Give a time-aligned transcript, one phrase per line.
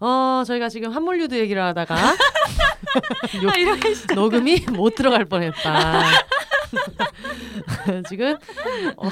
[0.00, 3.50] 어, 저희가 지금 한물류드 얘기를 하다가 요-
[4.10, 6.02] 아, 녹음이 못 들어갈 뻔했다.
[8.08, 8.36] 지금
[8.96, 9.08] 어,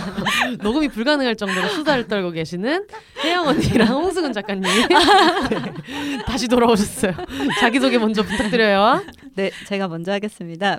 [0.60, 2.86] 녹음이 불가능할 정도로 수다를 떨고 계시는
[3.22, 4.88] 혜영 언니랑 홍승은 작가님 네,
[6.26, 7.12] 다시 돌아오셨어요.
[7.60, 9.02] 자기 소개 먼저 부탁드려요.
[9.34, 10.78] 네, 제가 먼저 하겠습니다.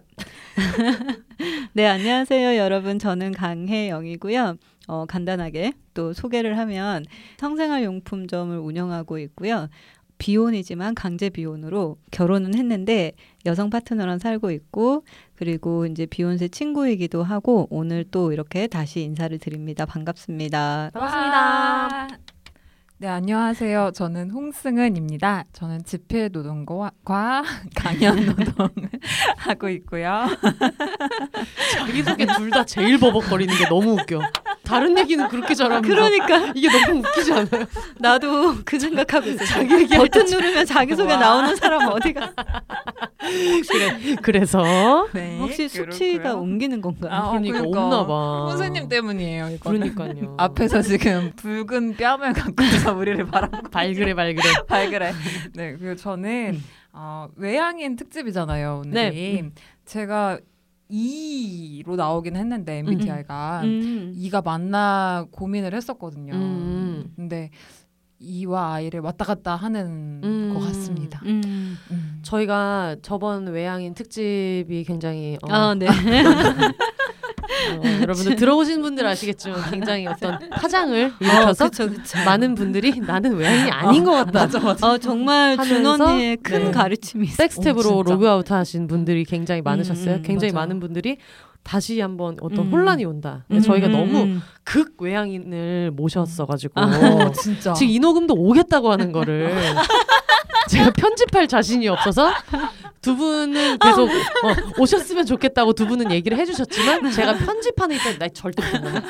[1.74, 2.98] 네, 안녕하세요, 여러분.
[3.00, 4.56] 저는 강혜영이고요.
[4.88, 7.06] 어, 간단하게 또 소개를 하면
[7.38, 9.68] 성생활 용품점을 운영하고 있고요.
[10.20, 13.14] 비혼이지만 강제 비혼으로 결혼은 했는데
[13.46, 15.04] 여성 파트너랑 살고 있고
[15.36, 19.86] 그리고 이제 비혼세 친구이기도 하고 오늘 또 이렇게 다시 인사를 드립니다.
[19.88, 20.92] 반갑습니다.
[20.94, 22.20] 반갑습니다.
[23.02, 23.92] 네, 안녕하세요.
[23.96, 25.46] 저는 홍승은입니다.
[25.54, 26.92] 저는 집회 노동과
[27.74, 28.90] 강연 노동을
[29.38, 30.26] 하고 있고요.
[31.78, 34.20] 자기 소개 둘 다 제일 버벅거리는 게 너무 웃겨.
[34.64, 37.66] 다른 얘기는 그렇게 잘하면서 그러니까 이게 너무 웃기지 않아요?
[38.00, 39.46] 나도 그 생각하고 있어.
[39.46, 41.20] 자기 버튼 누르면 자기 소개 와.
[41.20, 42.34] 나오는 사람 어디가?
[43.20, 46.38] 그래, 그래서 네, 혹시 그렇고요.
[46.42, 47.12] 옮기는 건가요?
[47.14, 47.82] 아, 어, 그러니까 그러니까.
[47.84, 48.48] 없나 봐.
[48.50, 49.50] 선생님 때문이에요.
[49.52, 49.96] 이거는.
[49.96, 50.36] 그러니까요.
[50.38, 54.44] 앞에서 지금 붉은 뺨을 갖고 서 우리를 바라보고 발그레 발그레.
[54.68, 55.14] 발그래.
[55.54, 56.60] 네, 그리고 저는
[56.94, 58.84] 어, 외향인 특집이잖아요.
[58.86, 59.52] 오늘이 네.
[59.86, 60.40] 제가
[60.92, 64.14] E로 나오긴 했는데 MBTI가 음.
[64.16, 66.34] E가 맞나 고민을 했었거든요.
[66.34, 67.14] 음.
[67.16, 67.52] 근데
[68.20, 70.52] E와 I를 왔다 갔다 하는 음.
[70.54, 71.22] 것 같습니다.
[71.26, 71.78] 음.
[71.90, 72.20] 음.
[72.22, 75.88] 저희가 저번 외향인 특집이 굉장히 어, 아, 네.
[77.78, 82.18] 어, 여러분들 들어오신 분들 아시겠지만 굉장히 어떤 파장을 일으켜서 어, 그쵸, 그쵸.
[82.26, 84.32] 많은 분들이 나는 외향인이 아닌 것 같다.
[84.32, 84.88] 맞아 맞아.
[84.88, 86.72] 어, 정말 준언니의 큰 네.
[86.72, 87.38] 가르침이 있어요.
[87.38, 88.04] back step으로 어.
[88.04, 90.16] 로그아웃 하신 분들이 굉장히 많으셨어요.
[90.16, 90.66] 음, 굉장히 맞아.
[90.66, 91.18] 많은 분들이
[91.64, 92.72] 다시 한번 어떤 음.
[92.72, 93.46] 혼란이 온다.
[93.52, 94.42] 음, 저희가 음, 너무 음.
[94.64, 97.74] 극 외향인을 모셨어가지고 어, 진짜.
[97.74, 99.54] 지금 이 녹음도 오겠다고 하는 거를
[100.70, 102.32] 제가 편집할 자신이 없어서
[103.02, 108.64] 두 분은 계속 어, 오셨으면 좋겠다고 두 분은 얘기를 해주셨지만 제가 편집하는 입장에 나 절대
[108.72, 109.02] 못 나가.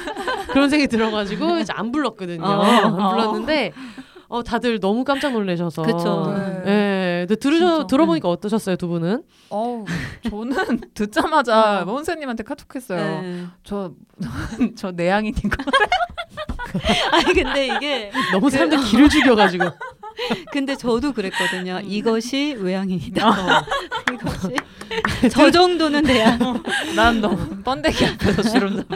[0.47, 2.43] 그런 생각이 들어가지고 이제 안 불렀거든요.
[2.43, 2.61] 어.
[2.63, 4.09] 안 불렀는데 어,
[4.45, 6.34] 다들 너무 깜짝 놀라셔서 그쵸.
[6.38, 6.63] 네.
[6.67, 7.88] 예, 근데 들으셔 진짜.
[7.88, 9.23] 들어보니까 어떠셨어요 두 분은?
[9.50, 9.85] 어우,
[10.29, 13.22] 저는 듣자마자 원생님한테 카톡했어요.
[13.22, 13.45] 네.
[13.63, 13.91] 저,
[14.78, 15.57] 저 내향인인 거.
[17.12, 19.66] 아니 근데 이게 너무 사람들 기를 죽여가지고
[20.52, 21.80] 근데 저도 그랬거든요.
[21.84, 21.90] 음.
[21.90, 22.63] 이것이 어.
[22.63, 23.66] 외향인이다.
[24.13, 24.56] 이것이
[25.31, 26.38] 저 정도는 돼야.
[26.96, 28.88] 난 너무 번데기 앞에서 주름 잡.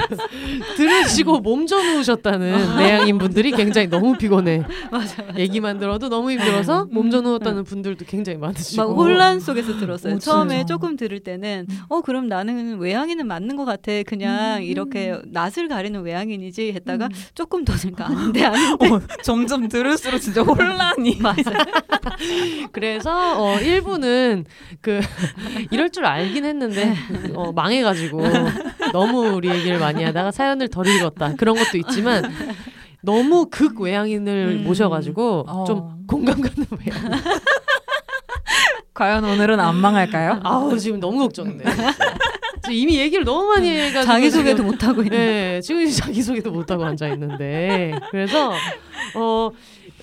[0.76, 4.64] 들으시고 몸져 누우셨다는 내향인 분들이 굉장히 너무 피곤해.
[4.92, 5.22] 맞아.
[5.24, 5.40] 맞아.
[5.40, 8.82] 얘기만 들어도 너무 힘들어서 몸져 누웠다는 분들도 굉장히 많으시고.
[8.82, 10.16] 막 혼란 속에서 들었어요.
[10.16, 10.66] 오, 처음에 진짜.
[10.74, 13.92] 조금 들을 때는 어 그럼 나는 외향인은 맞는 것 같아.
[14.04, 14.64] 그냥 음.
[14.64, 17.10] 이렇게 낯을 가리는 외향인이지 했다가 음.
[17.36, 21.13] 조금 더 들니까 아닌데 아닌데 어, 점점 들을수록 진짜 혼란이.
[21.22, 21.52] 맞아.
[22.72, 24.46] 그래서 어 1부는
[24.82, 25.00] 그
[25.72, 26.94] 이럴 줄 알긴 했는데
[27.36, 28.22] 어 망해가지고
[28.92, 32.24] 너무 우리 얘기를 많이 하다가 사연을 덜 읽었다 그런 것도 있지만
[33.02, 34.64] 너무 극 외향인을 음.
[34.64, 35.64] 모셔가지고 어.
[35.66, 37.22] 좀 공감 가는 외향.
[38.94, 40.40] 과연 오늘은 안 망할까요?
[40.44, 41.66] 아우 지금 너무 걱정돼.
[42.72, 45.18] 이미 얘기를 너무 많이 해가지고 자기 소개도 못 하고 있는.
[45.18, 48.54] 네, 지금 자기 소개도 못 하고 앉아 있는데 그래서
[49.16, 49.50] 어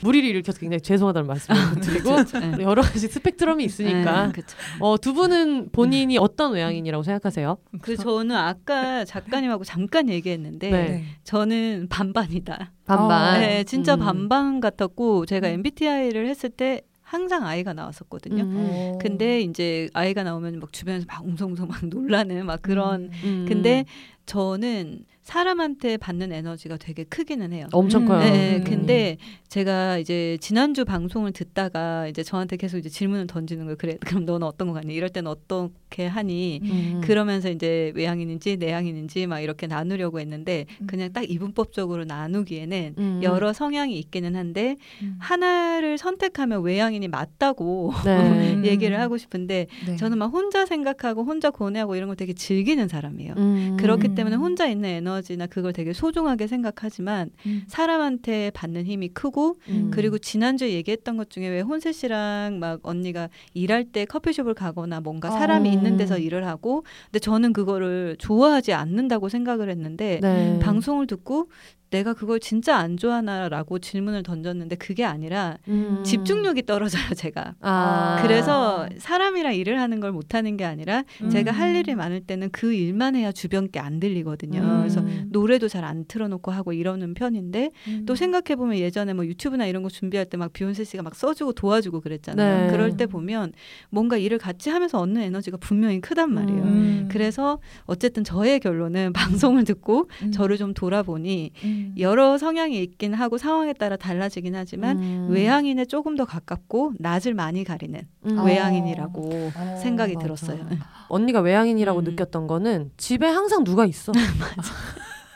[0.02, 2.16] 무리를 일으켜서 굉장히 죄송하다는 말씀을 드리고
[2.56, 2.62] 네.
[2.62, 4.56] 여러 가지 스펙트럼이 있으니까 네, 그쵸.
[4.80, 7.58] 어, 두 분은 본인이 어떤 외향인이라고 생각하세요?
[7.82, 11.04] 그 저는 아까 작가님하고 잠깐 얘기했는데 네.
[11.24, 12.72] 저는 반반이다.
[12.84, 13.40] 반반.
[13.40, 14.00] 네, 진짜 음.
[14.00, 15.54] 반반 같았고 제가 음.
[15.54, 18.44] MBTI를 했을 때 항상 아이가 나왔었거든요.
[18.44, 18.56] 음.
[18.56, 18.98] 어.
[19.00, 23.46] 근데 이제 아이가 나오면 막 주변에서 막 웅성웅성 막 놀라는 막 그런 음.
[23.48, 23.84] 근데
[24.26, 27.68] 저는 사람한테 받는 에너지가 되게 크기는 해요.
[27.72, 28.08] 엄청 음.
[28.08, 28.18] 커요.
[28.18, 28.64] 네, 음.
[28.64, 29.16] 근데
[29.48, 33.76] 제가 이제 지난주 방송을 듣다가 이제 저한테 계속 이제 질문을 던지는 거예요.
[33.78, 34.92] 그래, 그럼 너는 어떤 거 같니?
[34.92, 36.60] 이럴 때는 어떻게 하니?
[36.64, 37.00] 음.
[37.04, 40.88] 그러면서 이제 외향인인지 내향인인지 막 이렇게 나누려고 했는데 음.
[40.88, 43.20] 그냥 딱 이분법적으로 나누기에는 음.
[43.22, 45.16] 여러 성향이 있기는 한데 음.
[45.20, 48.54] 하나를 선택하면 외향인이 맞다고 네.
[48.54, 48.66] 음.
[48.66, 49.96] 얘기를 하고 싶은데 네.
[49.96, 53.34] 저는 막 혼자 생각하고 혼자 고뇌하고 이런 걸 되게 즐기는 사람이에요.
[53.36, 53.76] 음.
[53.78, 57.62] 그렇기 그렇기 때문에 혼자 있는 에너지 나 그걸 되게 소중하게 생각하지만 음.
[57.68, 59.90] 사람한테 받는 힘이 크고 음.
[59.92, 65.30] 그리고 지난주에 얘기했던 것 중에 왜 혼세 씨랑 막 언니가 일할 때 커피숍을 가거나 뭔가
[65.30, 65.72] 사람이 어.
[65.72, 70.58] 있는 데서 일을 하고 근데 저는 그거를 좋아하지 않는다고 생각을 했는데 네.
[70.60, 71.48] 방송을 듣고
[71.90, 76.02] 내가 그걸 진짜 안 좋아하나라고 질문을 던졌는데 그게 아니라 음.
[76.04, 78.18] 집중력이 떨어져요 제가 아.
[78.22, 81.30] 그래서 사람이랑 일을 하는 걸 못하는 게 아니라 음.
[81.30, 84.78] 제가 할 일이 많을 때는 그 일만 해야 주변 게 안 들리거든요 음.
[84.80, 88.04] 그래서 노래도 잘 안 틀어놓고 하고 이러는 편인데 음.
[88.06, 91.52] 또 생각해 보면 예전에 뭐 유튜브나 이런 거 준비할 때 막 비욘세 씨가 막 써주고
[91.54, 92.66] 도와주고 그랬잖아요.
[92.66, 92.70] 네.
[92.70, 93.52] 그럴 때 보면
[93.90, 96.62] 뭔가 일을 같이 하면서 얻는 에너지가 분명히 크단 말이에요.
[96.62, 97.08] 음.
[97.10, 100.32] 그래서 어쨌든 저의 결론은 방송을 듣고 음.
[100.32, 101.94] 저를 좀 돌아보니 음.
[101.98, 105.28] 여러 성향이 있긴 하고 상황에 따라 달라지긴 하지만 음.
[105.30, 108.38] 외향인에 조금 더 가깝고 낯을 많이 가리는 음.
[108.38, 108.44] 어.
[108.44, 110.24] 외향인이라고 어, 생각이 맞아.
[110.24, 110.66] 들었어요.
[111.08, 112.04] 언니가 외향인이라고 음.
[112.04, 114.12] 느꼈던 거는 집에 항상 누가 있어.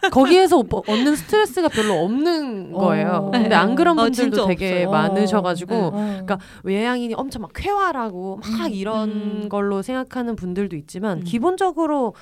[0.11, 3.08] 거기에서 뭐 얻는 스트레스가 별로 없는 거예요.
[3.08, 3.31] 어.
[3.31, 4.91] 근데 안 그런 어, 분들도 진짜 되게 없어요.
[4.91, 5.91] 많으셔가지고 어.
[5.91, 9.49] 그러니까 외향인이 엄청 막 쾌활하고 막 이런 음.
[9.49, 11.25] 걸로 생각하는 분들도 있지만 음.
[11.25, 12.14] 기본적으로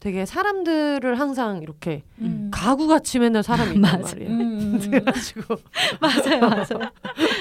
[0.00, 2.50] 되게 사람들을 항상 이렇게 음.
[2.52, 4.02] 가구같이 맨날 사람이 있단.
[4.02, 4.30] 말이에요.
[4.30, 4.78] 음.
[4.90, 5.56] 그래가지고
[6.00, 6.92] 맞아요, 맞아요.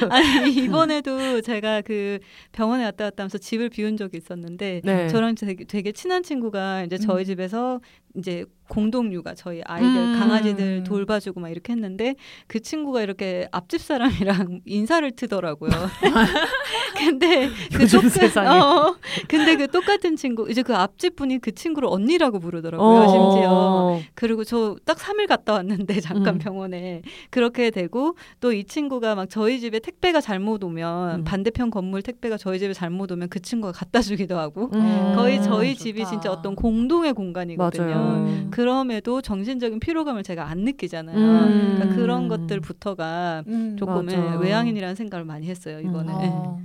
[0.10, 2.20] 아니 이번에도 제가 그
[2.52, 5.08] 병원에 왔다 갔다 하면서 집을 비운 적이 있었는데 네.
[5.08, 7.26] 저랑 되게, 되게 친한 친구가 이제 저희 음.
[7.26, 7.80] 집에서
[8.16, 10.20] 이제 공동 육아 저희 아이들 음.
[10.20, 12.16] 강아지들 돌봐주고 막 이렇게 했는데
[12.48, 15.72] 그 친구가 이렇게 앞집 사람이랑 인사를 트더라고요.
[16.98, 18.60] 근데 그 요즘 똑같- 세상에.
[18.60, 18.96] 어,
[19.28, 23.08] 근데 그 똑같은 친구 이제 그 앞집 분이 그 친구를 언니라고 부르더라고요.
[23.08, 24.02] 심지어 어.
[24.16, 26.40] 그리고 저 딱 3일 갔다 왔는데 잠깐 음.
[26.40, 31.24] 병원에 그렇게 되고 또 이 친구가 막 저희 집에 택배가 잘못 오면 음.
[31.24, 35.14] 반대편 건물 택배가 저희 집에 잘못 오면 그 친구가 갖다 주기도 하고 음.
[35.16, 35.84] 거의 음, 저희 좋다.
[35.84, 38.48] 집이 진짜 어떤 공동의 공간이거든요.
[38.58, 41.16] 그럼에도 정신적인 피로감을 제가 안 느끼잖아요.
[41.16, 41.76] 음.
[41.76, 43.76] 그러니까 그런 것들부터가 음.
[43.78, 44.10] 조금.
[44.10, 46.12] 예, 외향인이라는 생각을 많이 했어요 이번에.
[46.12, 46.22] 음.
[46.24, 46.28] 예.
[46.28, 46.60] 어.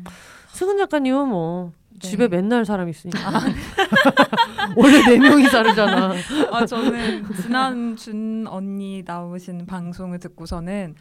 [0.52, 2.08] 승은 작가님은 뭐 네.
[2.08, 3.20] 집에 맨날 사람 있으니까
[4.74, 6.14] 원래 네 명이 살잖아.
[6.50, 10.94] 아 저는 지난 준 언니 나오신 방송을 듣고서는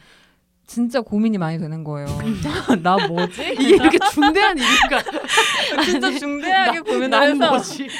[0.66, 2.06] 진짜 고민이 많이 되는 거예요.
[2.82, 3.52] 나 뭐지?
[3.60, 5.02] 이게 이렇게 중대한 일인가?
[5.84, 7.82] 진짜 중대하게 고민을 난 해서 뭐지?
[7.84, 7.90] 이게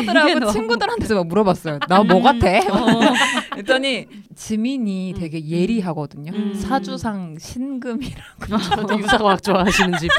[0.00, 1.78] 친구들하고 너무- 친구들한테서 막 물어봤어요.
[1.88, 2.22] 나뭐 음.
[2.22, 2.48] 같아?
[2.72, 3.00] 어.
[3.52, 5.20] 그랬더니 지민이 음.
[5.20, 6.32] 되게 예리하거든요.
[6.32, 6.54] 음.
[6.54, 10.10] 사주상 신금이라고 저도 유사가 막 좋아하시는 집.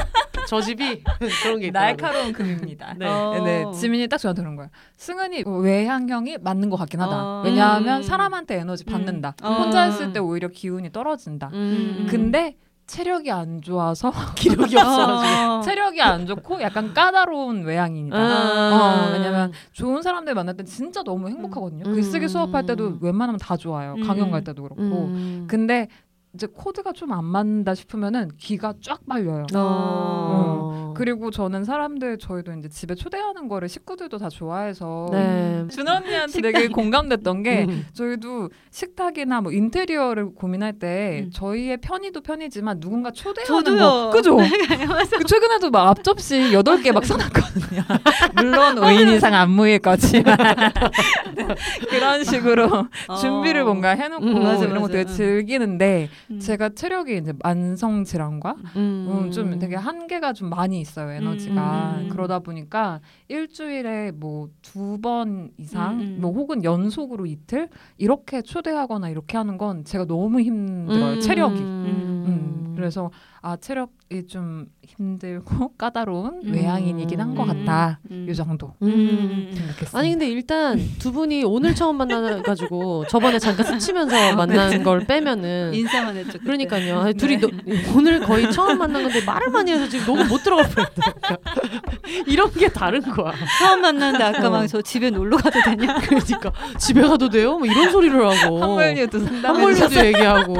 [0.46, 1.02] 저 집이
[1.42, 1.70] 그런 게.
[1.70, 2.94] 날카로운 금입니다.
[2.96, 3.06] 네.
[3.06, 3.42] 어.
[3.44, 4.68] 네, 지민이 딱 저한테 그런 거야.
[4.96, 7.16] 승은이 외향형이 맞는 것 같긴 하다.
[7.16, 7.42] 어.
[7.44, 8.02] 왜냐하면 음.
[8.02, 9.34] 사람한테 에너지 받는다.
[9.44, 9.46] 음.
[9.46, 9.88] 혼자 어.
[9.88, 11.50] 있을 때 오히려 기운이 떨어진다.
[11.52, 11.96] 음.
[12.06, 12.56] 근데
[12.86, 15.52] 체력이 안 좋아서 기력이 없어가지고.
[15.52, 15.60] 어.
[15.60, 18.16] 체력이 안 좋고 약간 까다로운 외향인이다.
[18.16, 19.08] 아.
[19.08, 21.84] 어, 왜냐면 좋은 사람들 만날 때 진짜 너무 행복하거든요.
[21.86, 21.94] 음.
[21.94, 23.94] 글쓰기 수업할 때도 웬만하면 다 좋아요.
[23.94, 24.02] 음.
[24.02, 24.82] 강연 갈 때도 그렇고.
[24.82, 25.44] 음.
[25.48, 25.88] 근데
[26.34, 29.46] 이제 코드가 좀 안 맞는다 싶으면은 기가 쫙 빨려요.
[29.54, 30.92] 어.
[30.94, 35.64] 그리고 저는 사람들 저희도 이제 집에 초대하는 거를 식구들도 다 좋아해서 네.
[35.70, 37.86] 준 언니한테 되게 공감됐던 게 음.
[37.94, 41.30] 저희도 식탁이나 뭐 인테리어를 고민할 때 음.
[41.32, 43.78] 저희의 편의도 편이지만 누군가 초대하는 저도요.
[43.78, 44.36] 거 그죠?
[44.86, 45.16] 맞아.
[45.16, 47.82] 그 최근에도 막 앞접시 여덟 개 막 써놨거든요.
[48.36, 50.36] 물론 5인 이상 안 모일 거지만
[51.90, 52.86] 그런 식으로
[53.20, 54.88] 준비를 뭔가 해놓고 음, 맞아, 이런 거.
[54.88, 56.38] 되게 즐기는데 음.
[56.40, 59.24] 제가 체력이 이제 만성 질환과 음.
[59.26, 62.08] 음, 좀 되게 한계가 좀 많이 있어요 에너지가 음.
[62.10, 66.18] 그러다 보니까 일주일에 뭐 두 번 이상 음, 음.
[66.20, 71.20] 뭐 혹은 연속으로 이틀 이렇게 초대하거나 이렇게 하는 건 제가 너무 힘들어요 음.
[71.20, 72.24] 체력이 음.
[72.26, 76.52] 음, 그래서 아 체력이 좀 힘들고 까다로운 음.
[76.54, 78.26] 외향인이긴 한 것 같다 음.
[78.28, 79.50] 이 정도 음.
[79.54, 79.98] 생각했습니다.
[79.98, 86.16] 아니 근데 일단 두 분이 오늘 처음 만나가지고 저번에 잠깐 스치면서 만난 걸 빼면은 인사만
[86.16, 86.32] 했죠.
[86.32, 86.44] 그때.
[86.44, 87.00] 그러니까요.
[87.00, 87.48] 아니, 둘이 너-
[87.94, 91.36] 오늘 거의 처음 만난 건데 말을 많이 해서 지금 너무 못 들어가 버렸다.
[92.26, 93.32] 이런 게 다른 거야.
[93.60, 94.50] 처음 만났는데 아까 어.
[94.50, 95.98] 막저 집에 놀러 가도 되냐?
[96.00, 97.58] 그러니까 집에 가도 돼요?
[97.58, 100.54] 뭐 이런 소리를 하고 한물류도 산다고 한물류도 얘기하고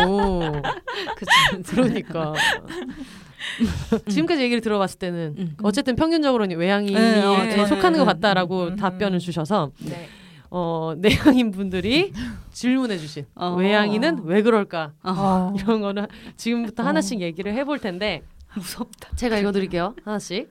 [1.16, 1.62] 그치.
[1.74, 2.34] 그러니까
[4.08, 5.56] 지금까지 얘기를 들어봤을 때는 음.
[5.62, 8.12] 어쨌든 평균적으로는 외향인에 네, 어, 저는, 속하는 것 네.
[8.12, 8.76] 같다라고 음.
[8.76, 10.08] 답변을 주셔서 네.
[10.50, 12.12] 어, 내향인 분들이
[12.52, 13.54] 질문해주신 어.
[13.54, 15.54] 외향인은 왜 그럴까 어.
[15.58, 16.06] 이런 거는
[16.36, 16.86] 지금부터 어.
[16.86, 18.22] 하나씩 얘기를 해볼 텐데
[18.54, 19.14] 무섭다.
[19.16, 20.50] 제가 읽어드릴게요 하나씩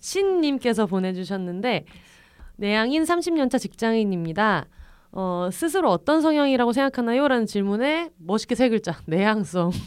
[0.00, 1.84] 신님께서 보내주셨는데
[2.56, 4.66] 내향인 30년차 직장인입니다.
[5.12, 7.26] 어, 스스로 어떤 성향이라고 생각하나요?
[7.26, 8.96] 라는 질문에 멋있게 세 글자.
[9.06, 9.72] 내향성.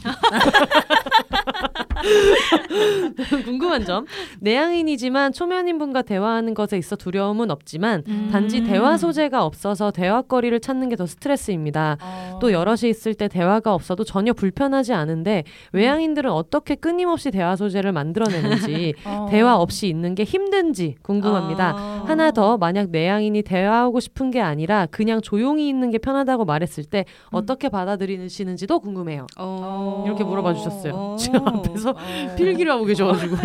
[3.44, 4.04] 궁금한 점.
[4.40, 8.28] 내향인이지만 초면인 분과 대화하는 것에 있어 두려움은 없지만 음.
[8.30, 11.96] 단지 대화 소재가 없어서 대화거리를 찾는 게 더 스트레스입니다.
[12.40, 18.94] 또 여럿이 있을 때 대화가 없어도 전혀 불편하지 않은데 외향인들은 어떻게 끊임없이 대화 소재를 만들어내는지
[19.04, 19.26] 어.
[19.30, 21.74] 대화 없이 있는 게 힘든지 궁금합니다.
[21.76, 22.04] 아.
[22.06, 27.04] 하나 더 만약 내향인이 대화하고 싶은 게 아니라 그냥 조용히 있는 게 편하다고 말했을 때
[27.30, 29.26] 어떻게 받아들이시는지도 궁금해요.
[29.38, 30.04] 어.
[30.06, 30.92] 이렇게 물어봐 주셨어요.
[30.94, 31.16] 어.
[31.18, 32.34] 지금 앞에서 어.
[32.36, 33.36] 필기를 하고 계셔가지고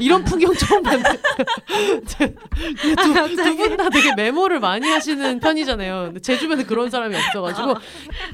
[0.00, 1.18] 이런 풍경 처음 봤는데
[2.54, 6.04] 두분 다 되게 메모를 많이 하시는 편이잖아요.
[6.06, 7.74] 근데 제 주변에 그런 사람이 없어가지고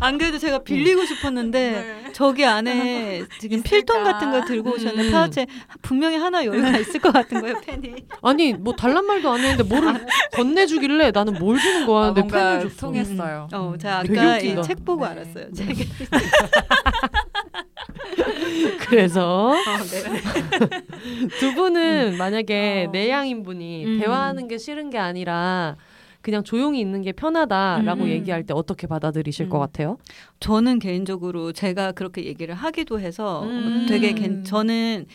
[0.00, 5.12] 안 그래도 제가 빌리고 싶었는데 저기 안에 지금 필통 같은 거 들고 오셨는데 음.
[5.12, 5.46] 파우치에
[5.82, 7.94] 분명히 하나 여유가 있을 것 같은 거예요 펜이.
[8.22, 12.06] 아니 뭐 달란 말도 안 했는데 뭐를 건네주길래 나는 뭘 주는 거야?
[12.08, 12.76] 아, 근데 뭔가 펜을 줬어.
[12.86, 13.48] 통했어요.
[13.52, 14.38] 어, 제가 되게 아까.
[14.38, 15.12] 이 책 보고 네.
[15.12, 15.52] 알았어요.
[15.54, 15.86] 책에.
[18.88, 21.28] 그래서 어, 네.
[21.38, 22.90] 두 분은 만약에 어.
[22.90, 23.98] 내향인 분이 음.
[24.00, 25.76] 대화하는 게 싫은 게 아니라
[26.22, 28.08] 그냥 조용히 있는 게 편하다라고 음.
[28.08, 29.50] 얘기할 때 어떻게 받아들이실 음.
[29.50, 29.96] 것 같아요?
[30.40, 33.86] 저는 개인적으로 제가 그렇게 얘기를 하기도 해서 음.
[33.88, 35.06] 되게 괜- 저는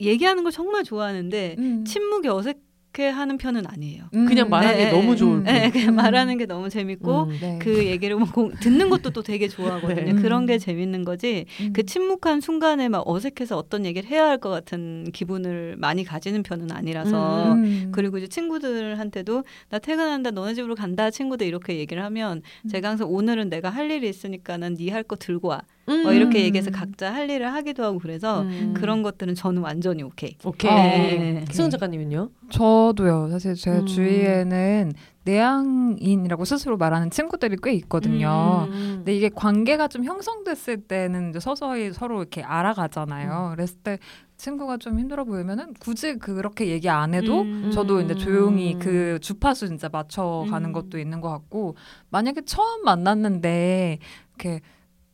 [0.00, 1.84] 얘기하는 걸 정말 좋아하는데 음.
[1.84, 2.60] 침묵이 어색
[3.04, 4.04] 해하는 편은 아니에요.
[4.10, 5.16] 그냥 말하기 네, 너무 네.
[5.16, 5.70] 좋을 네, 때.
[5.70, 5.94] 그냥 음.
[5.96, 7.38] 말하는 게 너무 재밌고 음.
[7.40, 7.58] 네.
[7.60, 10.14] 그 얘기를 뭐 공- 듣는 것도 또 되게 좋아하거든요.
[10.14, 10.22] 네.
[10.22, 10.58] 그런 게 음.
[10.58, 11.46] 재밌는 거지.
[11.60, 11.72] 음.
[11.72, 16.70] 그 침묵한 순간에 막 어색해서 어떤 얘기를 해야 할 것 같은 기분을 많이 가지는 편은
[16.72, 17.52] 아니라서.
[17.54, 17.90] 음.
[17.92, 22.68] 그리고 이제 친구들한테도 나 퇴근한다 너네 집으로 간다 친구들 이렇게 얘기를 하면 음.
[22.68, 26.02] 제가 항상 오늘은 내가 할 일이 있으니까는 네 할 거 들고 와 음.
[26.02, 26.44] 뭐 이렇게 음.
[26.44, 28.74] 얘기해서 각자 할 일을 하기도 하고 그래서 음.
[28.76, 30.36] 그런 것들은 저는 완전히 오케이.
[30.44, 30.70] 오케이.
[31.18, 31.44] 네.
[31.50, 32.30] 수은 작가님은요?
[32.50, 33.28] 저도요.
[33.30, 33.86] 사실 제 음.
[33.86, 34.92] 주위에는
[35.24, 38.66] 내향인이라고 스스로 말하는 친구들이 꽤 있거든요.
[38.70, 38.94] 음.
[38.98, 43.52] 근데 이게 관계가 좀 형성됐을 때는 이제 서서히 서로 이렇게 알아가잖아요.
[43.54, 43.98] 그랬을 때
[44.38, 47.70] 친구가 좀 힘들어 보이면은 굳이 그렇게 얘기 안 해도 음.
[47.72, 48.78] 저도 이제 조용히 음.
[48.78, 50.72] 그 주파수 진짜 맞춰 가는 음.
[50.72, 51.76] 것도 있는 것 같고
[52.10, 53.98] 만약에 처음 만났는데
[54.36, 54.60] 이렇게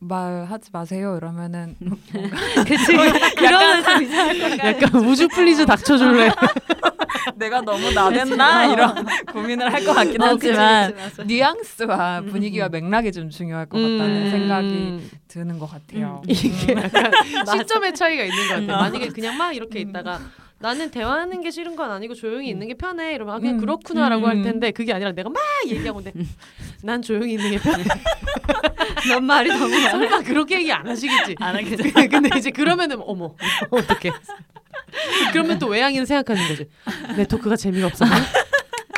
[0.00, 1.76] 말하지 마세요 이러면은
[2.66, 2.92] 그치
[3.36, 4.68] 그러면 좀 이상할 것 같아.
[4.68, 6.30] 약간 would you please 닥쳐줄래?
[7.36, 11.24] 내가 너무 나댔나 이런 고민을 할 것 같긴 어, 그치, 하지만 그치, 맞아.
[11.24, 12.70] 뉘앙스와 음, 분위기와 음.
[12.72, 14.30] 맥락이 좀 중요할 것 같다는 음.
[14.30, 16.20] 생각이 드는 것 같아요.
[16.24, 16.30] 음.
[16.30, 17.10] 이게 약간
[17.58, 18.62] 시점의 차이가 있는 것 같아요.
[18.76, 18.80] 음.
[18.80, 19.88] 만약에 그냥 막 이렇게 음.
[19.88, 20.20] 있다가
[20.64, 23.60] 나는 대화하는 게 싫은 건 아니고 조용히 있는 게 편해 이러면 아 그냥 음.
[23.60, 24.28] 그렇구나라고 음.
[24.30, 26.12] 할 텐데 그게 아니라 내가 막 얘기하고 근데
[26.82, 27.84] 난 조용히 있는 게 편해.
[29.10, 29.90] 넌 말이 너무 많아.
[29.90, 31.34] 설마 그렇게 얘기 안 하시겠지.
[31.38, 31.92] 안 하겠지.
[32.08, 33.34] 근데 이제 그러면은 어머
[33.68, 34.10] 어떻게?
[35.32, 36.66] 그러면 또 외향인 생각하는 거지.
[37.14, 38.06] 내 토크가 재미가 없어.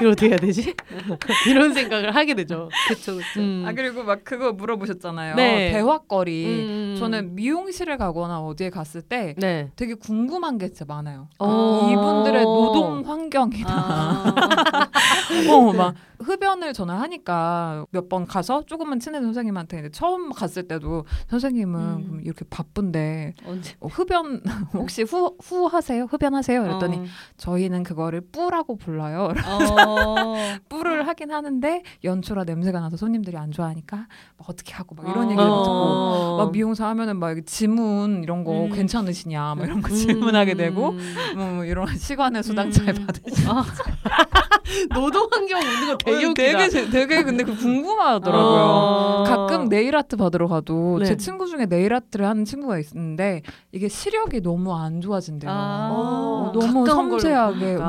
[0.00, 0.74] 이거 어떻게 해야 되지?
[1.48, 2.68] 이런 생각을 하게 되죠.
[2.88, 3.40] 그쵸 그쵸.
[3.40, 3.64] 음.
[3.66, 5.36] 아 그리고 막 그거 물어보셨잖아요.
[5.36, 5.72] 네.
[5.72, 6.46] 대화거리.
[6.46, 6.96] 음.
[6.98, 9.70] 저는 미용실에 가거나 어디에 갔을 때 네.
[9.76, 11.28] 되게 궁금한 게 진짜 많아요.
[11.38, 11.90] 어.
[11.90, 14.90] 이분들의 노동 환경이나 아.
[15.50, 21.80] 어, 막 흡연을 저는 하니까 몇 번 가서 조금만 친한 선생님한테 처음 갔을 때도 선생님은
[21.80, 22.04] 음.
[22.06, 23.74] 그럼 이렇게 바쁜데 언제?
[23.80, 24.42] 어, 흡연
[24.74, 26.04] 혹시 후, 후 하세요?
[26.04, 26.62] 흡연하세요?
[26.62, 27.04] 그랬더니 어.
[27.36, 29.32] 저희는 그거를 뿌라고 불러요.
[29.44, 30.34] 어.
[30.68, 35.30] 뿔을 하긴 하는데 연초라 냄새가 나서 손님들이 안 좋아하니까 막 어떻게 하고 막 이런 어.
[35.30, 36.36] 얘기를 막 듣고 어.
[36.38, 38.70] 막 미용사 하면은 막 지문 이런 거 음.
[38.70, 39.94] 괜찮으시냐 막 이런 거 음.
[39.96, 40.92] 질문하게 되고
[41.34, 43.06] 뭐 이런 시간의 수당 잘 음.
[43.06, 43.52] 받으시냐
[44.94, 46.58] 노동 환경 웃는 거 되게 웃기다.
[46.58, 48.44] 되게 제- 되게 근데 그 궁금하더라고요.
[48.44, 49.24] 어.
[49.26, 51.04] 가끔 네일 아트 받으러 가도 네.
[51.04, 55.50] 제 친구 중에 네일 아트를 하는 친구가 있는데 이게 시력이 너무 안 좋아진대요.
[55.50, 55.90] 아.
[55.92, 57.88] 어, 너무 섬세하게 보니까.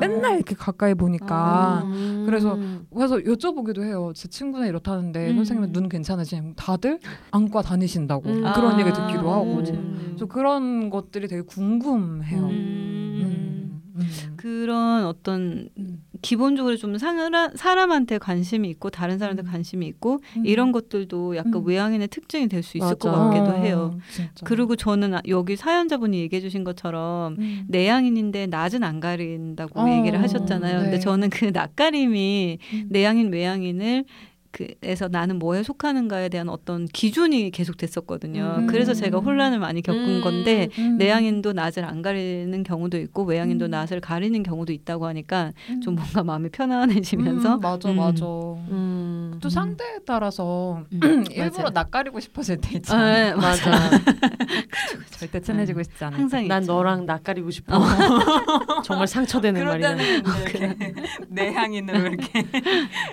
[0.00, 2.22] 네 맨날 이렇게 가까이 보니까 음.
[2.26, 2.58] 그래서
[2.94, 4.12] 그래서 여쭤보기도 해요.
[4.14, 5.36] 제 친구는 이렇다는데 음.
[5.36, 6.98] 선생님은 눈 괜찮으시냐고 다들
[7.30, 8.42] 안과 다니신다고 음.
[8.54, 8.80] 그런 아.
[8.80, 10.14] 얘기 듣기도 하고 음.
[10.18, 12.40] 저 그런 것들이 되게 궁금해요.
[12.44, 12.50] 음.
[12.50, 13.82] 음.
[13.96, 14.08] 음.
[14.36, 16.02] 그런 어떤 음.
[16.22, 19.50] 기본적으로 좀 사람, 사람한테 관심이 있고 다른 사람한테 음.
[19.50, 20.46] 관심이 있고 음.
[20.46, 21.66] 이런 것들도 약간 음.
[21.66, 23.24] 외향인의 특징이 될 수 있을 것 맞아.
[23.30, 23.98] 같기도 어, 해요.
[24.12, 24.30] 진짜.
[24.44, 27.64] 그리고 저는 아- 여기 사연자분이 얘기해 주신 것처럼 음.
[27.68, 30.78] 내향인인데 낮은 안 가린다고 어, 얘기를 하셨잖아요.
[30.80, 30.98] 근데 네.
[30.98, 32.86] 저는 그 낯가림이 음.
[32.90, 34.04] 내향인 외향인을
[34.50, 38.56] 그에서 나는 뭐에 속하는가에 대한 어떤 기준이 계속 됐었거든요.
[38.60, 38.66] 음.
[38.66, 40.20] 그래서 제가 혼란을 많이 겪은 음.
[40.22, 40.96] 건데 음.
[40.98, 43.70] 내향인도 낯을 안 가리는 경우도 있고 외향인도 음.
[43.70, 45.80] 낯을 가리는 경우도 있다고 하니까 음.
[45.80, 47.96] 좀 뭔가 마음이 편안해지면서 음, 맞아 음.
[47.96, 48.24] 맞아.
[48.24, 49.38] 음.
[49.40, 51.70] 또 상대에 따라서 음, 일부러.
[51.70, 53.12] 낯가리고 싶어질 때 아, 있잖아.
[53.12, 53.70] 네, 맞아.
[55.18, 56.16] 절대 친해지고 싶지 않아.
[56.16, 56.72] 항상 난 있죠.
[56.72, 57.78] 너랑 낯가리고 싶어.
[58.84, 59.94] 정말 상처되는 말이야.
[59.94, 60.76] 이제
[61.28, 62.44] 내향인으로 이렇게.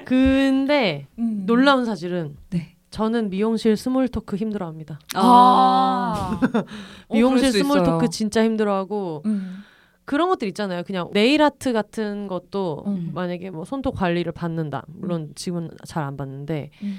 [0.05, 1.34] 근데 음.
[1.45, 2.75] 놀라운 사실은 네.
[2.91, 4.99] 저는 미용실 small talk 힘들어합니다.
[5.15, 6.39] 아.
[7.09, 7.91] 어, 미용실 수 small 있어요.
[7.93, 9.63] talk 진짜 힘들어하고 음.
[10.05, 10.83] 그런 것들 있잖아요.
[10.83, 13.11] 그냥 네일 아트 같은 것도 음.
[13.13, 14.85] 만약에 뭐 손톱 관리를 받는다.
[14.87, 16.97] 물론 지금은 잘 안 받는데 음.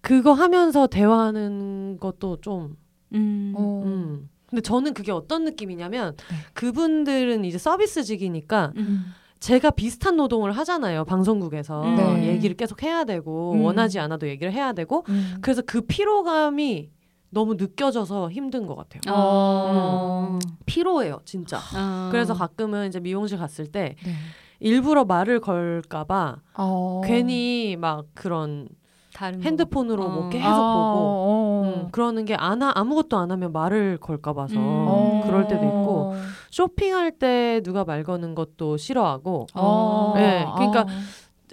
[0.00, 2.76] 그거 하면서 대화하는 것도 좀
[3.14, 3.52] 음.
[3.56, 3.82] 어.
[3.86, 4.28] 음.
[4.46, 6.36] 근데 저는 그게 어떤 느낌이냐면 네.
[6.54, 9.04] 그분들은 이제 서비스직이니까 음.
[9.44, 11.04] 제가 비슷한 노동을 하잖아요.
[11.04, 11.96] 방송국에서 음.
[11.96, 12.28] 네.
[12.28, 13.62] 얘기를 계속 해야 되고 음.
[13.62, 15.36] 원하지 않아도 얘기를 해야 되고 음.
[15.42, 16.88] 그래서 그 피로감이
[17.28, 19.02] 너무 느껴져서 힘든 것 같아요.
[19.14, 20.38] 어.
[20.64, 21.58] 피로해요, 진짜.
[21.74, 22.08] 아.
[22.10, 24.12] 그래서 가끔은 이제 미용실 갔을 때 네.
[24.60, 27.02] 일부러 말을 걸까봐 어.
[27.04, 28.66] 괜히 막 그런.
[29.20, 30.08] 핸드폰으로 어.
[30.08, 31.62] 뭐 계속 아, 보고 어.
[31.64, 34.60] 음, 그러는 게 안, 하- 아무것도 안 하면 말을 걸까 봐서 음.
[34.60, 35.22] 어.
[35.24, 36.14] 그럴 때도 있고
[36.50, 40.12] 쇼핑할 때 누가 말 거는 것도 싫어하고 어.
[40.16, 40.86] 네, 그러니까 어.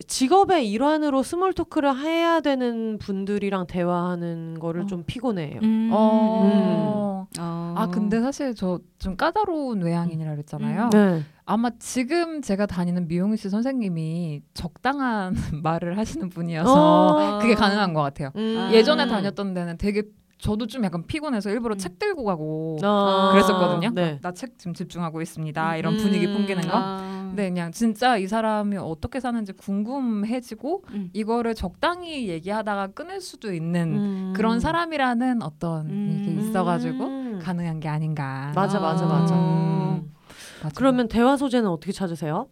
[0.07, 4.85] 직업의 일환으로 small talk를 해야 되는 분들이랑 대화하는 거를 어.
[4.85, 5.59] 좀 피곤해해요.
[5.63, 5.89] 음.
[5.93, 7.27] 어.
[7.39, 7.73] 어.
[7.77, 10.89] 아 근데 사실 저 좀 까다로운 외향인이라 그랬잖아요.
[10.93, 11.23] 네.
[11.45, 16.71] 아마 지금 제가 다니는 미용실 선생님이 적당한 말을 하시는 분이어서
[17.37, 17.39] 어.
[17.39, 18.29] 그게 가능한 것 같아요.
[18.35, 18.57] 음.
[18.59, 18.71] 아.
[18.71, 20.03] 예전에 다녔던 데는 되게
[20.37, 21.77] 저도 좀 약간 피곤해서 일부러 음.
[21.79, 23.29] 책 들고 가고 어.
[23.31, 23.89] 그랬었거든요.
[23.95, 24.19] 네.
[24.21, 25.77] 나책 지금 집중하고 있습니다.
[25.77, 25.97] 이런 음.
[25.97, 26.69] 분위기 풍기는 거.
[26.73, 27.20] 아.
[27.31, 31.09] 근데 그냥 진짜 이 사람이 어떻게 사는지 궁금해지고 음.
[31.13, 34.33] 이거를 적당히 얘기하다가 끊을 수도 있는 음.
[34.35, 36.19] 그런 사람이라는 어떤 음.
[36.21, 37.39] 이게 있어가지고 음.
[37.41, 38.51] 가능한 게 아닌가.
[38.53, 39.07] 맞아 맞아 아.
[39.07, 39.35] 맞아.
[39.35, 40.11] 음.
[40.63, 40.73] 맞아.
[40.75, 42.47] 그러면 대화 소재는 어떻게 찾으세요?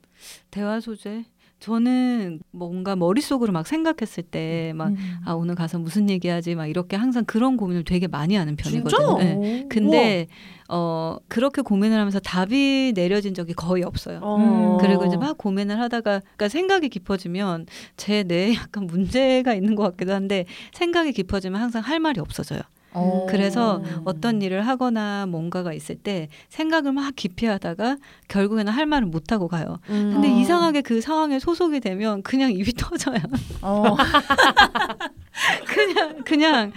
[0.49, 1.25] 대화 소재.
[1.59, 4.97] 저는 뭔가 머릿속으로 막 생각했을 때막 음.
[5.25, 9.17] 아 오늘 가서 무슨 얘기하지 막 이렇게 항상 그런 고민을 되게 많이 하는 편이거든요.
[9.17, 9.65] 네.
[9.69, 10.27] 근데
[10.69, 14.19] 어 그렇게 고민을 하면서 답이 내려진 적이 거의 없어요.
[14.21, 14.37] 어.
[14.37, 14.77] 음.
[14.79, 17.65] 그리고 이제 막 고민을 하다가 그러니까 생각이 깊어지면
[17.97, 22.61] 제 뇌에 약간 문제가 있는 것 같기도 한데 생각이 깊어지면 항상 할 말이 없어져요.
[22.93, 23.27] 어.
[23.29, 24.01] 그래서 음.
[24.05, 29.47] 어떤 일을 하거나 뭔가가 있을 때 생각을 막 깊이 하다가 결국에는 할 말을 못 하고
[29.47, 29.79] 가요.
[29.89, 30.11] 음.
[30.13, 30.39] 근데 어.
[30.39, 33.19] 이상하게 그 상황에 소속이 되면 그냥 입이 터져요.
[33.61, 33.95] 어.
[35.67, 36.71] 그냥 그냥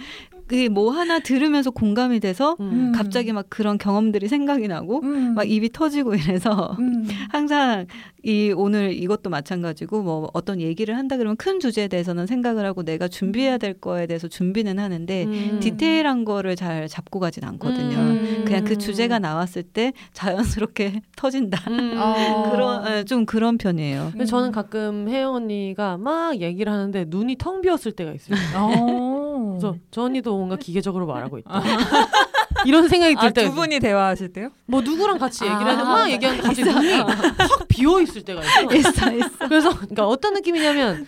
[0.47, 2.91] 그뭐 하나 들으면서 공감이 돼서 음.
[2.95, 5.33] 갑자기 막 그런 경험들이 생각이 나고 음.
[5.35, 7.07] 막 입이 터지고 이래서 음.
[7.31, 7.87] 항상
[8.23, 13.09] 이 오늘 이것도 마찬가지고 뭐 어떤 얘기를 한다 그러면 큰 주제에 대해서는 생각을 하고 내가
[13.09, 15.59] 준비해야 될 거에 대해서 준비는 하는데 음.
[15.61, 17.97] 디테일한 거를 잘 잡고 가진 않거든요.
[17.97, 18.43] 음.
[18.45, 21.69] 그냥 그 주제가 나왔을 때 자연스럽게 터진다.
[21.69, 21.95] 음.
[21.99, 22.49] 어.
[22.51, 24.09] 그런 예, 좀 그런 편이에요.
[24.11, 28.37] 근데 저는 가끔 혜영 언니가 막 얘기를 하는데 눈이 텅 비었을 때가 있어요.
[28.55, 29.57] 어.
[29.59, 31.61] 그래서 저 언니도 뭔가 기계적으로 말하고 있다.
[32.65, 33.55] 이런 생각이 들 아, 때가 두.
[33.55, 34.49] 분이 대화하실 때요?
[34.65, 38.75] 뭐 누구랑 같이 얘기를 아, 하는데 막 얘기하는데 갑자기 눈이 확 비어 있을 때가 있어.
[38.75, 39.29] 있어 있어.
[39.47, 41.05] 그래서 그러니까 어떤 느낌이냐면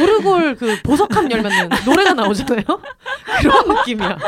[0.00, 1.52] 오르골 그 보석함 열면
[1.84, 2.62] 노래가 나오잖아요.
[3.40, 4.18] 그런 느낌이야.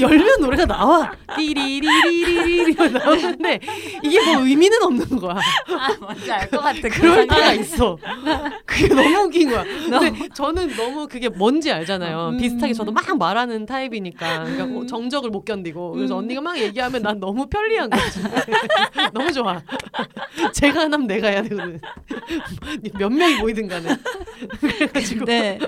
[0.00, 1.12] 열면 노래가 나와.
[1.36, 3.60] 띠리리리리리 나오는데
[4.02, 5.34] 이게 뭐 의미는 없는 거야.
[5.36, 6.88] 아, 뭔지 알 것 같아.
[6.88, 7.98] 그럴 때가 있어.
[8.64, 9.64] 그게 너무 웃긴 거야.
[9.64, 12.30] 근데 저는 너무 그게 뭔지 알잖아요.
[12.30, 12.38] 음.
[12.38, 14.44] 비슷하게 저도 막 말하는 타입이니까.
[14.44, 15.96] 그러니까 뭐 정적을 못 견디고.
[16.06, 16.18] 그래서 음.
[16.24, 18.20] 언니가 막 얘기하면 난 너무 편리한 거지.
[19.12, 19.60] 너무 좋아.
[20.54, 21.80] 제가 하나면 내가 해야 되거든.
[22.96, 23.96] 몇 명이 모이든 간에.
[24.60, 25.24] 그래가지고.
[25.24, 25.58] 네.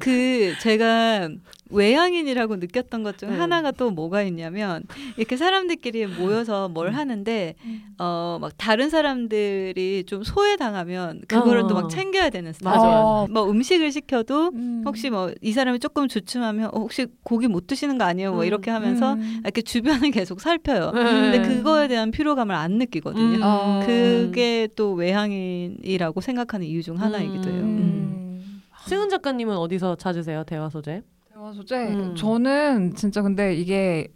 [0.00, 1.28] 그 제가
[1.70, 3.40] 외향인이라고 느꼈던 것중 음.
[3.40, 4.82] 하나가 또 뭐가 있냐면
[5.16, 7.54] 이렇게 사람들끼리 모여서 뭘 하는데
[7.98, 11.82] 어 막 다른 사람들이 좀 소외당하면 그거를 또 어.
[11.82, 12.76] 막 챙겨야 되는 스타일.
[12.76, 13.26] 맞아.
[13.32, 14.82] 뭐 음식을 시켜도 음.
[14.86, 18.32] 혹시 뭐 이 사람이 조금 주춤하면 어, 혹시 고기 못 드시는 거 아니에요?
[18.32, 18.46] 뭐 음.
[18.46, 19.40] 이렇게 하면서 음.
[19.44, 20.92] 이렇게 주변을 계속 살펴요.
[20.92, 21.02] 네.
[21.04, 23.36] 근데 그거에 대한 피로감을 안 느끼거든요.
[23.36, 23.40] 음.
[23.42, 23.82] 어.
[23.84, 27.60] 그게 또 외향인이라고 생각하는 이유 중 하나이기도 해요.
[27.62, 27.68] 음.
[27.68, 28.62] 음.
[28.86, 31.02] 승은 작가님은 어디서 찾으세요 대화 소재?
[31.38, 31.76] 대화 소재.
[31.76, 32.16] 음.
[32.16, 34.08] 저는 진짜 근데 이게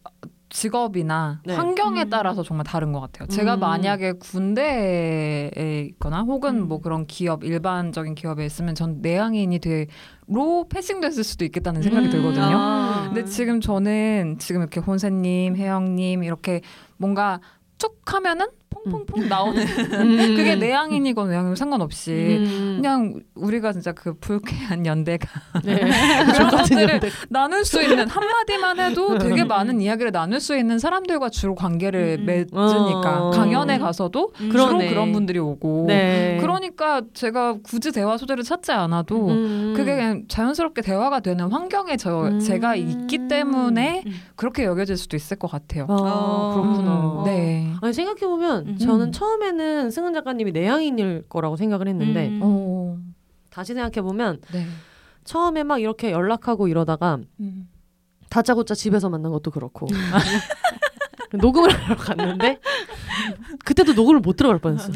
[0.49, 1.55] 직업이나 네.
[1.55, 2.11] 환경에 음.
[2.11, 3.29] 따라서 정말 다른 것 같아요.
[3.29, 3.61] 제가 음.
[3.61, 6.69] 만약에 군대에 있거나 혹은 음.
[6.69, 12.11] 뭐 그런 기업 일반적인 기업에 있으면 전 내향인이 되로 패싱됐을 수도 있겠다는 생각이 음.
[12.11, 12.57] 들거든요.
[12.59, 13.05] 아.
[13.05, 16.61] 근데 지금 저는 지금 이렇게 혼세님, 혜영님 이렇게
[16.97, 17.39] 뭔가
[17.79, 18.47] 쭉 하면은
[18.85, 19.65] 퐁퐁퐁 나오는
[20.37, 22.79] 그게 내향인이건 외향이건 상관없이 음.
[22.81, 25.29] 그냥 우리가 진짜 그 불쾌한 연대가
[25.63, 25.79] 네.
[26.33, 27.01] 그런 것들을.
[27.29, 32.27] 나눌 수 있는 한마디만 해도 되게 많은 이야기를 나눌 수 있는 사람들과 주로 관계를 음.
[32.27, 33.31] 맺으니까 어.
[33.31, 34.51] 강연에 가서도 음.
[34.51, 34.89] 주로 그러네.
[34.89, 36.39] 그런 분들이 오고 네.
[36.41, 39.75] 그러니까 제가 굳이 대화 소재를 찾지 않아도 음.
[39.77, 42.41] 그게 그냥 자연스럽게 대화가 되는 환경에 저 음.
[42.41, 44.13] 제가 있기 때문에 음.
[44.35, 45.87] 그렇게 여겨질 수도 있을 것 같아요.
[45.89, 46.53] 아, 어.
[46.55, 47.23] 그렇구나.
[47.27, 47.73] 네.
[47.81, 48.79] 아니 생각해 보면 음.
[48.79, 52.41] 저는 처음에는 승은 작가님이 내향인일 거라고 생각을 했는데 음.
[52.43, 52.99] 어.
[53.51, 54.67] 다시 생각해 보면 네.
[55.25, 57.69] 처음에 막 이렇게 연락하고 이러다가 음.
[58.31, 59.87] 다짜고짜 집에서 만난 것도 그렇고
[61.39, 62.59] 녹음을 하러 갔는데
[63.65, 64.93] 그때도 녹음을 못 들어갈 뻔했어.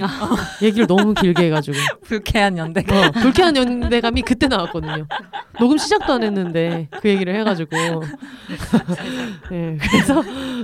[0.63, 2.81] 얘기를 너무 길게 해가지고 불쾌한 연대.
[2.81, 5.07] 어, 불쾌한 연대감이 그때 나왔거든요.
[5.59, 7.71] 녹음 시작도 안 했는데 그 얘기를 해가지고
[9.51, 10.23] 네, 그래서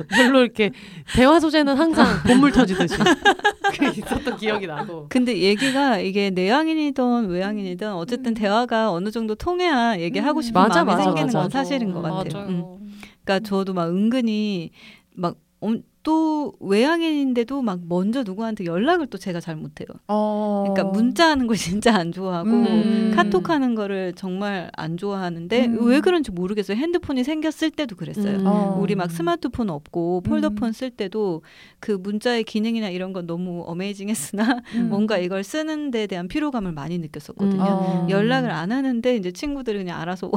[0.09, 0.71] 별로 이렇게
[1.15, 2.97] 대화 소재는 항상 본물 터지듯이
[3.79, 10.41] 그 있었던 기억이 나고 근데 얘기가 이게 내향인이든 외향인이든 어쨌든 대화가 어느 정도 통해야 얘기하고
[10.41, 10.43] 음.
[10.43, 11.39] 싶은 맞아, 마음이 맞아, 생기는 맞아.
[11.41, 12.33] 건 사실인 것 같아요.
[12.33, 12.49] 맞아요.
[12.49, 12.93] 음.
[13.25, 14.71] 그러니까 저도 막 은근히
[15.15, 19.87] 막 엄- 또 외향인인데도 막 먼저 누구한테 연락을 또 제가 잘 못해요.
[20.09, 20.65] 어.
[20.69, 23.13] 그러니까 문자하는 걸 진짜 안 좋아하고 음.
[23.15, 25.87] 카톡하는 거를 정말 안 좋아하는데 음.
[25.87, 26.77] 왜 그런지 모르겠어요.
[26.77, 28.39] 핸드폰이 생겼을 때도 그랬어요.
[28.39, 28.47] 음.
[28.47, 28.79] 어.
[28.81, 30.73] 우리 막 스마트폰 없고 폴더폰 음.
[30.73, 31.43] 쓸 때도
[31.79, 34.89] 그 문자의 기능이나 이런 건 너무 어메이징했으나 음.
[34.89, 37.63] 뭔가 이걸 쓰는 데 대한 피로감을 많이 느꼈었거든요.
[37.63, 37.67] 음.
[37.67, 38.07] 어.
[38.11, 40.31] 연락을 안 하는데 이제 친구들이 그냥 알아서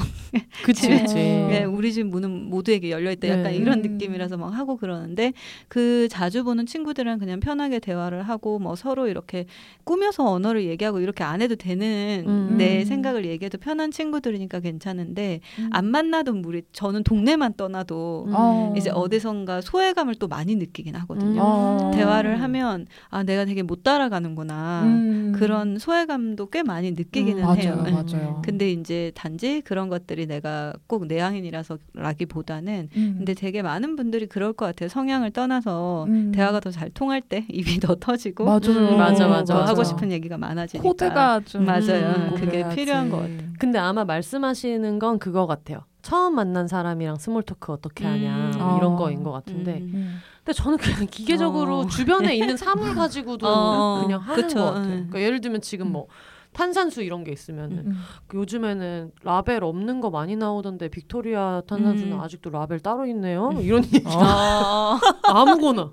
[0.63, 0.97] 그치 어.
[0.97, 3.55] 그치 네, 우리 집 문은 모두에게 열려 있다 약간 네.
[3.55, 3.93] 이런 음.
[3.93, 5.33] 느낌이라서 막 하고 그러는데
[5.67, 9.45] 그 자주 보는 친구들이랑 그냥 편하게 대화를 하고 뭐 서로 이렇게
[9.83, 12.55] 꾸며서 언어를 얘기하고 이렇게 안 해도 되는 음.
[12.57, 12.85] 내 음.
[12.85, 15.69] 생각을 얘기해도 편한 친구들이니까 괜찮은데 음.
[15.71, 18.31] 안 만나던 우리 저는 동네만 떠나도 음.
[18.35, 18.73] 어.
[18.77, 21.41] 이제 어디선가 소외감을 또 많이 느끼긴 하거든요.
[21.41, 21.91] 어.
[21.93, 25.33] 대화를 하면 아 내가 되게 못 따라가는구나 음.
[25.35, 27.75] 그런 소외감도 꽤 많이 느끼기는 음, 해요.
[27.75, 27.91] 맞아요, 네.
[27.91, 28.41] 맞아요.
[28.45, 33.15] 근데 이제 단지 그런 것들이 내가 꼭 내향인이라서라기보다는 음.
[33.17, 34.89] 근데 되게 많은 분들이 그럴 것 같아요.
[34.89, 36.31] 성향을 떠나 서 음.
[36.33, 38.59] 대화가 더 잘 통할 때 입이 더 터지고 맞아요.
[38.67, 39.63] 음, 맞아, 맞아, 더.
[39.63, 42.13] 하고 싶은 얘기가 많아지니까 코드가 좀 맞아요.
[42.17, 42.75] 음, 그게 그래야지.
[42.75, 43.39] 필요한 것 같아요.
[43.59, 45.79] 근데 아마 말씀하시는 건 그거 같아요.
[46.01, 48.77] 처음 만난 사람이랑 small talk 어떻게 하냐 음.
[48.77, 48.95] 이런 어.
[48.95, 49.91] 거인 것 같은데 음.
[49.93, 50.17] 음.
[50.43, 51.87] 근데 저는 그냥 기계적으로 어.
[51.87, 54.83] 주변에 있는 사물 가지고도 어, 그냥 하는 그쵸, 것 같아요.
[54.83, 54.89] 음.
[55.09, 56.07] 그러니까 예를 들면 지금 뭐
[56.55, 58.03] 탄산수 이런 게 있으면은 음.
[58.27, 62.21] 그 요즘에는 라벨 없는 거 많이 나오던데 빅토리아 탄산수는 음.
[62.21, 63.51] 아직도 라벨 따로 있네요.
[63.61, 64.97] 이런 얘기 어.
[65.27, 65.91] 아무거나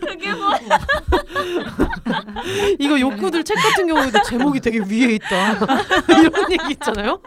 [0.00, 0.50] 그게 뭐
[2.78, 5.54] 이거 욕구들 책 같은 경우에도 제목이 되게 위에 있다
[6.08, 7.20] 이런 얘기 있잖아요.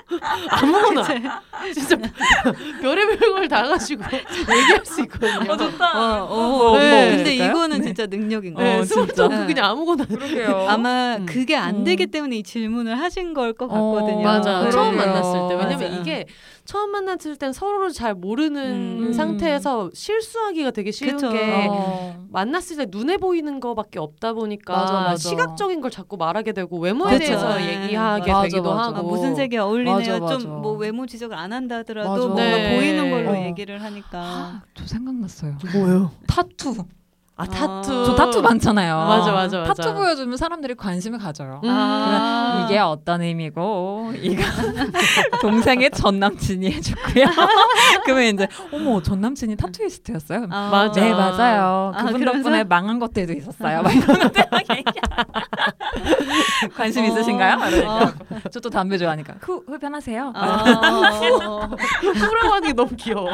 [0.49, 1.03] 아무거나
[1.73, 1.95] 진짜
[2.81, 5.51] 별의별 걸 다 가지고 얘기할 수 있거든요.
[5.51, 7.15] 어, 어, 네.
[7.15, 7.51] 근데 그럴까요?
[7.51, 7.83] 이거는 네.
[7.85, 8.85] 진짜 능력인 것 네, 같아요.
[8.85, 10.65] small 그냥 아무거나 그러게요.
[10.67, 11.27] 아마 음.
[11.35, 11.83] 그게 안 음.
[11.83, 14.23] 되기 때문에 이 질문을 하신 걸것 어, 같거든요.
[14.23, 14.71] 맞아 그래요.
[14.71, 15.85] 처음 만났을 때 왜냐면 맞아.
[15.85, 16.25] 이게
[16.63, 19.13] 처음 만났을 땐 서로를 잘 모르는 음.
[19.13, 21.29] 상태에서 실수하기가 되게 쉬운 그쵸.
[21.31, 22.25] 게 어.
[22.29, 25.17] 만났을 때 눈에 보이는 거밖에 없다 보니까 맞아, 맞아.
[25.17, 27.25] 시각적인 걸 자꾸 말하게 되고 외모에 그쵸.
[27.25, 27.83] 대해서 네.
[27.83, 28.89] 얘기하게 맞아, 되기도 맞아.
[28.89, 29.93] 하고 아, 무슨 색이 어울리네요.
[29.95, 30.37] 맞아, 맞아.
[30.37, 32.21] 좀뭐 외모 지적을 안 한다 하더라도 맞아.
[32.27, 32.75] 뭔가 네.
[32.77, 33.43] 보이는 걸로 어.
[33.43, 34.63] 얘기를 하니까.
[34.73, 35.57] 저 생각났어요.
[35.73, 36.11] 뭐예요?
[36.27, 36.85] 타투.
[37.37, 38.95] 아 타투 저 타투 많잖아요.
[38.97, 39.73] 맞아, 맞아, 맞아.
[39.73, 41.59] 타투 보여주면 사람들이 관심을 가져요.
[41.65, 41.69] 음.
[41.69, 42.63] 아.
[42.65, 44.41] 이게 어떤 의미고 이거
[45.41, 47.25] 동생의 전 남친이 해줬고요.
[48.05, 50.47] 그러면 이제 어머 전 남친이 타투이스트였어요.
[50.49, 50.69] 아.
[50.71, 51.01] 맞아.
[51.01, 51.91] 네 맞아요.
[51.93, 52.43] 아, 그분 그러면서?
[52.49, 53.81] 덕분에 망한 것들도 있었어요.
[53.81, 54.45] 막 이런 것들.
[56.75, 57.07] 관심 어.
[57.07, 57.57] 있으신가요?
[57.85, 58.13] 어.
[58.49, 59.35] 저또 담배 좋아하니까.
[59.41, 60.31] 후 흡연하세요.
[60.35, 60.63] 아.
[62.01, 63.29] 후라고 하는 게 너무 귀여워.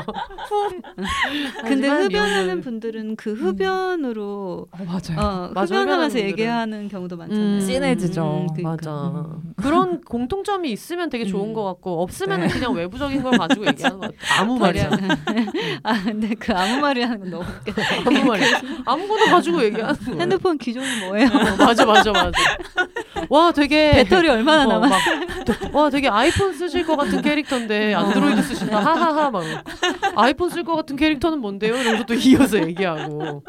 [1.64, 5.20] 근데 하지만 흡연하는 분들은 그 흡연 으로 어, 맞아요.
[5.20, 7.46] 어, 맞아, 흡연하면서 얘기하는 경우도 많잖아요.
[7.46, 7.60] 음.
[7.60, 8.48] 진해지죠.
[8.56, 8.70] 그러니까.
[8.70, 8.92] 맞아.
[8.92, 9.54] 음.
[9.58, 11.54] 그런 공통점이 있으면 되게 좋은 음.
[11.54, 12.48] 것 같고 없으면 네.
[12.48, 14.42] 그냥 외부적인 걸 가지고 얘기하는 것 같아.
[14.42, 14.90] 아무 말이야.
[15.84, 17.82] 아 근데 그 아무 말이 하는 건 너무 웃겨.
[18.06, 18.62] 아무 말이야.
[18.86, 20.20] 아무거나 가지고 얘기하는 거야.
[20.20, 21.28] 핸드폰 기종이 뭐예요?
[21.28, 22.32] 어, 맞아 맞아 맞아.
[23.30, 24.90] 와 되게 배터리 얼마나 어, 남았?
[24.90, 29.44] 막, 와 되게 아이폰 쓰실 것 같은 캐릭터인데 안드로이드 쓰신다 하하하 막
[30.16, 31.76] 아이폰 쓸 것 같은 캐릭터는 뭔데요?
[31.76, 33.44] 이러면서 또 이어서 얘기하고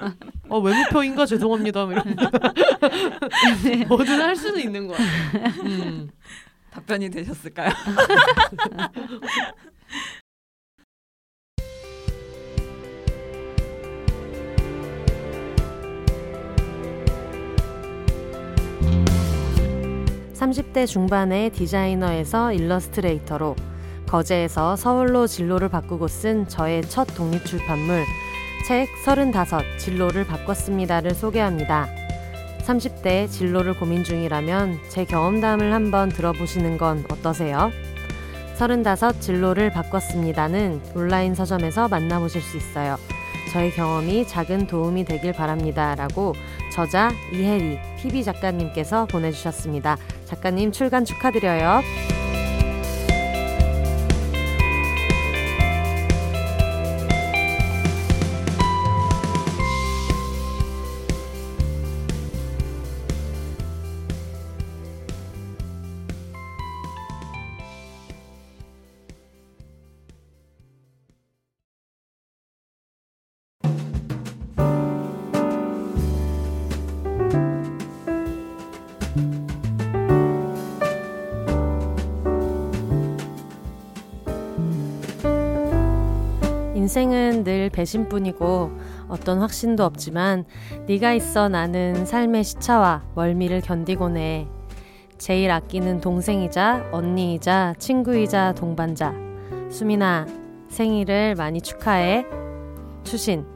[0.48, 4.98] 어 외모표인가 죄송합니다 뭐 이런 뭐든 할 수는 있는 거야.
[5.64, 6.10] 음.
[6.70, 7.70] 답변이 되셨을까요?
[20.32, 23.54] 삼십 대 중반의 디자이너에서 일러스트레이터로
[24.12, 28.04] 거제에서 서울로 진로를 바꾸고 쓴 저의 첫 독립 출판물
[28.68, 31.88] 책 서른다섯 진로를 바꿨습니다를 소개합니다.
[32.58, 37.72] 30대 진로를 고민 중이라면 제 경험담을 한번 들어보시는 건 어떠세요?
[38.54, 42.98] 서른다섯 진로를 바꿨습니다는 온라인 서점에서 만나보실 수 있어요.
[43.50, 45.94] 저의 경험이 작은 도움이 되길 바랍니다.
[45.94, 46.34] 라고
[46.70, 49.96] 저자 이혜리 PB 작가님께서 보내주셨습니다.
[50.26, 51.80] 작가님 출간 축하드려요.
[86.92, 88.70] 인생은 늘 배신뿐이고
[89.08, 90.44] 어떤 확신도 없지만
[90.86, 94.46] 네가 있어 나는 삶의 시차와 멀미를 견디곤 해.
[95.16, 99.14] 제일 아끼는 동생이자 언니이자 친구이자 동반자.
[99.70, 100.26] 수민아,
[100.68, 102.26] 생일을 많이 축하해.
[103.04, 103.46] 추신.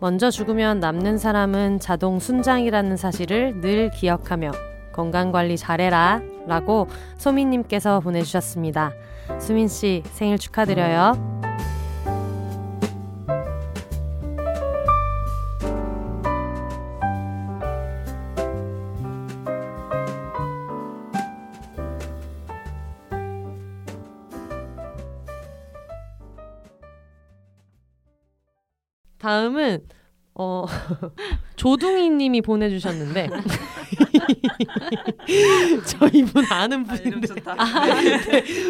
[0.00, 4.52] 먼저 죽으면 남는 사람은 자동 순장이라는 사실을 늘 기억하며
[4.92, 6.22] 건강관리 잘해라.
[6.46, 8.94] 라고 소민님께서 보내주셨습니다.
[9.38, 11.38] 수민씨 생일 축하드려요.
[29.28, 29.80] 다음은
[30.40, 30.64] 어
[31.56, 33.28] 조둥이님이 보내주셨는데.
[35.84, 37.28] 저 이분 아는 분인데.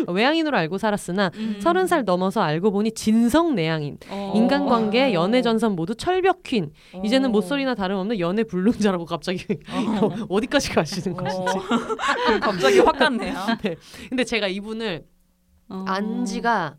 [0.08, 1.58] 외향인으로 알고 살았으나 음.
[1.60, 3.98] 서른 살 넘어서 알고 보니 진성 내향인.
[4.08, 4.32] 어.
[4.34, 6.72] 인간관계 연애 전선 모두 철벽 퀸.
[7.04, 9.44] 이제는 모쏠이나 다름없는 연애 불능자라고 갑자기
[10.28, 11.52] 어 디까지 가시는 것인지.
[12.26, 13.34] 그 갑자기 확 갔네요.
[14.08, 15.04] 근데 제가 이분을
[15.68, 15.84] 어.
[15.86, 16.78] 안지가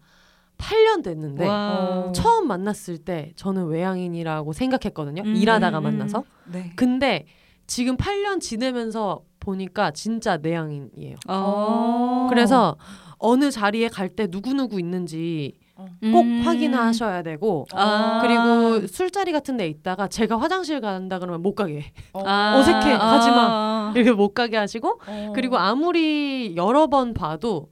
[0.59, 2.11] 8년 됐는데 와.
[2.13, 5.23] 처음 만났을 때 저는 외향인이라고 생각했거든요.
[5.23, 6.23] 음, 일하다가 음, 만나서.
[6.51, 6.71] 네.
[6.75, 7.25] 근데
[7.65, 11.15] 지금 8년 지내면서 보니까 진짜 내향인이에요.
[11.27, 12.27] 어.
[12.29, 12.75] 그래서
[13.17, 16.41] 어느 자리에 갈 때 누구누구 있는지 꼭 음.
[16.45, 18.19] 확인하셔야 되고 아.
[18.21, 21.91] 그리고 술자리 같은 데 있다가 제가 화장실 간다 그러면 못 가게 해.
[22.13, 22.57] 아.
[22.59, 23.93] 어색해, 가지 마.
[23.95, 25.31] 이렇게 못 가게 하시고 어.
[25.33, 27.69] 그리고 아무리 여러 번 봐도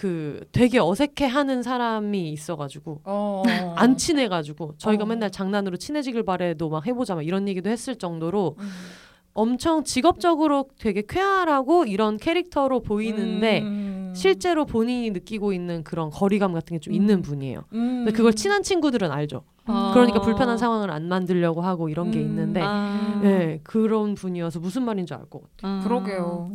[0.00, 3.42] 그 되게 어색해하는 사람이 있어가지고 어.
[3.76, 5.06] 안 친해가지고 저희가 어.
[5.06, 8.70] 맨날 장난으로 친해지길 바래도 막 해보자 막 이런 얘기도 했을 정도로 음.
[9.34, 14.12] 엄청 직업적으로 되게 쾌활하고 이런 캐릭터로 보이는데 음.
[14.16, 16.96] 실제로 본인이 느끼고 있는 그런 거리감 같은 게좀 음.
[16.96, 17.64] 있는 분이에요.
[17.74, 18.04] 음.
[18.06, 19.42] 근데 그걸 친한 친구들은 알죠.
[19.66, 19.90] 어.
[19.92, 22.24] 그러니까 불편한 상황을 안 만들려고 하고 이런 게 음.
[22.24, 23.20] 있는데 아.
[23.22, 25.80] 네, 그런 분이어서 무슨 말인지 알 것 같아요.
[25.80, 25.84] 아.
[25.84, 26.52] 그러게요.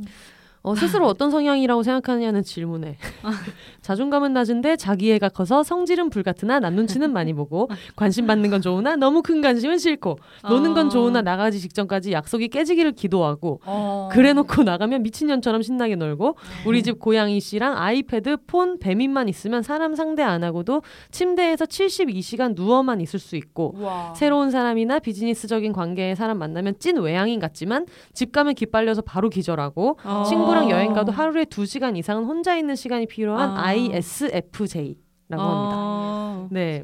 [0.65, 2.97] 어, 스스로 어떤 성향이라고 생각하느냐는 질문에
[3.83, 9.21] 자존감은 낮은데 자기애가 커서 성질은 불같으나 남 눈치는 많이 보고 관심 받는 건 좋으나 너무
[9.21, 10.17] 큰 관심은 싫고
[10.49, 10.89] 노는 건 어.
[10.89, 14.09] 좋으나 나가기 직전까지 약속이 깨지기를 기도하고 어.
[14.11, 20.23] 그래놓고 나가면 미친년처럼 신나게 놀고 우리 집 고양이 씨랑 아이패드, 폰, 배민만 있으면 사람 상대
[20.23, 24.15] 안 하고도 침대에서 72시간 누워만 있을 수 있고 우와.
[24.15, 30.23] 새로운 사람이나 비즈니스적인 관계의 사람 만나면 찐 외향인 같지만 집 가면 기빨려서 바로 기절하고 어.
[30.27, 33.65] 친구 랑 여행 가도 하루에 2시간 이상은 혼자 있는 시간이 필요한 아.
[33.67, 35.75] ISFJ라고 합니다.
[35.77, 36.47] 어.
[36.51, 36.83] 네.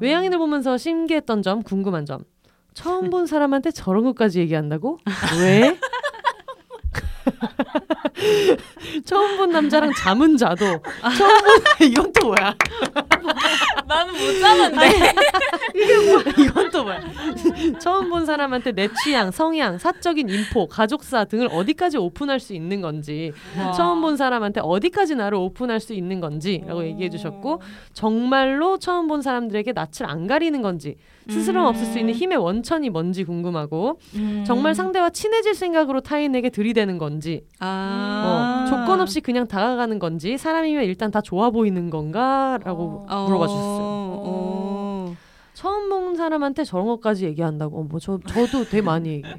[0.00, 2.20] 외향인을 보면서 신기했던 점, 궁금한 점.
[2.74, 4.98] 처음 본 사람한테 저런 것까지 얘기한다고?
[5.40, 5.78] 왜?
[9.04, 10.80] 처음 본 남자랑 잠은 자도 처음
[11.44, 12.54] 본 이건 또 뭐야?
[13.86, 15.12] 나는 못 자는데.
[16.38, 17.00] 이건 또 뭐야?
[17.78, 23.32] 처음 본 사람한테 내 취향, 성향, 사적인 인포, 가족사 등을 어디까지 오픈할 수 있는 건지,
[23.76, 27.60] 처음 본 사람한테 어디까지 나를 오픈할 수 있는 건지라고 얘기해 주셨고,
[27.92, 30.96] 정말로 처음 본 사람들에게 낯을 안 가리는 건지,
[31.28, 31.68] 스스럼 음.
[31.68, 34.44] 없을 수 있는 힘의 원천이 뭔지 궁금하고, 음.
[34.46, 38.64] 정말 상대와 친해질 생각으로 타인에게 들이대는 건지, 아.
[38.66, 43.24] 어, 조건 없이 그냥 다가가는 건지, 사람이면 일단 다 좋아 보이는 건가라고 어.
[43.26, 43.86] 물어봐 주셨어요.
[44.28, 45.16] 어.
[45.54, 49.36] 처음 본 사람한테 저런 것까지 얘기한다고 뭐 저 저도 되게 많이 얘기해요.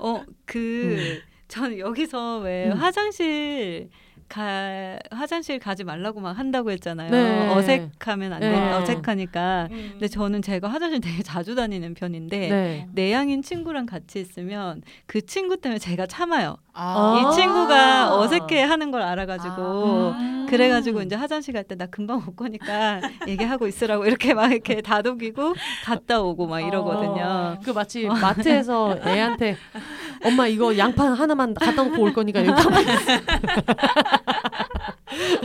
[0.00, 2.72] 어, 그 저는 여기서 왜 음.
[2.72, 3.90] 화장실
[4.28, 7.10] 가 화장실 가지 말라고 막 한다고 했잖아요.
[7.10, 7.48] 네.
[7.48, 8.50] 어색하면 안 돼.
[8.50, 8.72] 네.
[8.74, 9.68] 어색하니까.
[9.70, 9.88] 음.
[9.92, 12.88] 근데 저는 제가 화장실 되게 자주 다니는 편인데 네.
[12.92, 16.56] 내향인 친구랑 같이 있으면 그 친구 때문에 제가 참아요.
[16.74, 17.20] 아.
[17.32, 20.37] 이 친구가 어색해 하는 걸 알아가지고 아.
[20.50, 25.54] 그래가지고 이제 화장실 갈 때 나 금방 올 거니까 얘기하고 있으라고 이렇게 막 이렇게 다독이고
[25.84, 27.58] 갔다 오고 막 이러거든요.
[27.64, 29.56] 그 마치 마트에서 애한테
[30.24, 32.70] 엄마 이거 양파 하나만 갖다 놓고 올 거니까 여기 있어.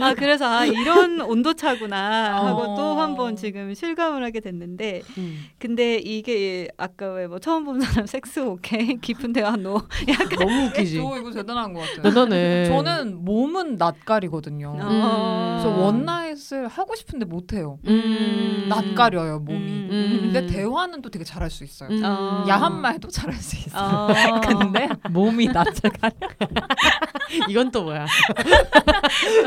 [0.00, 2.74] 아 그래서 아 이런 온도 차구나 하고 어.
[2.76, 5.44] 또 한 번 지금 실감을 하게 됐는데 음.
[5.58, 10.66] 근데 이게 아까 왜 뭐 처음 본 사람 섹스 오케이 깊은 대화 no 약간 너무
[10.66, 10.96] 웃기지.
[10.98, 12.02] 저 이거 대단한 것 같아요.
[12.02, 12.64] 대단해.
[12.66, 14.76] 저는 몸은 낯가리거든요.
[14.80, 15.60] 어.
[15.62, 17.78] 그래서 원나잇을 하고 싶은데 못해요.
[17.86, 18.66] 음.
[18.68, 19.58] 낯가려요 몸이.
[19.58, 19.88] 음.
[19.90, 20.18] 음.
[20.32, 21.88] 근데 대화는 또 되게 잘할 수 있어요.
[21.90, 22.02] 음.
[22.04, 22.44] 어.
[22.48, 23.82] 야한 말도 잘할 수 있어요.
[23.82, 24.08] 어.
[24.46, 26.12] 근데 몸이 낯을 가려.
[27.48, 28.06] 이건 또 뭐야?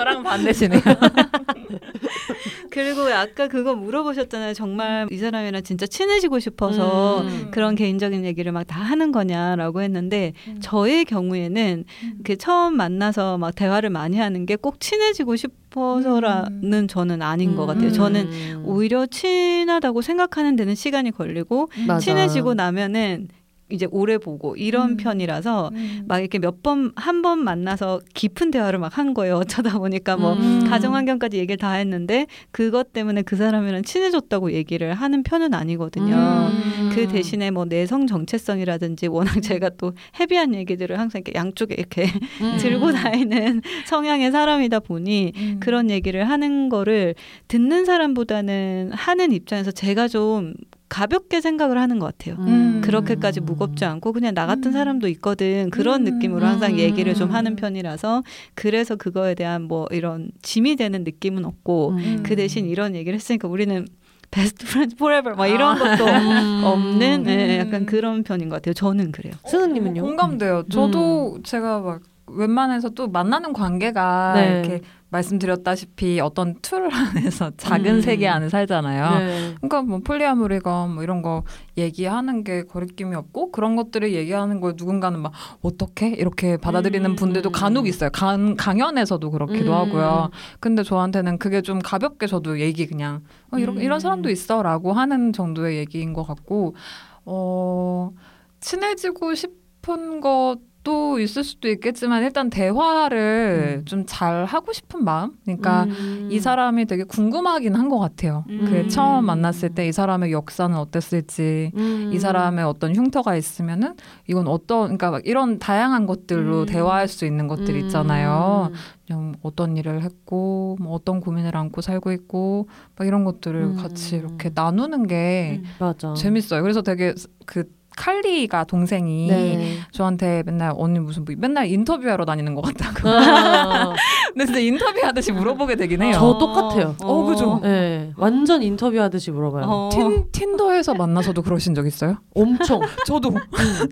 [0.08, 0.82] 저랑 반대시네요.
[2.70, 4.54] 그리고 아까 그거 물어보셨잖아요.
[4.54, 7.48] 정말 이 사람이랑 진짜 친해지고 싶어서 음.
[7.52, 10.58] 그런 개인적인 얘기를 막 다 하는 거냐라고 했는데 음.
[10.60, 11.86] 저의 경우에는
[12.26, 17.92] 그 처음 만나서 막 대화를 많이 하는 게 꼭 친해지고 싶어서라는 저는 아닌 것 같아요.
[17.92, 18.64] 저는 음.
[18.66, 22.00] 오히려 친하다고 생각하는 데는 시간이 걸리고 맞아.
[22.00, 23.28] 친해지고 나면은
[23.70, 24.98] 이제 오래 보고 이런 음.
[24.98, 26.06] 편이라서 음.
[26.08, 29.36] 막 이렇게 몇 번 한 번 만나서 깊은 대화를 막 한 거예요.
[29.44, 30.64] 어쩌다 보니까 뭐 음.
[30.70, 36.16] 가정 환경까지 얘기를 다 했는데 그것 때문에 그 사람이랑 친해졌다고 얘기를 하는 편은 아니거든요.
[36.16, 36.92] 음.
[36.94, 42.06] 그 대신에 뭐 내성 정체성이라든지 워낙 제가 또 heavy한 얘기들을 항상 이렇게 양쪽에 이렇게
[42.42, 42.58] 음.
[42.60, 45.58] 들고 다니는 성향의 사람이다 보니 음.
[45.60, 47.16] 그런 얘기를 하는 거를
[47.50, 50.54] 듣는 사람보다는 하는 입장에서 제가 좀
[50.90, 52.36] 가볍게 생각을 하는 것 같아요.
[52.40, 52.82] 음.
[52.84, 54.72] 그렇게까지 무겁지 않고 그냥 나 같은 음.
[54.72, 56.14] 사람도 있거든 그런 음.
[56.14, 56.80] 느낌으로 항상 음.
[56.80, 58.24] 얘기를 좀 하는 편이라서
[58.56, 62.24] 그래서 그거에 대한 뭐 이런 짐이 되는 느낌은 없고 음.
[62.24, 63.86] 그 대신 이런 얘기를 했으니까 우리는
[64.32, 66.62] best friend forever 막 이런 것도 음.
[66.64, 67.68] 없는 예, 음.
[67.68, 68.74] 약간 그런 편인 것 같아요.
[68.74, 69.34] 저는 그래요.
[69.46, 70.02] 승은님은요?
[70.02, 70.64] 공감돼요.
[70.70, 74.60] 저도 제가 막 웬만해서 또 만나는 관계가 네.
[74.60, 78.02] 이렇게 말씀드렸다시피 어떤 틀 안에서 작은 음.
[78.02, 79.20] 세계 안에 살잖아요.
[79.20, 79.56] 네.
[79.56, 81.44] 그러니까 뭐 폴리아모리가 뭐 이런 거
[81.78, 87.16] 얘기하는 게 거리낌이 없고 그런 것들을 얘기하는 걸 누군가는 막 어떻게 이렇게 받아들이는 음.
[87.16, 88.10] 분들도 간혹 있어요.
[88.12, 89.78] 강, 강연에서도 그렇기도 음.
[89.78, 90.30] 하고요.
[90.60, 93.82] 근데 저한테는 그게 좀 가볍게 저도 얘기 그냥 어, 이런 음.
[93.82, 96.76] 이런 사람도 있어라고 하는 정도의 얘기인 것 같고
[97.24, 98.12] 어
[98.60, 103.86] 친해지고 싶은 것 도 있을 수도 있겠지만 일단 대화를 음.
[103.86, 105.34] 좀잘 하고 싶은 마음.
[105.44, 106.30] 그러니까 음.
[106.32, 108.46] 이 사람이 되게 궁금하긴 한 것 같아요.
[108.50, 108.66] 음.
[108.70, 112.12] 그 처음 만났을 때 이 사람의 역사는 어땠을지, 음.
[112.14, 113.96] 이 사람의 어떤 흉터가 있으면은
[114.28, 116.66] 이건 어떤, 그러니까 막 이런 다양한 것들로 음.
[116.66, 117.80] 대화할 수 있는 것들 음.
[117.86, 118.72] 있잖아요.
[119.06, 123.78] 그냥 어떤 일을 했고, 뭐 어떤 고민을 안고 살고 있고, 막 이런 것들을 음.
[123.78, 125.70] 같이 이렇게 나누는 게 음.
[125.80, 126.14] 맞아.
[126.14, 126.62] 재밌어요.
[126.62, 127.14] 그래서 되게
[127.46, 127.64] 그
[127.98, 129.78] 칼리가 동생이 네.
[129.92, 133.10] 저한테 맨날 언니 무슨 뭐 맨날 인터뷰하러 다니는 것 같다고.
[133.10, 133.94] 아,
[134.34, 136.14] 근데 진짜 인터뷰하듯이 물어보게 되긴 해요.
[136.14, 136.96] 저 똑같아요.
[137.04, 137.60] 어, 그죠?
[137.64, 139.66] 네, 완전 인터뷰하듯이 물어봐요.
[139.68, 139.90] 어.
[139.92, 142.18] 틴, 틴더에서 만나서도 그러신 적 있어요?
[142.36, 142.80] 엄청.
[143.06, 143.34] 저도.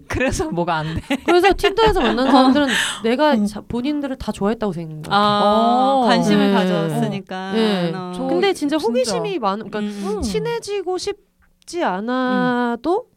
[0.08, 1.02] 그래서 뭐가 안 돼.
[1.26, 2.68] 그래서 틴더에서 만난 사람들은
[3.04, 5.04] 내가 자- 본인들을 다 좋아했다고 생각해요.
[5.10, 6.08] 아, 어.
[6.08, 6.54] 관심을 네.
[6.54, 7.52] 가졌으니까.
[7.54, 7.92] 네.
[7.94, 8.14] 어.
[8.16, 8.78] 저- 근데 진짜.
[8.78, 10.22] 호기심이 많은, 그러니까 음.
[10.22, 11.26] 친해지고 싶
[11.66, 13.15] 지 않아도 음.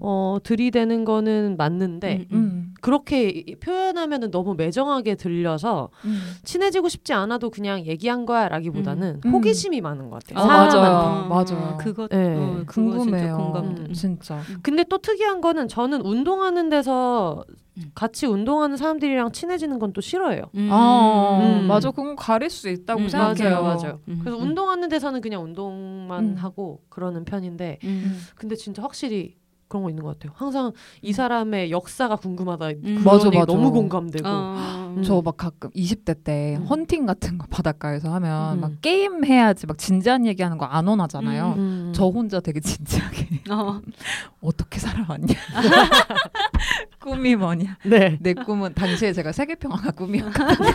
[0.00, 2.74] 어 들이대는 거는 맞는데 음, 음.
[2.86, 6.20] 그렇게 이- 표현하면은 너무 매정하게 들려서 음.
[6.44, 9.30] 친해지고 싶지 않아도 그냥 얘기한 거야라기보다는 음.
[9.32, 10.38] 호기심이 많은 것 같아요.
[10.44, 10.76] 어, 사람한테.
[10.78, 11.28] 맞아요.
[11.28, 11.78] 맞아요.
[11.78, 12.36] 그거 네.
[12.36, 13.36] 어, 궁금해요.
[13.38, 13.64] 공감.
[13.76, 13.92] 음.
[13.92, 14.40] 진짜.
[14.62, 17.44] 근데 또 특이한 거는 저는 운동하는 데서
[17.76, 17.90] 음.
[17.96, 20.42] 같이 운동하는 사람들이랑 친해지는 건 또 싫어해요.
[20.54, 20.68] 음.
[20.70, 21.66] 아, 음.
[21.66, 21.90] 맞아.
[21.90, 23.62] 그건 가릴 수 있다고 음, 생각해요.
[23.62, 24.00] 맞아요, 맞아요.
[24.06, 24.20] 음.
[24.22, 26.34] 그래서 운동하는 데서는 그냥 운동만 음.
[26.36, 28.20] 하고 그러는 편인데 음.
[28.36, 29.34] 근데 진짜 확실히
[29.68, 30.32] 그런 거 있는 것 같아요.
[30.36, 32.66] 항상 이 사람의 역사가 궁금하다.
[32.68, 32.80] 음.
[32.82, 33.44] 그런 맞아, 맞아.
[33.46, 34.26] 너무 공감되고.
[34.28, 34.94] 어.
[34.96, 35.02] 음.
[35.02, 36.64] 저막 가끔 20대 때 음.
[36.66, 38.60] 헌팅 같은 거 바닷가에서 하면 음.
[38.60, 41.54] 막 게임 해야지 막 진지한 얘기하는 거 안 원하잖아요.
[41.56, 41.92] 음.
[41.94, 43.80] 저 혼자 되게 진지하게 어.
[44.42, 45.34] 어떻게 살아왔냐
[47.00, 48.18] 꿈이 뭐냐 네.
[48.20, 50.70] 내 꿈은 당시에 제가 세계 평화가 꿈이었거든요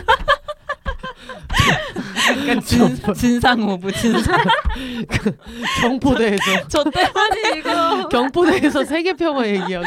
[2.30, 4.40] 약간 진, 진상오브 진상.
[5.80, 6.68] 경포대에서.
[6.68, 8.08] 저 때문에 이거.
[8.08, 9.86] 경포대에서 세계 평화 얘기하고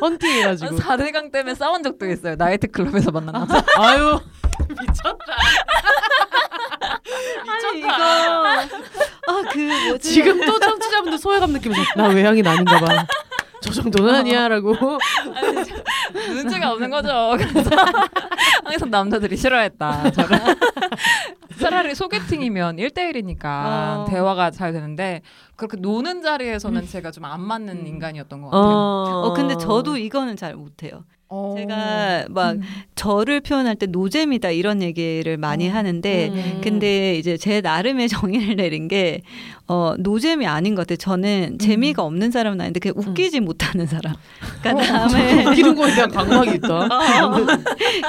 [0.00, 0.76] 헌팅해가지고.
[0.78, 2.36] 4대강 때문에 싸운 적도 있어요.
[2.36, 3.64] 나이트클럽에서 만난 남자.
[3.78, 4.20] 아유.
[4.68, 5.36] 미쳤다.
[7.48, 7.88] 아니 이거.
[9.28, 10.12] 아그 뭐지?
[10.12, 13.06] 지금 또 청취자분들 소외감 느끼면서 나 외향인 아닌가 봐.
[13.66, 14.74] 저 정도는 아니야라고.
[16.32, 17.70] 눈치가 없는 거죠 그래서
[18.64, 20.38] 항상 남자들이 싫어했다 저를
[21.60, 24.06] 차라리 소개팅이면 1대1이니까 어.
[24.08, 25.22] 대화가 잘 되는데
[25.56, 27.86] 그렇게 노는 자리에서는 제가 좀 안 맞는 음.
[27.86, 31.04] 인간이었던 것 같아요 어 근데 저도 이거는 잘 못해요.
[31.28, 31.54] 어.
[31.56, 32.62] 제가 막 음.
[32.94, 35.72] 저를 표현할 때 노잼이다 이런 얘기를 많이 어.
[35.72, 36.60] 하는데 음.
[36.62, 39.22] 근데 이제 제 나름의 정의를 내린 게
[39.68, 40.96] 어, 노잼이 아닌 것 같아요.
[40.98, 44.14] 저는 재미가 없는 사람은 아닌데 그냥 웃기지 못하는 사람.
[44.62, 46.84] 그러니까 다음에 웃기는 거에 대한 강박이 있다.
[46.84, 47.46] 어,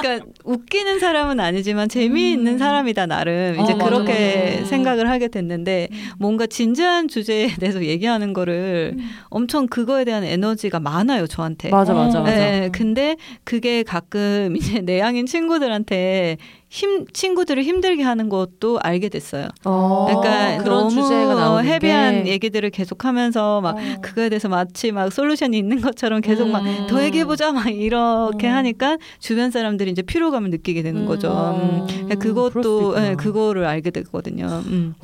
[0.00, 2.58] 그러니까 웃기는 사람은 아니지만 재미있는 음.
[2.58, 4.62] 사람이다 나름 이제 어, 그렇게.
[4.66, 5.88] 생각을 하게 됐는데
[6.18, 8.96] 뭔가 진지한 주제에 대해서 얘기하는 거를
[9.28, 11.70] 엄청 그거에 대한 에너지가 많아요 저한테.
[11.70, 12.30] 맞아 맞아 맞아.
[12.36, 13.07] 네, 근데
[13.44, 16.36] 그게 가끔 이제 내향인 친구들한테
[16.70, 19.48] 힘 친구들을 힘들게 하는 것도 알게 됐어요.
[19.64, 22.30] 어, 그러니까 그런 너무 헤비한 게.
[22.32, 23.80] 얘기들을 계속하면서 막 어.
[24.02, 26.86] 그거에 대해서 마치 막 솔루션이 있는 것처럼 계속 막 음.
[26.88, 28.54] 더 얘기해 보자 막 이렇게 음.
[28.54, 31.06] 하니까 주변 사람들이 이제 피로감을 느끼게 되는 음.
[31.06, 31.28] 거죠.
[31.30, 31.80] 음.
[31.80, 32.94] 음, 그러니까 그것도.
[33.02, 34.46] 예, 그거를 알게 됐거든요.
[34.66, 34.94] 음.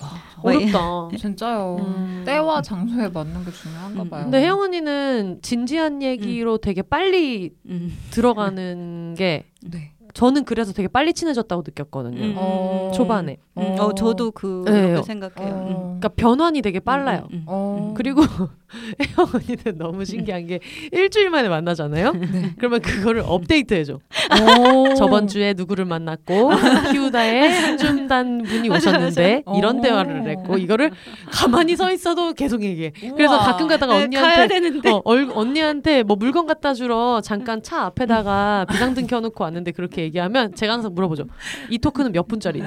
[0.44, 1.08] 어렵다.
[1.18, 1.76] 진짜요.
[1.80, 2.22] 음.
[2.26, 4.10] 때와 장소에 맞는 게 중요한가 음.
[4.10, 4.22] 봐요.
[4.24, 7.96] 근데 혜영 언니는 진지한 얘기로 되게 빨리 음.
[8.10, 9.92] 들어가는 게 네.
[10.12, 12.22] 저는 그래서 되게 빨리 친해졌다고 느꼈거든요.
[12.22, 12.34] 음.
[12.36, 12.92] 어.
[12.94, 13.38] 초반에.
[13.58, 15.02] 음, 어, 저도 그렇게 네.
[15.02, 15.54] 생각해요.
[15.54, 15.62] 음.
[15.74, 15.78] 어.
[15.98, 17.26] 그러니까 변환이 되게 빨라요.
[17.32, 17.88] 음, 음, 어.
[17.90, 17.94] 음.
[17.94, 18.22] 그리고
[19.00, 20.60] 혜영 언니는 너무 신기한 게
[20.92, 22.12] 일주일 만에 만나잖아요.
[22.18, 22.54] 네.
[22.58, 23.94] 그러면 그거를 업데이트 해줘.
[23.94, 24.94] 오.
[24.94, 26.50] 저번 주에 누구를 만났고
[26.90, 29.58] 키우다에 한줌단 분이 오셨는데 맞아.
[29.58, 29.80] 이런 오.
[29.80, 30.90] 대화를 했고 이거를
[31.30, 32.92] 가만히 서 있어도 계속 얘기해.
[33.16, 33.38] 그래서.
[33.38, 39.06] 가끔 가다가 네, 언니한테 어, 얼, 언니한테 뭐 물건 갖다 주러 잠깐 차 앞에다가 비상등
[39.06, 41.24] 켜놓고 왔는데 그렇게 얘기하면 제가 항상 물어보죠.
[41.68, 42.66] 이 토크는 몇 분짜리냐?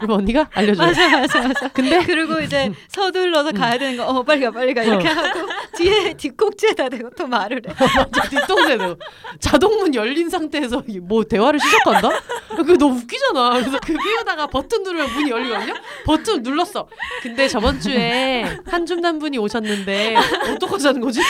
[0.00, 0.86] 그러면 언니가 알려줘요.
[0.86, 1.68] 맞아 맞아 맞아.
[1.74, 5.46] 근데 그리고 이제 서둘러서 가야 되는 거 어 빨리 가 빨리 가 이렇게 하고
[5.76, 7.72] 뒤에 뒷꼭지에다 대고 또 말을 해.
[8.30, 8.96] 뒷동세도
[9.38, 12.10] 자동문 열린 상태에서 이- 뭐 대화를 시작한다?
[12.56, 13.50] 그거 너무 웃기잖아.
[13.60, 15.74] 그래서 그 비우다가 버튼 누르면 문이 열리거든요.
[16.04, 16.88] 버튼 눌렀어.
[17.22, 20.16] 근데 저번 주에 한줌단 분이 오셨는데
[20.54, 21.20] 어떡하자는 거지?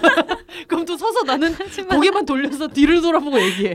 [0.68, 1.54] 그럼 또 서서 나는
[1.88, 3.74] 고개만 돌려서 뒤를 돌아보고 얘기해.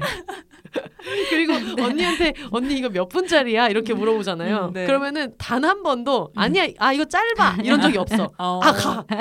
[1.30, 4.66] 그리고 언니한테 언니 이거 몇 분짜리야 이렇게 물어보잖아 요.
[4.68, 4.86] 음, 네.
[4.86, 8.30] 그러면은 단 한 번도 아니야 아 이거 짧아 이런 적이 없어.
[8.38, 8.60] 어.
[8.64, 9.04] 아 가.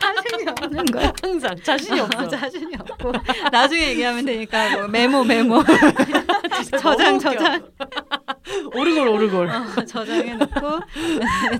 [0.00, 1.12] 자신이 없는 거야.
[1.22, 2.18] 항상 자신이 없어.
[2.24, 3.12] 어, 자신이 없고
[3.52, 5.62] 나중에 얘기하면 되니까 뭐 메모 메모
[6.80, 7.18] 저장.
[7.18, 7.62] 저장
[8.74, 9.48] 오르골 오르골.
[9.50, 10.80] 어, 저장해놓고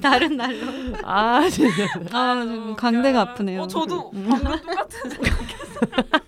[0.03, 0.57] 다른 날로.
[1.03, 1.85] 아 진짜.
[2.13, 3.63] 아 지금 광대가 아프네요.
[3.63, 4.27] 어, 저도 음.
[4.31, 6.21] 방금 똑같은 생각했어요.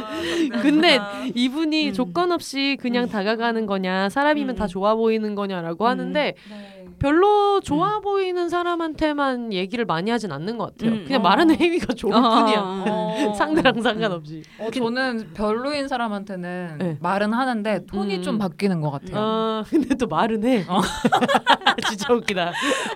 [0.00, 1.32] 아, 근데 감사합니다.
[1.38, 1.92] 이분이 음.
[1.92, 4.58] 조건 없이 그냥 다가가는 거냐 사람이면 음.
[4.58, 5.88] 다 좋아 보이는 거냐라고 음.
[5.88, 6.84] 하는데 네.
[6.98, 10.98] 별로 좋아 보이는 사람한테만 얘기를 많이 하진 않는 것 같아요.
[10.98, 11.04] 음.
[11.06, 11.22] 그냥 어.
[11.22, 12.20] 말하는 행위가 좋을 어.
[12.20, 12.60] 뿐이야.
[12.60, 13.34] 어.
[13.38, 14.42] 상대랑 상관없이.
[14.58, 16.96] 어, 저는 별로인 사람한테는 네.
[17.00, 18.22] 말은 하는데 톤이 음.
[18.22, 19.16] 좀 바뀌는 것 같아요.
[19.16, 20.64] 어, 근데 또 말은 해.
[20.68, 20.80] 어.
[21.88, 22.52] 진짜 웃기다.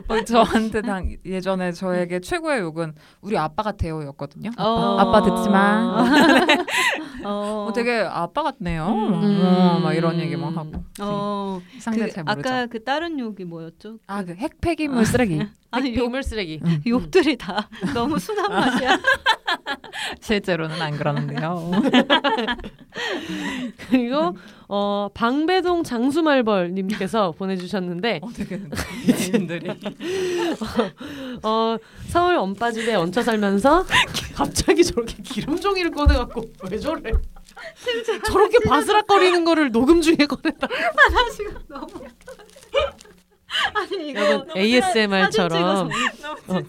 [0.08, 4.50] 어, 저한테 당 예전에 저에게 최고의 욕은 우리 아빠 같아요 였거든요.
[4.58, 4.96] 어.
[4.98, 6.04] 아빠 듣지 마.
[7.26, 7.66] 어.
[7.68, 8.86] 어, 되게 아빠 같네요.
[8.86, 9.40] 음.
[9.44, 10.72] 어, 막 이런 얘기 막 하고.
[11.00, 11.60] 어.
[11.78, 12.48] 상대 그, 잘 모르죠.
[12.48, 13.98] 아까 그 다른 욕이 뭐였죠?
[14.06, 15.42] 아, 그 핵폐기물 쓰레기.
[15.70, 16.60] 아니 욕, 빅물 쓰레기.
[16.86, 18.98] 욕들이 다 너무 순한 맛이야.
[20.20, 21.70] 실제로는 안 그러는데요.
[23.88, 24.36] 그리고
[24.74, 28.58] 어, 방배동 장수말벌님께서 보내주셨는데 어, 되게
[29.28, 29.68] 이분들이
[31.42, 31.76] 어,
[32.08, 33.84] 서울 엄빠집에 얹혀 살면서
[34.34, 37.12] 갑자기 저렇게 기름 종이를 꺼내갖고 왜 저래?
[38.24, 40.66] 저렇게 바스락거리는 거를 녹음 중에 꺼냈다.
[40.66, 41.86] 나 지금 너무.
[43.74, 46.60] 아니 이거 여러분 ASMR처럼 찍어서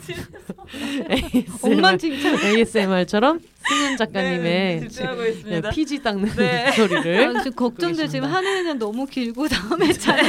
[1.09, 2.39] ASMR, 엉망진창.
[2.43, 5.69] ASMR처럼 승은 작가님의 네, 집중하고 있습니다.
[5.69, 6.71] 피지 닦는 네.
[6.75, 8.27] 소리를 아, 지금 걱정돼 지금.
[8.27, 10.23] 한 해는 너무 길고 다음에 차례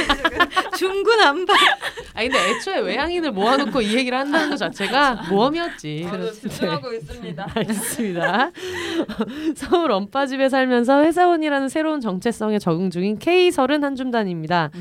[0.77, 1.55] 중구난방.
[2.13, 6.07] 아 근데 애초에 외향인을 모아놓고 이 얘기를 한다는 것 자체가 모험이었지.
[6.09, 7.47] 저도 집중하고 있습니다.
[7.55, 8.51] 알겠습니다.
[9.55, 14.71] 서울 엄빠집에 살면서 회사원이라는 새로운 정체성에 적응 중인 K30 한줌단입니다.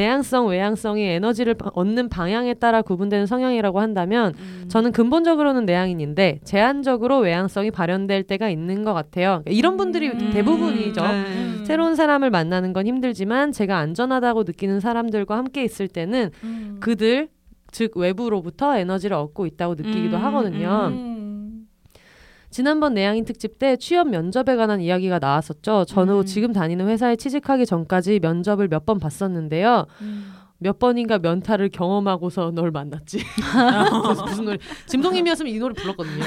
[0.00, 4.34] 내향성, 외향성이 에너지를 바- 얻는 방향에 따라 구분되는 성향이라고 한다면
[4.68, 9.40] 저는 근본적으로는 내향인인데 제한적으로 외향성이 발현될 때가 있는 것 같아요.
[9.44, 10.30] 그러니까 이런 분들이 음.
[10.32, 11.00] 대부분이죠.
[11.00, 11.64] 네.
[11.64, 16.76] 새로운 사람을 만나는 건 힘들지만 제가 안전하다고 느끼는 사람들과 함께 있을 때는 음.
[16.80, 17.28] 그들
[17.72, 20.88] 즉 외부로부터 에너지를 얻고 있다고 느끼기도 음, 하거든요.
[22.46, 22.50] 음.
[22.50, 25.84] 지난번 내향인 특집 때 취업 면접에 관한 이야기가 나왔었죠.
[25.86, 26.24] 저는 음.
[26.24, 29.86] 지금 다니는 회사에 취직하기 전까지 면접을 몇 번 봤었는데요.
[30.58, 33.18] 몇 번인가 면타를 경험하고서 널 만났지.
[34.08, 34.58] 무슨, 무슨 노래?
[34.86, 36.24] 짐동님이었으면 이 노래 불렀거든요.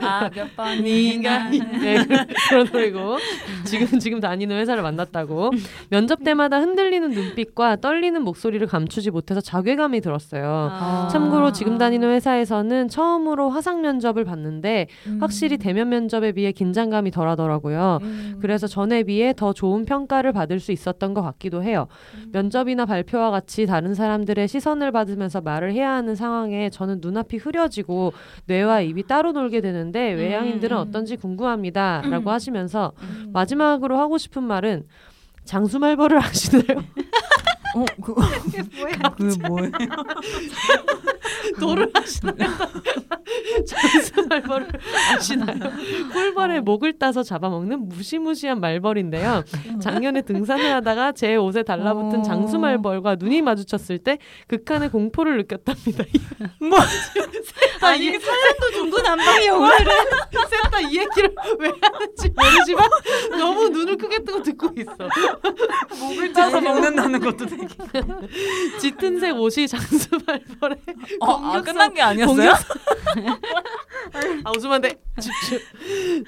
[0.00, 0.48] 아몇
[0.82, 3.18] 네가 네, 그런- 그런 노래고
[3.64, 5.50] 지금 지금 다니는 회사를 만났다고
[5.90, 10.68] 면접 때마다 흔들리는 눈빛과 떨리는 목소리를 감추지 못해서 자괴감이 들었어요.
[10.72, 11.08] 아.
[11.10, 15.18] 참고로 지금 다니는 회사에서는 처음으로 화상 면접을 봤는데 음.
[15.20, 17.98] 확실히 대면 면접에 비해 긴장감이 덜하더라고요.
[18.40, 21.88] 그래서 전에 비해 더 좋은 평가를 받을 수 있었던 것 같기도 해요.
[22.32, 28.12] 면접이나 발표와 같이 다른 사람들의 시선을 받으면서 말을 해야 하는 상황에 저는 눈앞이 흐려지고
[28.46, 30.80] 뇌와 입이 따로 놀게 되는데 외향인들은 음.
[30.80, 33.30] 어떤지 궁금합니다라고 하시면서 음.
[33.32, 34.86] 마지막으로 하고 싶은 말은
[35.44, 36.78] 장수 말벌을 하시나요?
[37.74, 39.14] 어 그거 뭐야?
[39.16, 39.72] 그 뭐예요?
[41.60, 42.34] 도를 하시나요?
[43.66, 44.68] 장수 말벌을
[45.14, 45.58] 아시나요?
[46.12, 49.44] 꿀벌의 목을 따서 잡아먹는 무시무시한 말벌인데요.
[49.80, 52.22] 작년에 등산을 하다가 제 옷에 달라붙은 어.
[52.22, 54.18] 장수 말벌과 눈이 마주쳤을 때
[54.48, 56.04] 극한의 공포를 느꼈답니다.
[57.80, 59.86] 아 이게 사연도 중구난방이야 오늘은.
[60.50, 62.88] 셋다 이 얘기를 왜 하는지 모르지만
[63.38, 64.96] 너무 눈을 크게 뜨고 듣고 있어.
[66.00, 67.66] 목을 짜서 먹는다는 것도 되게.
[68.80, 70.76] 짙은 색 옷이 장수 말벌의
[71.20, 72.52] 어, 아, 공격성- 끝난 게 아니었어요?
[74.44, 74.90] 아 웃으면 안.
[75.20, 75.58] 집중.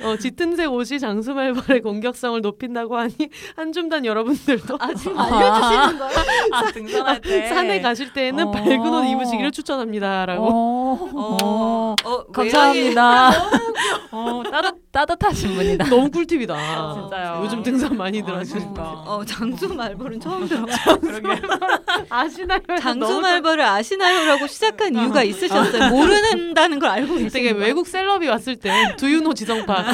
[0.06, 3.14] 어, 짙은 색 옷이 장수 말벌의 공격성을 높인다고 하니
[3.56, 6.12] 한줌단 여러분들도 아 지금 알려주시는 거예요?
[6.52, 7.48] 아, 등산할 때.
[7.48, 8.50] 산에 가실 때에는 어.
[8.52, 10.46] 밝은 옷 입으시기를 추천합니다라고.
[10.46, 13.30] 어, 어, 어, 감사합니다.
[14.12, 15.84] 어, 따뜻, 따뜻하신 분이다.
[15.90, 16.94] 너무 꿀팁이다.
[16.94, 17.40] 진짜요.
[17.44, 18.72] 요즘 등산 많이들 아, 하시니까.
[18.72, 18.92] 그러니까.
[19.06, 20.64] 어 장수 말벌은 처음 들어.
[22.08, 22.60] 아시나요?
[22.80, 25.90] 장수 말벌을 아시나요라고 시작 한 이유가 있으셨어요.
[25.90, 27.30] 모르는다는 걸 알고 계세요.
[27.30, 29.84] 되게 외국 셀럽이 왔을 때 두유노 지성파,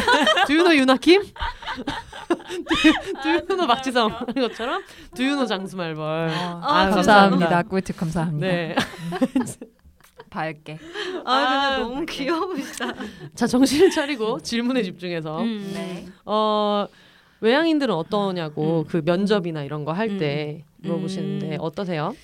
[0.46, 1.22] 두유노 유나킴,
[3.22, 4.82] 두유노 박지성 것처럼
[5.14, 6.28] 두유노 장수말벌.
[6.30, 7.62] 어, 아, 감사합니다.
[7.64, 8.46] 꿀팁 감사합니다.
[8.46, 8.74] 네.
[10.30, 10.78] 밝게.
[11.26, 12.94] 아, 아, 너무 귀여우시다.
[13.34, 15.70] 자 정신을 차리고 질문에 집중해서 음.
[15.74, 16.06] 네.
[16.24, 16.86] 어
[17.40, 18.84] 외향인들은 어떠냐고 음.
[18.88, 20.88] 그 면접이나 이런 거 할때 음.
[20.88, 21.60] 물어보시는데 음.
[21.60, 22.14] 어떠세요?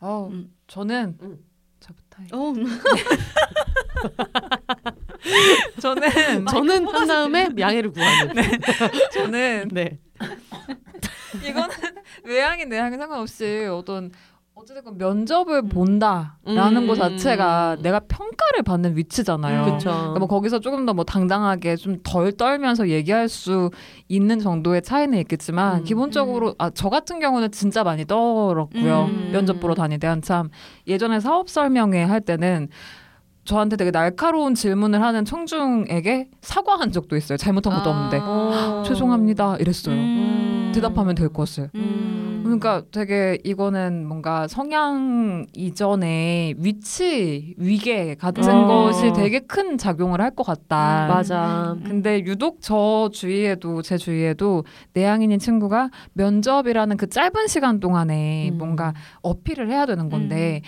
[0.00, 0.50] 어, 음.
[0.66, 1.38] 저는 음.
[2.32, 2.52] 어,
[5.80, 8.34] 저는 저는 한 다음에 양해를 구하는.
[8.34, 8.42] 네.
[9.12, 9.98] 저는 네.
[11.44, 11.68] 이거는
[12.24, 14.10] 외향인 내향인 상관없이 어떤
[14.62, 16.86] 어쨌든 면접을 본다라는 음.
[16.86, 19.64] 것 자체가 내가 평가를 받는 위치잖아요.
[19.64, 19.90] 그렇죠.
[19.90, 23.70] 그러니까 뭐 거기서 조금 더 뭐 당당하게 좀 덜 떨면서 얘기할 수
[24.08, 25.84] 있는 정도의 차이는 있겠지만 음.
[25.84, 29.08] 기본적으로 아, 저 같은 경우는 진짜 많이 떨었고요.
[29.10, 29.30] 음.
[29.32, 30.50] 면접 보러 다닐 때 한참
[30.86, 32.68] 예전에 사업 설명회 할 때는
[33.44, 37.36] 저한테 되게 날카로운 질문을 하는 청중에게 사과한 적도 있어요.
[37.36, 38.84] 잘못한 것도 없는데 어.
[38.86, 39.94] 죄송합니다 이랬어요.
[39.96, 40.72] 음.
[40.74, 41.68] 대답하면 될 거였어요.
[41.74, 42.21] 음.
[42.58, 48.66] 그러니까 되게 이거는 뭔가 성향 이전에 위치 위계 같은 어.
[48.66, 51.06] 것이 되게 큰 작용을 할 것 같다.
[51.08, 51.72] 맞아.
[51.76, 51.84] 음.
[51.84, 58.58] 근데 유독 저 주위에도 제 주위에도 내향인인 친구가 면접이라는 그 짧은 시간 동안에 음.
[58.58, 60.62] 뭔가 어필을 해야 되는 건데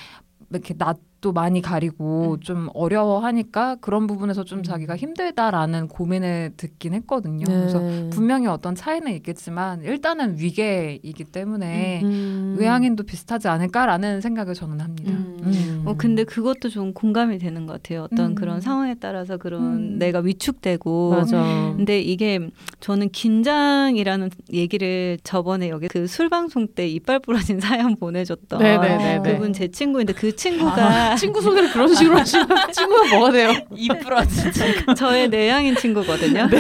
[0.51, 2.40] 이렇게 낯 도 많이 가리고 음.
[2.40, 4.62] 좀 어려워하니까 그런 부분에서 좀 음.
[4.62, 7.44] 자기가 힘들다라는 고민을 듣긴 했거든요.
[7.46, 8.10] 그래서 네.
[8.10, 12.56] 분명히 어떤 차이는 있겠지만 일단은 위계이기 때문에 음.
[12.58, 15.12] 외향인도 비슷하지 않을까라는 생각을 저는 합니다.
[15.12, 15.38] 음.
[15.42, 15.82] 음.
[15.86, 18.02] 어 근데 그것도 좀 공감이 되는 것 같아요.
[18.02, 18.34] 어떤 음.
[18.34, 19.98] 그런 상황에 따라서 그런 음.
[19.98, 21.72] 내가 위축되고 맞아.
[21.76, 22.50] 근데 이게
[22.80, 29.32] 저는 긴장이라는 얘기를 저번에 여기 그 술 방송 때 이빨 부러진 사연 보내줬던 네네네네.
[29.32, 33.52] 그분 제 친구인데 그 친구가 친구 소개를 그런 식으로 하시면 친구가 뭐가 돼요?
[33.74, 34.52] 이 부러진
[34.96, 36.48] 저의 내향인 친구거든요.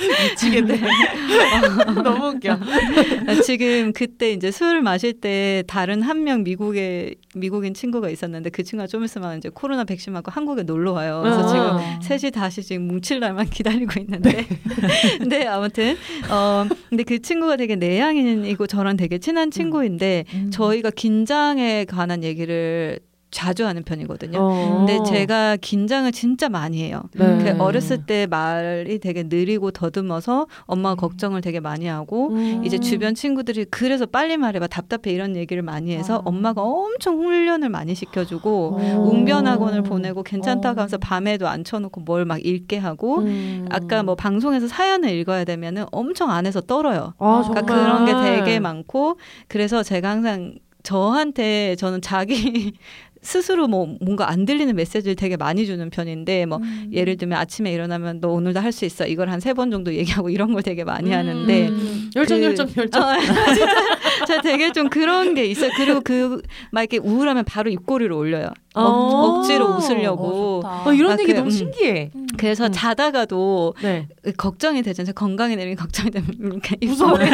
[0.00, 0.80] 미치겠네.
[2.02, 2.52] 너무 웃겨.
[2.52, 8.64] 아, 지금 그때 이제 술 마실 때 다른 한 명 미국에 미국인 친구가 있었는데 그
[8.64, 11.20] 친구가 좀 있으면 이제 코로나 백신 맞고 한국에 놀러 와요.
[11.22, 11.46] 그래서 아.
[11.46, 14.44] 지금 셋이 다시 지금 뭉칠 날만 기다리고 있는데.
[15.18, 15.96] 근데 아무튼
[16.30, 20.50] 어 근데 그 친구가 되게 내향인이고 저랑 되게 친한 친구인데 음.
[20.50, 22.98] 저희가 긴장에 관한 얘기를
[23.30, 24.38] 자주 하는 편이거든요.
[24.38, 24.76] 어.
[24.78, 27.02] 근데 제가 긴장을 진짜 많이 해요.
[27.14, 27.38] 네.
[27.54, 32.62] 그 어렸을 때 말이 되게 느리고 더듬어서 엄마가 걱정을 되게 많이 하고 음.
[32.64, 36.22] 이제 주변 친구들이 그래서 빨리 말해봐 답답해 이런 얘기를 많이 해서 아.
[36.24, 39.08] 엄마가 엄청 훈련을 많이 시켜주고 어.
[39.10, 40.82] 웅변학원을 보내고 괜찮다고 어.
[40.82, 43.66] 하면서 밤에도 앉혀놓고 뭘 막 읽게 하고 음.
[43.70, 47.14] 아까 뭐 방송에서 사연을 읽어야 되면은 엄청 안에서 떨어요.
[47.18, 47.74] 아, 그러니까.
[47.74, 49.18] 그런 게 되게 많고
[49.48, 52.72] 그래서 제가 항상 저한테 저는 자기
[53.26, 56.90] 스스로 뭐 뭔가 안 들리는 메시지를 되게 많이 주는 편인데 뭐 음.
[56.92, 60.30] 예를 들면 아침에 일어나면 너 오늘도 할 수 있어 이걸 한 세 번 정도 얘기하고
[60.30, 62.10] 이런 걸 되게 많이 하는데 음.
[62.14, 63.02] 열정 그- 열정 열정.
[63.02, 63.16] 어,
[63.54, 65.70] 진짜 제가 되게 좀 그런 게 있어요.
[65.76, 68.50] 그리고 그 막 이렇게 우울하면 바로 입꼬리를 올려요.
[68.74, 68.82] 어.
[68.82, 70.62] 억, 억지로 웃으려고.
[70.64, 71.50] 어, 이런 아, 얘기 그, 너무 음.
[71.50, 72.10] 신기해.
[72.36, 72.72] 그래서 음.
[72.72, 74.08] 자다가도 네.
[74.36, 75.12] 걱정이 되잖아요.
[75.14, 77.18] 건강에 대한 걱정이 되면 이렇게 무서워.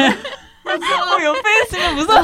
[0.75, 2.21] 어, 옆에 있으면 무서워.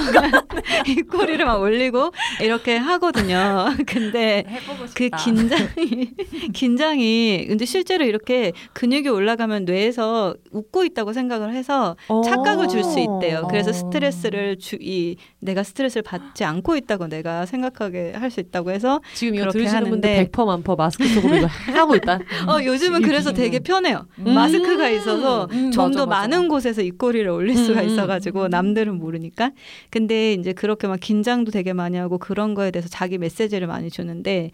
[0.88, 3.68] 입꼬리를 막 올리고 이렇게 하거든요.
[3.88, 4.46] 근데.
[4.94, 6.12] 그 긴장이
[6.54, 11.96] 긴장이 근데 실제로 이렇게 근육이 올라가면 뇌에서 웃고 있다고 생각을 해서
[12.26, 13.46] 착각을 줄 수 있대요.
[13.50, 13.74] 그래서 어.
[13.74, 19.34] 스트레스를 주, 이 내가 스트레스를 받지 않고 있다고 내가 생각하게 할 수 있다고 해서 지금
[19.36, 22.20] 이거 들으시는 분들 하는데 100% 만퍼 마스크 속으로 이거 하고 있다.
[22.48, 24.06] 어 요즘은 그래서 되게 편해요.
[24.20, 24.34] 음.
[24.36, 26.22] 마스크가 있어서 음, 좀 맞아, 더 맞아.
[26.22, 27.90] 많은 곳에서 입꼬리를 올릴 수가 음, 음.
[27.92, 29.52] 있어가지고 남들은 모르니까.
[29.90, 34.52] 근데 이제 그렇게 막 긴장도 되게 많이 하고 그런 거에 대해서 자기 메시지를 많이 주는데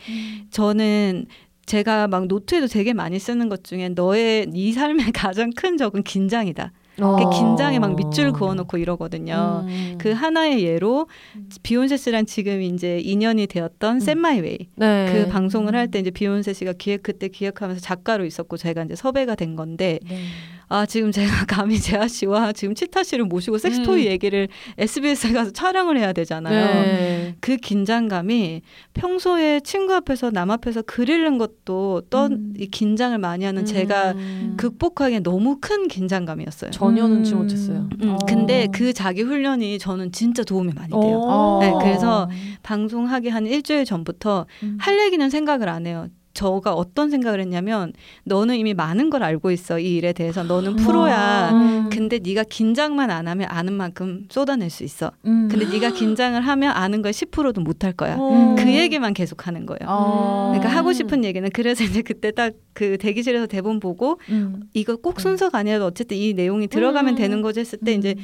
[0.52, 1.26] 저는
[1.66, 6.72] 제가 막 노트에도 되게 많이 쓰는 것 중에 너의 네 삶의 가장 큰 적은 긴장이다.
[7.02, 7.18] 어.
[7.18, 9.66] 그 긴장에 막 밑줄 그어놓고 이러거든요.
[9.68, 9.96] 음.
[9.98, 11.08] 그 하나의 예로
[11.62, 15.12] 비혼세 씨랑 지금 이제 인연이 되었던 쎈 마이웨이 네.
[15.12, 19.36] 그 방송을 할 때 이제 비혼세 씨가 기획 그때 기획하면서 작가로 있었고 제가 이제 섭외가
[19.36, 20.20] 된 건데 네.
[20.68, 24.12] 아 지금 제가 감히 재하 씨와 지금 치타 씨를 모시고 섹스토이 음.
[24.12, 24.48] 얘기를
[24.78, 26.66] SBS에 가서 촬영을 해야 되잖아요.
[26.66, 27.36] 네.
[27.40, 28.62] 그 긴장감이
[28.94, 32.54] 평소에 친구 앞에서 남 앞에서 글 읽는 것도 떤 음.
[32.58, 34.56] 이 긴장을 많이 하는 제가 음.
[34.58, 36.72] 극복하기에 너무 큰 긴장감이었어요.
[36.72, 37.40] 전혀 눈치 음.
[37.40, 38.04] 못 챘어요.
[38.04, 38.18] 음, 어.
[38.28, 41.20] 근데 그 자기 훈련이 저는 진짜 도움이 많이 돼요.
[41.24, 41.60] 어.
[41.62, 42.30] 네, 그래서
[42.64, 44.78] 방송하기 한 일주일 전부터 음.
[44.80, 46.08] 할 얘기는 생각을 안 해요.
[46.36, 47.94] 저가 어떤 생각을 했냐면
[48.26, 51.50] 너는 이미 많은 걸 알고 있어 이 일에 대해서 너는 프로야.
[51.54, 51.90] 음.
[51.90, 55.12] 근데 네가 긴장만 안 하면 아는 만큼 쏟아낼 수 있어.
[55.26, 55.48] 음.
[55.50, 58.18] 근데 네가 긴장을 하면 아는 걸 10%도 못할 거야.
[58.20, 58.56] 어.
[58.60, 59.88] 그 얘기만 계속 하는 거예요.
[59.88, 60.52] 어.
[60.54, 64.64] 그러니까 하고 싶은 얘기는 그래서 이제 그때 딱 그 대기실에서 대본 보고 음.
[64.74, 67.16] 이거 꼭 순서가 아니라도 어쨌든 이 내용이 들어가면 음.
[67.16, 68.16] 되는 거지 했을 때 이제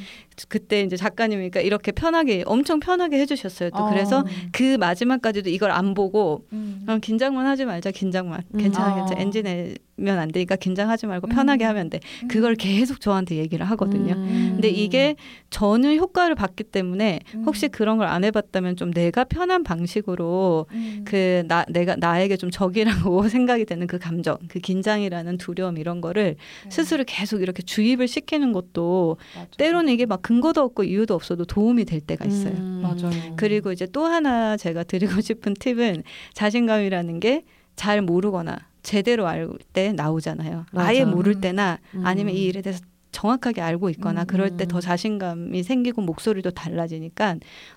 [0.48, 3.70] 그때 이제 작가님이니까 이렇게 편하게 엄청 편하게 해주셨어요.
[3.70, 3.90] 또 어.
[3.90, 6.82] 그래서 그 마지막까지도 이걸 안 보고 음.
[6.84, 8.58] 그럼 긴장만 하지 말자 긴장만 음.
[8.58, 8.94] 괜찮아 아.
[8.94, 9.44] 괜찮아 엔진
[9.96, 11.34] 내면 안 되니까 긴장하지 말고 음.
[11.34, 14.50] 편하게 하면 돼 그걸 계속 저한테 얘기를 하거든요 음.
[14.54, 15.14] 근데 이게
[15.50, 17.44] 저는 효과를 봤기 때문에 음.
[17.46, 21.02] 혹시 그런 걸 안 해봤다면 좀 내가 편한 방식으로 음.
[21.06, 26.70] 그나 내가 나에게 좀 적이라고 생각이 되는 그 감정 그 긴장이라는 두려움 이런 거를 네.
[26.70, 29.46] 스스로 계속 이렇게 주입을 시키는 것도 맞아.
[29.56, 32.80] 때로는 이게 막 근거도 없고 이유도 없어도 도움이 될 때가 있어요 음.
[32.82, 33.34] 맞아요.
[33.36, 36.02] 그리고 이제 또 하나 제가 드리고 싶은 팁은
[36.34, 37.44] 자신감이라는 게
[37.76, 40.66] 잘 모르거나 제대로 알 때 나오잖아요.
[40.72, 40.88] 맞아.
[40.88, 41.40] 아예 모를 음.
[41.40, 42.04] 때나 음.
[42.06, 44.26] 아니면 이 일에 대해서 정확하게 알고 있거나 음.
[44.26, 47.36] 그럴 때 더 자신감이 생기고 목소리도 달라지니까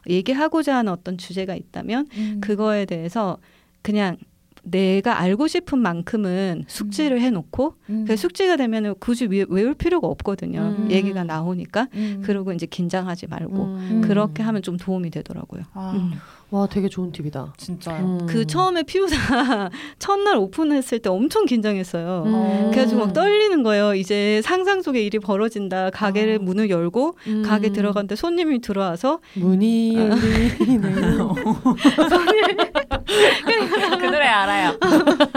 [0.09, 2.37] 얘기하고자 하는 어떤 주제가 있다면 음.
[2.41, 3.37] 그거에 대해서
[3.81, 4.17] 그냥
[4.63, 8.05] 내가 알고 싶은 만큼은 숙지를 해놓고 음.
[8.07, 10.75] 그 숙지가 되면 굳이 외- 외울 필요가 없거든요.
[10.79, 10.87] 음.
[10.89, 12.23] 얘기가 나오니까 음.
[12.25, 14.01] 그리고 이제 긴장하지 말고 음.
[14.03, 15.61] 그렇게 하면 좀 도움이 되더라고요.
[15.73, 16.13] 아, 음.
[16.51, 17.53] 와 되게 좋은 팁이다.
[17.57, 18.05] 진짜요.
[18.21, 18.25] 음.
[18.27, 19.15] 그 처음에 피우사
[19.99, 22.23] 첫날 오픈했을 때 엄청 긴장했어요.
[22.25, 22.71] 음.
[22.71, 23.95] 그래가지고 막 떨리는 거예요.
[23.95, 25.89] 이제 상상 속의 일이 벌어진다.
[25.89, 26.43] 가게를 아.
[26.43, 27.43] 문을 열고 음.
[27.43, 31.35] 가게 들어갔는데 손님이 들어와서 문이 열리네요.
[33.99, 34.77] 그 노래 알아요.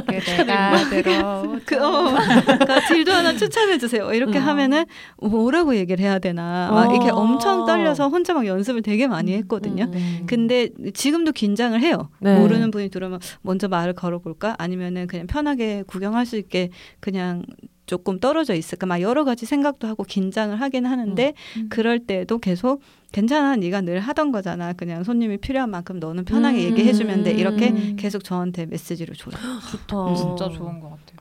[0.06, 1.58] 그대가 들어.
[1.64, 4.12] 그 어, 그러니까 딜도 하나 추천해 주세요.
[4.12, 4.46] 이렇게 음.
[4.46, 4.84] 하면은
[5.20, 6.70] 뭐라고 얘기를 해야 되나.
[6.70, 6.94] 막 어.
[6.94, 9.38] 이렇게 엄청 떨려서 혼자 막 연습을 되게 많이 음.
[9.38, 9.84] 했거든요.
[9.92, 10.24] 음.
[10.26, 10.68] 근데
[10.98, 12.10] 지금도 긴장을 해요.
[12.18, 12.36] 네.
[12.36, 14.56] 모르는 분이 들어오면 먼저 말을 걸어볼까?
[14.58, 17.44] 아니면은 그냥 편하게 구경할 수 있게 그냥
[17.86, 18.84] 조금 떨어져 있을까?
[18.86, 21.68] 막 여러 가지 생각도 하고 긴장을 하긴 하는데 음.
[21.70, 22.82] 그럴 때도 계속
[23.12, 24.72] 괜찮아, 네가 늘 하던 거잖아.
[24.72, 26.72] 그냥 손님이 필요한 만큼 너는 편하게 음.
[26.72, 27.30] 얘기해주면 돼.
[27.30, 27.94] 이렇게 음.
[27.96, 29.34] 계속 저한테 메시지를 줘요.
[29.70, 30.14] 좋다.
[30.16, 31.18] 진짜 좋은 것 같아요.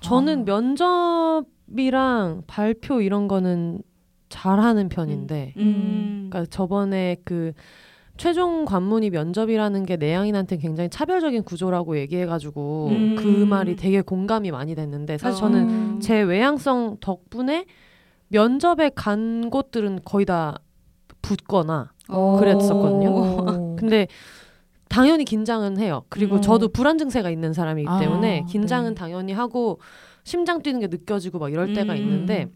[0.00, 0.44] 저는 아.
[0.44, 3.80] 면접이랑 발표 이런 거는
[4.28, 6.26] 잘하는 편인데, 음.
[6.28, 7.52] 그러니까 저번에 그
[8.16, 13.16] 최종 관문이 면접이라는 게 내향인한테 굉장히 차별적인 구조라고 얘기해가지고 음.
[13.16, 15.48] 그 말이 되게 공감이 많이 됐는데 사실 어.
[15.48, 16.00] 저는 음.
[16.00, 17.66] 제 외향성 덕분에
[18.28, 20.58] 면접에 간 곳들은 거의 다
[21.22, 22.36] 붙거나 어.
[22.38, 23.10] 그랬었거든요.
[23.10, 23.76] 오.
[23.76, 24.06] 근데
[24.88, 26.04] 당연히 긴장은 해요.
[26.08, 26.40] 그리고 음.
[26.40, 28.94] 저도 불안 증세가 있는 사람이기 아, 때문에 긴장은 네.
[28.94, 29.80] 당연히 하고
[30.22, 31.98] 심장 뛰는 게 느껴지고 막 이럴 때가 음.
[31.98, 32.48] 있는데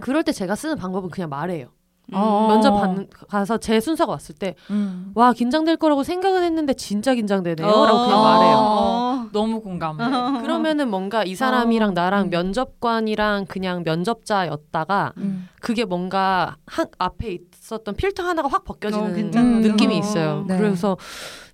[0.00, 1.68] 그럴 때 제가 쓰는 방법은 그냥 말해요.
[2.12, 2.48] 어.
[2.48, 5.12] 면접 받는 가서 제 순서가 왔을 때 음.
[5.14, 8.04] 와 긴장될 거라고 생각은 했는데 진짜 긴장되네요라고 어.
[8.04, 8.56] 그냥 말해요.
[8.58, 9.28] 어.
[9.32, 10.40] 너무 공감해.
[10.42, 12.30] 그러면은 뭔가 이 사람이랑 나랑 음.
[12.30, 15.48] 면접관이랑 그냥 면접자였다가 음.
[15.60, 20.00] 그게 뭔가 한, 앞에 있었던 필터 하나가 확 어, 벗겨지는 느낌이 거.
[20.00, 20.44] 있어요.
[20.46, 20.56] 네.
[20.56, 20.96] 그래서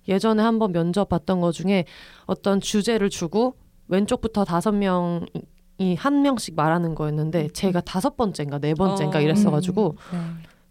[0.07, 1.85] 예전에 한번 면접 봤던 거 중에
[2.25, 3.55] 어떤 주제를 주고
[3.89, 9.21] 왼쪽부터 다섯 명이 한 명씩 말하는 거였는데 제가 다섯 번째인가 네 번째인가 어.
[9.21, 10.19] 이랬어가지고 네.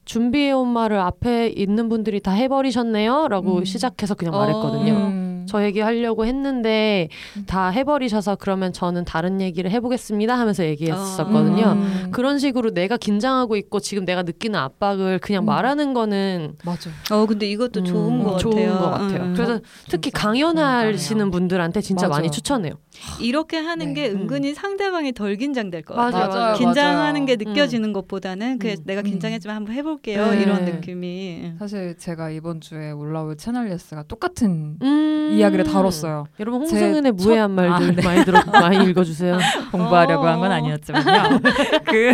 [0.06, 3.64] 준비해온 말을 앞에 있는 분들이 다 해버리셨네요 라고 음.
[3.64, 4.38] 시작해서 그냥 어.
[4.38, 4.92] 말했거든요.
[4.94, 5.25] 음.
[5.46, 7.44] 저 얘기 하려고 했는데 음.
[7.46, 11.72] 다 해버리셔서 그러면 저는 다른 얘기를 해보겠습니다 하면서 얘기했었거든요.
[11.72, 12.08] 음.
[12.10, 15.46] 그런 식으로 내가 긴장하고 있고 지금 내가 느끼는 압박을 그냥 음.
[15.46, 16.90] 말하는 거는 맞아.
[17.10, 18.78] 어 근데 이것도 좋은 음, 것 좋은 같아요.
[18.78, 19.22] 것 같아요.
[19.22, 19.34] 음.
[19.34, 21.30] 그래서 특히 강연하시는.
[21.30, 22.18] 분들한테 진짜 맞아.
[22.18, 22.74] 많이 추천해요.
[23.20, 23.94] 이렇게 하는 네.
[23.94, 24.22] 게 음.
[24.22, 26.28] 은근히 상대방이 덜 긴장될 것 같아요.
[26.28, 26.54] 맞아요.
[26.56, 27.26] 긴장하는 맞아요.
[27.26, 28.76] 게 느껴지는 것보다는 그 음.
[28.84, 29.04] 내가 음.
[29.04, 30.42] 긴장했지만 한번 해볼게요 네.
[30.42, 35.35] 이런 느낌이 사실 제가 이번 주에 올라올 채널 예스가 똑같은 음.
[35.38, 36.26] 이야기를 다뤘어요.
[36.40, 38.02] 여러분 제 홍승은의 첫- 무해한 말들 아, 네.
[38.02, 39.38] 많이 들어 많이 읽어주세요.
[39.72, 40.54] 공부하려고 한건 어.
[40.54, 41.40] 아니었지만요.
[41.86, 42.12] 그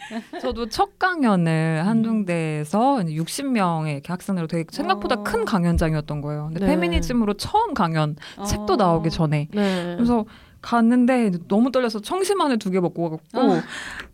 [0.40, 5.22] 저도 첫 강연을 한중대에서 60명의 이렇게 학생으로 되게 생각보다 어.
[5.22, 6.44] 큰 강연장이었던 거예요.
[6.52, 6.66] 근데 네.
[6.66, 8.16] 페미니즘으로 처음 강연
[8.46, 8.76] 책도 어.
[8.76, 9.94] 나오기 전에 네.
[9.96, 10.24] 그래서
[10.62, 13.60] 갔는데 너무 떨려서 청심환을 두 개 먹고 갔고 어.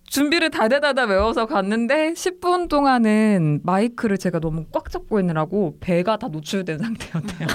[0.08, 6.78] 준비를 다다다다 외워서 갔는데 10분 동안은 마이크를 제가 너무 꽉 잡고 있느라고 배가 다 노출된
[6.78, 7.48] 상태였대요.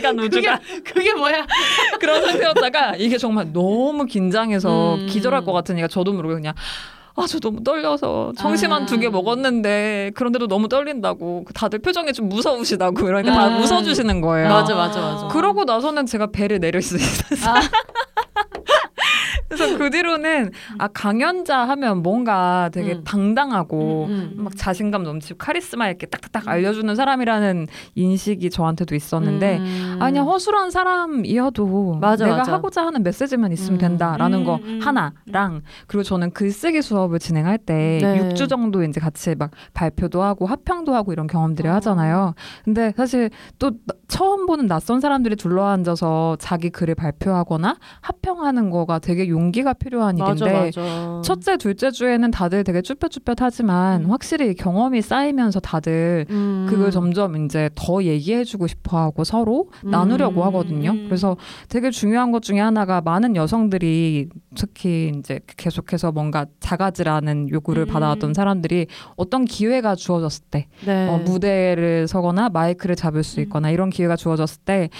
[0.00, 1.46] 같이 간 우주가 그게 뭐야?
[2.00, 5.06] 그런 상태였다가 이게 정말 너무 긴장해서 음.
[5.06, 6.54] 기절할 것 같으니까 저도 모르게 그냥
[7.18, 8.86] 아 저 너무 떨려서 청심환 아.
[8.86, 13.60] 두개 먹었는데 그런데도 너무 떨린다고 다들 표정이 좀 무서우시다고 그러니까 다 음.
[13.60, 14.48] 웃어주시는 거예요.
[14.48, 15.26] 맞아, 맞아, 맞아.
[15.26, 17.54] 그러고 나서는 제가 배를 내릴 수 있었어요.
[17.54, 17.60] 아.
[19.48, 23.04] 그래서 그 뒤로는 아 강연자 하면 뭔가 되게 음.
[23.04, 29.96] 당당하고 음, 막 자신감 넘치고 카리스마 이렇게 딱딱딱 알려주는 사람이라는 인식이 저한테도 있었는데 음.
[30.00, 32.52] 아니야 허술한 사람이어도 맞아, 내가 맞아.
[32.52, 33.78] 하고자 하는 메시지만 있으면 음.
[33.78, 34.80] 된다라는 음, 거 음.
[34.82, 38.28] 하나랑 그리고 저는 글쓰기 수업을 진행할 때 네.
[38.34, 41.74] 6주 정도 이제 같이 막 발표도 하고 합평도 하고 이런 경험들을 어.
[41.74, 42.34] 하잖아요.
[42.64, 49.28] 근데 사실 또 나- 처음 보는 낯선 사람들이 둘러앉아서 자기 글을 발표하거나 합평하는 거가 되게
[49.28, 51.22] 용 기가 필요한 맞아, 일인데 맞아.
[51.24, 54.10] 첫째, 둘째 주에는 다들 되게 쭈뼛쭈뼛하지만 음.
[54.10, 56.66] 확실히 경험이 쌓이면서 다들 음.
[56.68, 59.90] 그걸 점점 이제 더 얘기해주고 싶어하고 서로 음.
[59.90, 60.90] 나누려고 하거든요.
[60.90, 61.04] 음.
[61.06, 61.36] 그래서
[61.68, 67.86] 되게 중요한 것 중에 하나가 많은 여성들이 특히 이제 계속해서 뭔가 자가지라는 요구를 음.
[67.86, 68.86] 받아왔던 사람들이
[69.16, 71.08] 어떤 기회가 주어졌을 때 네.
[71.08, 73.42] 어, 무대를 서거나 마이크를 잡을 수 음.
[73.44, 74.90] 있거나 이런 기회가 주어졌을 때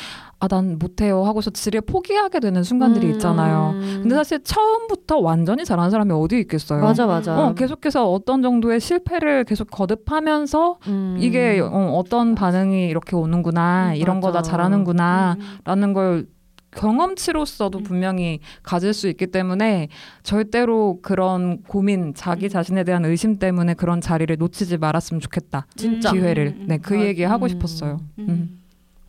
[0.41, 3.12] 아, 난 못해요 하고서 지를 포기하게 되는 순간들이 음.
[3.12, 3.74] 있잖아요.
[4.03, 6.80] 근데 사실 처음부터 완전히 잘하는 사람이 어디 있겠어요.
[6.80, 7.36] 맞아, 맞아.
[7.39, 11.16] 어, 계속해서 어떤 정도의 실패를 계속 거듭하면서 음.
[11.18, 14.51] 이게 어, 떤 반응이 이렇게 오는구나 음, 이런 거다 맞아.
[14.51, 15.59] 잘하는구나 음.
[15.64, 16.26] 라는 걸
[16.70, 17.82] 경험치로서도 음.
[17.82, 19.89] 분명히 가질 수 있기 때문에
[20.22, 22.49] 절대로 그런 고민 자기 음.
[22.49, 26.12] 자신에 대한 의심 때문에 그런 자리를 놓치지 말았으면 좋겠다 진짜.
[26.12, 27.49] 기회를 음, 네그 아, 얘기 하고 음.
[27.49, 28.01] 싶었어요.
[28.20, 28.57] 음.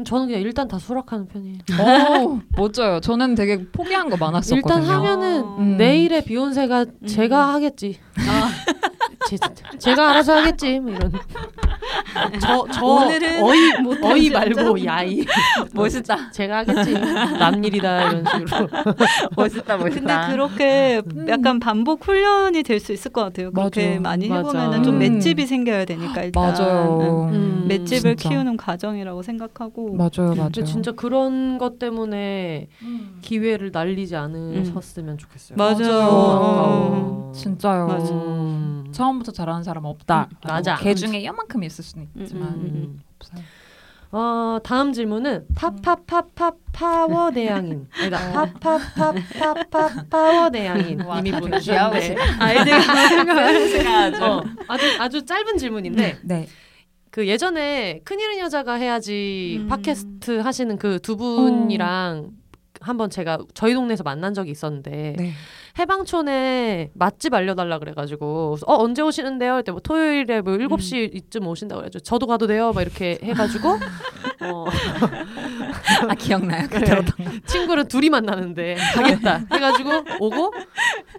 [0.06, 1.58] 저는 그냥 일단 다 수락하는 편이에요.
[2.24, 3.00] 오 멋져요.
[3.02, 4.62] 저는 되게 포기한 거 많았었거든요.
[4.82, 5.78] 일단 하면은 음.
[5.78, 7.08] 내일의 비욘세가 음.
[7.08, 7.98] 제가 하겠지.
[8.18, 8.50] 아,
[9.78, 10.80] 제, 가 알아서 하겠지.
[10.80, 11.12] 뭐 이런.
[12.40, 13.72] 저, 저 오늘은 어이
[14.02, 14.30] 어이?
[14.30, 15.26] 말고 야이.
[15.74, 16.32] 멋있다.
[16.32, 16.94] 제가 하겠지.
[16.94, 18.68] 남 일이다 이런 식으로.
[19.36, 23.52] 멋있다 근데 그렇게 약간 반복 훈련이 될 수 있을 것 같아요.
[23.52, 24.02] 그렇게 맞아.
[24.02, 24.40] 많이 맞아.
[24.40, 25.00] 해보면은 좀 음.
[25.00, 27.30] 맷집이 생겨야 되니까 일단 맞아요.
[27.32, 27.66] 음.
[27.68, 28.30] 맷집을 진짜.
[28.30, 30.50] 키우는 과정이라고 생각하고 맞아요, 맞아요.
[30.66, 32.68] 진짜 그런 것 때문에
[33.22, 35.58] 기회를 날리지 않으셨으면 좋겠어요.
[35.58, 35.78] 맞아요.
[35.78, 37.32] 너무 아까워.
[37.36, 37.88] 진짜요.
[37.88, 38.14] 맞아.
[38.14, 38.86] 음.
[38.92, 40.28] 처음부터 잘하는 사람 없다.
[40.32, 40.76] 음, 맞아.
[40.78, 43.02] 개 중에 요만큼 있을 수는 있지만 음, 음, 음.
[43.20, 43.44] 없어요.
[44.12, 47.88] 어, 다음 질문은 파파파파 파워 내향인.
[48.00, 48.32] 아니다.
[48.34, 52.16] 파파파파파 파워 내향인 와, 이미 보내주셨는데.
[53.70, 56.48] 생각을 어, 아주 아주 짧은 질문인데 네.
[57.12, 59.68] 그 예전에 큰일은 여자가 해야지 음.
[59.68, 62.32] 팟캐스트 하시는 그 두 분이랑
[62.82, 65.32] 한번 제가 저희 동네에서 만난 적이 있었는데 네.
[65.80, 69.56] 해방촌에 맛집 알려달라 그래가지고 어 언제 오시는데요?
[69.58, 72.72] 그때 뭐 토요일에 뭐 7시쯤 오신다고 그래가지고 저도 가도 돼요?
[72.74, 73.70] 막 이렇게 해가지고
[74.42, 74.66] 어,
[76.08, 76.68] 아 기억나요?
[76.70, 77.02] 그래.
[77.46, 80.54] 친구를 둘이 만나는데 가겠다 해가지고 오고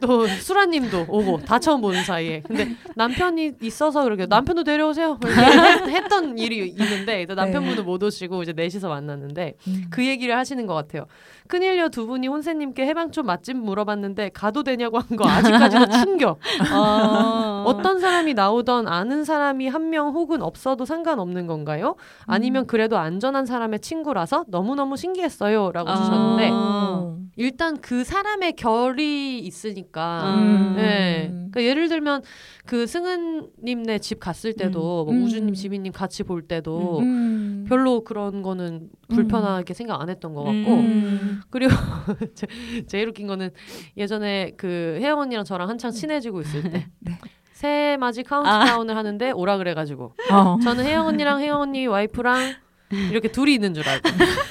[0.01, 6.39] 또 수라님도 오고 다 처음 보는 사이에 근데 남편이 있어서 그렇게 남편도 데려오세요 했- 했던
[6.39, 9.55] 일이 있는데 또 남편분도 못 오시고 이제 넷이서 만났는데
[9.91, 11.07] 그 얘기를 하시는 것 같아요.
[11.49, 16.39] 큰일녀 두 분이 혼세님께 해방촌 맛집 물어봤는데 가도 되냐고 한 거 아직까지도 충격.
[16.75, 17.65] 어.
[17.67, 21.97] 어떤 사람이 나오던 아는 사람이 한 명 혹은 없어도 상관없는 건가요?
[22.27, 25.95] 아니면 그래도 안전한 사람의 친구라서 너무너무 신기했어요.라고 아.
[25.97, 27.17] 주셨는데 어.
[27.37, 30.75] 일단 그 사람의 결이 있으니까 음.
[30.77, 31.29] 네.
[31.31, 32.23] 그러니까 예를 들면
[32.71, 35.25] 그 승은님네 집 갔을 때도 뭐 음.
[35.25, 37.67] 우주님, 지민님 같이 볼 때도 음.
[37.69, 41.41] 별로 그런 거는 불편하게 생각 안 했던 것 같고 음.
[41.51, 41.73] 그리고
[42.37, 42.47] 제,
[42.87, 43.51] 제일 웃긴 거는
[43.97, 47.19] 예전에 그 혜영 언니랑 저랑 한창 친해지고 있을 때 네.
[47.51, 50.59] 새해 맞이 카운트다운을 하는데 오라 그래가지고 어.
[50.63, 52.55] 저는 혜영 언니랑 혜영 언니 와이프랑
[52.91, 54.09] 이렇게 둘이 있는 줄 알고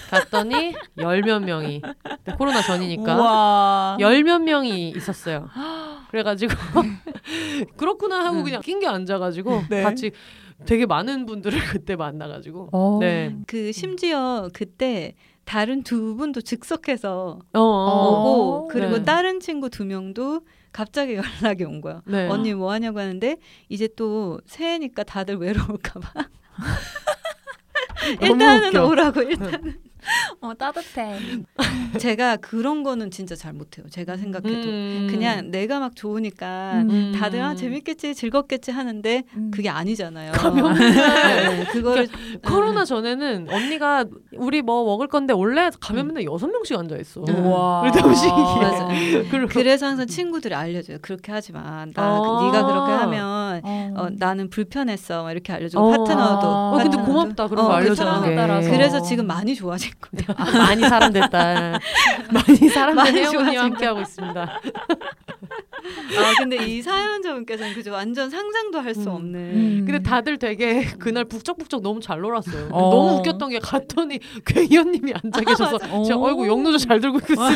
[0.10, 1.82] 갔더니 열 몇 명이
[2.38, 3.98] 코로나 전이니까 와.
[4.00, 5.50] 열몇 명이 있었어요.
[6.12, 6.54] 그래가지고
[7.78, 9.84] 그렇구나 하고 그냥 낑겨 앉아가지고 네.
[9.84, 10.12] 같이
[10.66, 12.98] 되게 많은 분들을 그때 만나가지고 어.
[13.02, 13.36] 네.
[13.48, 15.16] 그 심지어 그때
[15.46, 18.10] 다른 두 분도 즉석해서 어, 어.
[18.22, 19.04] 오고 그리고 네.
[19.04, 22.02] 다른 친구 두 명도 갑자기 연락이 온 거야.
[22.06, 22.28] 네.
[22.28, 23.38] 언니 뭐 하냐고 하는데
[23.70, 26.12] 이제 또 새해니까 다들 외로울까 봐.
[28.22, 28.76] 일단은.
[28.78, 29.78] 오라고 일단
[30.42, 31.18] 어 따뜻해.
[32.00, 33.86] 제가 그런 거는 진짜 잘 못해요.
[33.90, 35.08] 제가 생각해도 음.
[35.10, 37.14] 그냥 내가 막 좋으니까 음.
[37.18, 39.52] 다들 아 재밌겠지 즐겁겠지 하는데 음.
[39.52, 40.32] 그게 아니잖아요.
[40.34, 42.08] 가면 네, 그거를
[42.46, 47.22] 코로나 전에는 언니가 우리 뭐 먹을 건데 원래 가면 맨날 여섯 명씩 앉아 있어.
[47.22, 47.26] 음.
[49.30, 50.98] 그리고 그래서 항상 친구들이 알려줘요.
[51.02, 51.86] 그렇게 하지 마.
[51.86, 52.42] 나 아.
[52.44, 53.94] 네가 그렇게 하면 어.
[53.96, 55.24] 어, 나는 불편했어.
[55.24, 55.92] 막 이렇게 알려주고 어.
[55.92, 56.48] 파트너도.
[56.48, 57.12] 어, 어 근데 파트너도.
[57.12, 58.30] 고맙다 그런 거 어, 알려주는 그쵸.
[58.30, 58.36] 게.
[58.36, 58.70] 따라서.
[58.70, 60.36] 그래서 지금 많이 좋아질 거예요.
[60.38, 61.80] 아, 많이 사람 됐다.
[62.32, 63.64] 많이 사람 된 많이 혜원이와 좋아진다.
[63.64, 64.62] 함께 하고 있습니다.
[66.18, 69.08] 아 근데 이 사연자분께서는 그죠 완전 상상도 할수 음.
[69.08, 69.40] 없는.
[69.40, 69.84] 음.
[69.86, 72.70] 근데 다들 되게 그날 북적북적 너무 잘 놀았어요.
[72.72, 72.90] 어.
[72.90, 75.78] 너무 웃겼던 게 갔더니 괴이언님이 앉아 계셔서.
[76.06, 76.28] 제가 오.
[76.28, 77.40] 어이구 영노조 잘 들고 있습니다.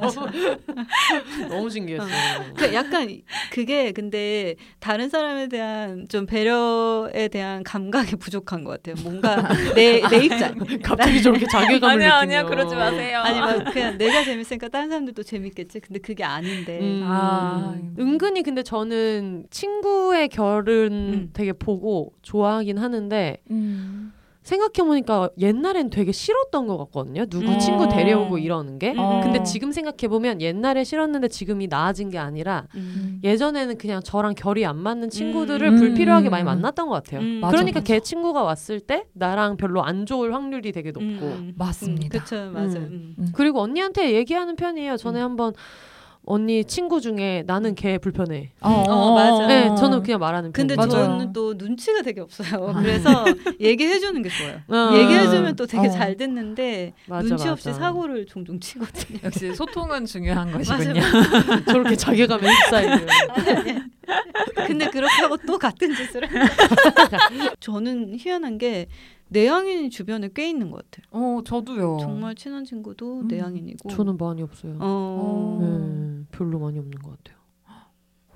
[0.00, 0.28] 너무
[1.48, 2.10] 너무 신기했어요.
[2.56, 9.02] 그 약간 이- 그게 근데 다른 사람에 대한 좀 배려에 대한 감각이 부족한 것 같아요.
[9.02, 9.36] 뭔가
[9.74, 10.54] 내 내 입장.
[10.82, 13.18] 갑자기 저렇게 자괴감을 아니야 느끼면 아니야 그러지 마세요.
[13.20, 15.80] 아니 막 그냥 내가 재밌으니까 다른 사람들도 재밌겠지.
[15.80, 16.78] 근데 그게 아닌데.
[16.80, 17.02] 음.
[17.04, 17.74] 아.
[17.98, 21.30] 은근히 근데 저는 친구의 결은 음.
[21.32, 24.12] 되게 보고 좋아하긴 하는데 음.
[24.44, 27.26] 생각해보니까 옛날엔 되게 싫었던 것 같거든요.
[27.26, 27.58] 누구 음.
[27.58, 28.92] 친구 데려오고 이러는 게.
[28.92, 29.20] 음.
[29.22, 33.20] 근데 지금 생각해보면 옛날에 싫었는데 지금이 나아진 게 아니라 음.
[33.24, 35.76] 예전에는 그냥 저랑 결이 안 맞는 친구들을 음.
[35.76, 37.20] 불필요하게 많이 만났던 것 같아요.
[37.20, 37.40] 음.
[37.40, 37.94] 그러니까 맞아.
[37.94, 41.04] 걔 친구가 왔을 때 나랑 별로 안 좋을 확률이 되게 높고.
[41.06, 41.54] 음.
[41.56, 42.18] 맞습니다.
[42.18, 42.78] 그쵸 맞아.
[42.78, 43.14] 음.
[43.18, 43.32] 음.
[43.34, 44.98] 그리고 언니한테 얘기하는 편이에요.
[44.98, 45.54] 전에 한번
[46.26, 48.50] 언니 친구 중에 나는 걔 불편해.
[48.60, 49.46] 어, 맞아.
[49.46, 50.96] 네, 저는 그냥 말하는 근데 편이에요.
[50.98, 51.10] 맞아요.
[51.18, 52.72] 저는 또 눈치가 되게 없어요.
[52.80, 53.26] 그래서
[53.60, 54.60] 얘기해 주는 게 좋아요.
[54.68, 54.96] 어.
[54.96, 55.90] 얘기해 주면 또 되게 어.
[55.90, 57.78] 잘 듣는데 맞아, 눈치 없이 맞아.
[57.80, 59.18] 사고를 종종 치거든요.
[59.22, 61.00] 역시 소통은 중요한 것이군요.
[61.68, 63.06] 저렇게 자괴감에 휩싸이는.
[64.66, 66.22] 근데 그렇게 하고 또 같은 짓을.
[67.60, 68.86] 저는 희한한 게
[69.34, 71.06] 내향인이 주변에 꽤 있는 것 같아요.
[71.10, 71.98] 어 저도요.
[72.00, 73.28] 정말 친한 친구도 음.
[73.28, 73.88] 내향인이고.
[73.90, 74.76] 저는 많이 없어요.
[74.80, 75.58] 어.
[75.60, 77.33] 네, 별로 많이 없는 것 같아요.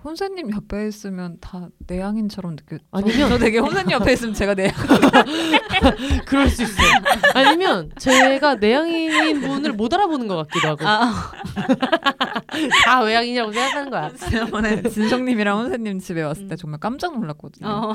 [0.05, 2.79] 혼세님 옆에 있으면 다 내향인처럼 느껴.
[2.93, 4.73] 아니면- 저, 저 되게 혼세님 옆에 있으면 제가 내향.
[6.27, 6.89] 그럴 수 있어요.
[7.35, 11.33] 아니면 제가 내향인인 분을 못 알아보는 것 같기도 하고 아,
[12.85, 14.11] 다 외향인이라고 생각하는 거야.
[14.15, 17.69] 지난번에 진성님이랑 혼세님 집에 왔을 때 정말 깜짝 놀랐거든요.
[17.69, 17.95] 어.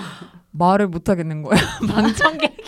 [0.51, 1.59] 말을 못 하겠는 거야.
[1.87, 2.63] 방청객.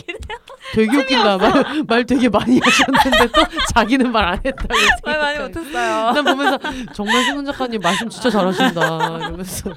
[0.73, 1.37] 되게 웃긴다.
[1.37, 3.41] 말, 말 되게 많이 하셨는데 또
[3.73, 4.73] 자기는 말 안 했다고.
[5.05, 5.39] 말 많이.
[5.39, 6.11] 못했어요.
[6.13, 6.59] 난 보면서
[6.93, 9.71] 정말 승은 작가님 말씀 진짜 잘하신다 이러면서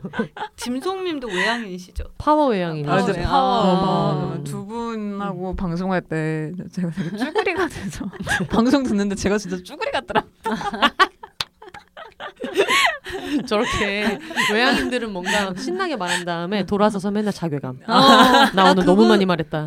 [0.56, 2.04] 짐송님도 외향인이시죠?
[2.16, 2.88] 파워 외향인.
[2.88, 3.22] 아, 아, 이제 네.
[3.24, 3.62] 파워.
[3.62, 3.80] 아.
[3.80, 4.44] 파워.
[4.44, 8.06] 두 분하고 방송할 때 제가 되게 쭈구리가 돼서
[8.50, 10.24] 방송 듣는데 제가 진짜 쭈구리 같더라.
[13.46, 14.18] 저렇게
[14.52, 17.78] 외향인들은 뭔가 신나게 말한 다음에 돌아서서 맨날 자괴감.
[17.86, 17.92] 어.
[18.54, 19.60] 나 오늘 아, 너무 그거- 많이 말했다.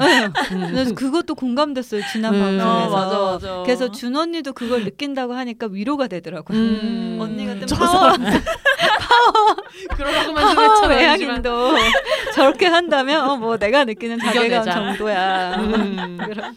[0.52, 0.68] 음.
[0.72, 2.40] 그래서 그것도 공감됐어요 지난 네.
[2.40, 2.86] 방송에서.
[2.88, 3.64] 어, 맞아, 맞아.
[3.66, 6.58] 그래서 준 언니도 그걸 느낀다고 하니까 위로가 되더라고요.
[6.58, 7.18] 음.
[7.22, 8.12] 언니 같은 저 파워,
[9.96, 10.88] 그러라고만 파워.
[10.88, 11.74] 외향인도
[12.36, 14.72] 저렇게 한다면 어, 뭐 내가 느끼는 자괴감 이겨내자.
[14.72, 15.56] 정도야.
[15.58, 16.18] 음.
[16.18, 16.56] 그런-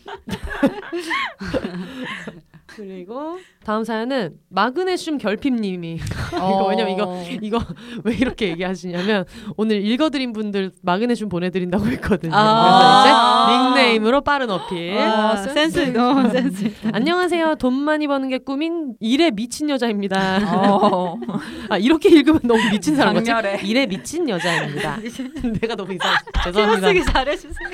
[2.76, 6.00] 그리고 다음 사연은 마그네슘 결핍님이
[6.40, 6.50] 어.
[6.50, 7.64] 이거 왜냐면 이거 이거
[8.04, 9.24] 왜 이렇게 얘기하시냐면
[9.56, 12.32] 오늘 읽어드린 분들 마그네슘 보내드린다고 했거든요.
[12.34, 13.02] 아.
[13.04, 14.98] 그래서 이제 닉네임으로 빠른 어필.
[14.98, 15.98] 아, 아, 센스, 센스.
[15.98, 16.72] 어, 센스.
[16.92, 17.56] 안녕하세요.
[17.56, 20.38] 돈 많이 버는 게 꿈인 일에 미친 여자입니다.
[20.56, 21.16] 어.
[21.70, 23.30] 아 이렇게 읽으면 너무 미친 사람 같지?
[23.66, 24.98] 일에 미친 여자입니다.
[25.60, 26.12] 내가 너무 이상.
[26.44, 26.90] 죄송합니다.
[26.92, 27.68] 띄어쓰기 잘해주세요.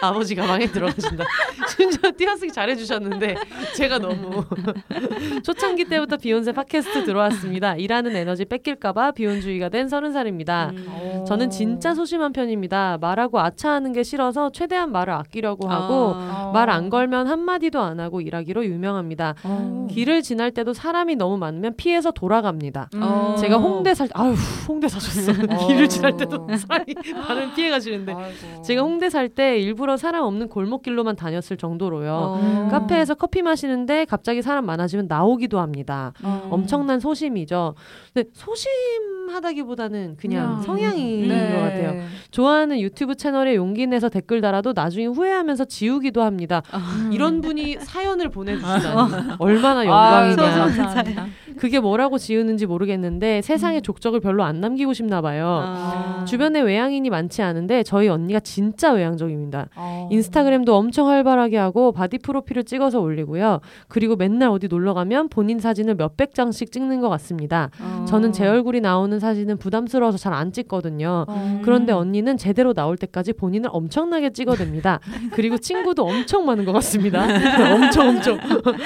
[0.00, 1.24] 아버지가 방에 들어가신다.
[1.68, 3.34] 심지어 띄어쓰기 잘해주셨는데
[3.76, 4.44] 제가 너무
[5.42, 7.76] 초창기 때부터 비욘세 팟캐스트 들어왔습니다.
[7.76, 10.70] 일하는 에너지 뺏길까봐 비혼주의가 된 서른 살입니다.
[10.74, 11.24] 음.
[11.26, 12.98] 저는 진짜 소심한 편입니다.
[13.00, 16.50] 말하고 아차하는 게 싫어서 최대한 말을 아끼려고 하고 아.
[16.52, 19.34] 말안 걸면 한 마디도 안 하고 일하기로 유명합니다.
[19.44, 19.86] 어.
[19.90, 22.90] 길을 지날 때도 사람이 너무 많으면 피해서 돌아갑니다.
[22.96, 23.36] 어.
[23.38, 24.34] 제가 홍대 살 아유
[24.68, 25.32] 홍대 사셨어.
[25.32, 25.66] 어.
[25.66, 26.94] 길을 지날 때도 사람이
[27.28, 28.62] 많은 피해가 지는데 아이고.
[28.62, 32.12] 제가 홍대 살 때 일부러 사람 없는 골목길로만 다녔을 정도로요.
[32.12, 32.68] 어.
[32.70, 36.12] 카페에서 커피 마시는 데 갑자기 사람 많아지면 나오기도 합니다.
[36.24, 36.40] 음.
[36.50, 37.74] 엄청난 소심이죠.
[38.12, 40.62] 근데 소심하다기보다는 그냥 음.
[40.62, 41.52] 성향인 네.
[41.52, 42.02] 것 같아요.
[42.30, 46.62] 좋아하는 유튜브 채널에 용기 내서 댓글 달아도 나중에 후회하면서 지우기도 합니다.
[46.70, 47.10] 아.
[47.12, 50.64] 이런 분이 사연을 보내주시다니 얼마나 아이고, 영광이냐.
[50.74, 51.26] 감사합니다.
[51.58, 55.62] 그게 뭐라고 지우는지 모르겠는데 세상에 족적을 별로 안 남기고 싶나 봐요.
[55.64, 56.24] 아.
[56.26, 59.68] 주변에 외향인이 많지 않은데 저희 언니가 진짜 외향적입니다.
[59.76, 60.08] 어.
[60.10, 63.60] 인스타그램도 엄청 활발하게 하고 바디 프로필을 찍어서 올리고요.
[63.88, 67.70] 그리고 맨날 어디 놀러 가면 본인 사진을 몇백 장씩 찍는 것 같습니다.
[67.80, 68.04] 어.
[68.06, 71.26] 저는 제 얼굴이 나오는 사진은 부담스러워서 잘 안 찍거든요.
[71.28, 71.60] 어.
[71.62, 74.98] 그런데 언니는 제대로 나올 때까지 본인을 엄청나게 찍어댑니다.
[75.32, 77.24] 그리고 친구도 엄청 많은 것 같습니다.
[77.72, 78.38] 엄청 엄청.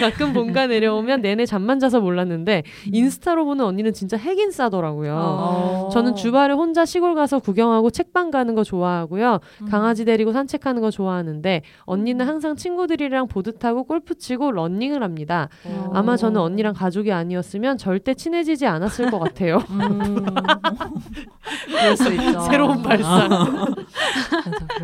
[0.00, 2.62] 가끔 본가 내려오면 내내 잠만 자서 몰랐는데
[2.92, 5.14] 인스타로 보는 언니는 진짜 핵인싸더라고요.
[5.16, 5.88] 어.
[5.92, 9.40] 저는 주말에 혼자 시골 가서 구경하고 책방 가는 거 좋아하고요.
[9.62, 9.66] 음.
[9.68, 15.48] 강아지 데리고 산책하는 거 좋아하는데 언니는 항상 친구들이랑 보드 타고 골프 치고 러닝을 합니다.
[15.64, 15.90] 어.
[15.92, 19.58] 아마 저는 언니랑 가족이 아니었으면 절대 친해지지 않았을 것 같아요.
[19.68, 20.24] 음.
[21.66, 22.40] 그럴 수 있죠.
[22.48, 23.28] 새로운 발상.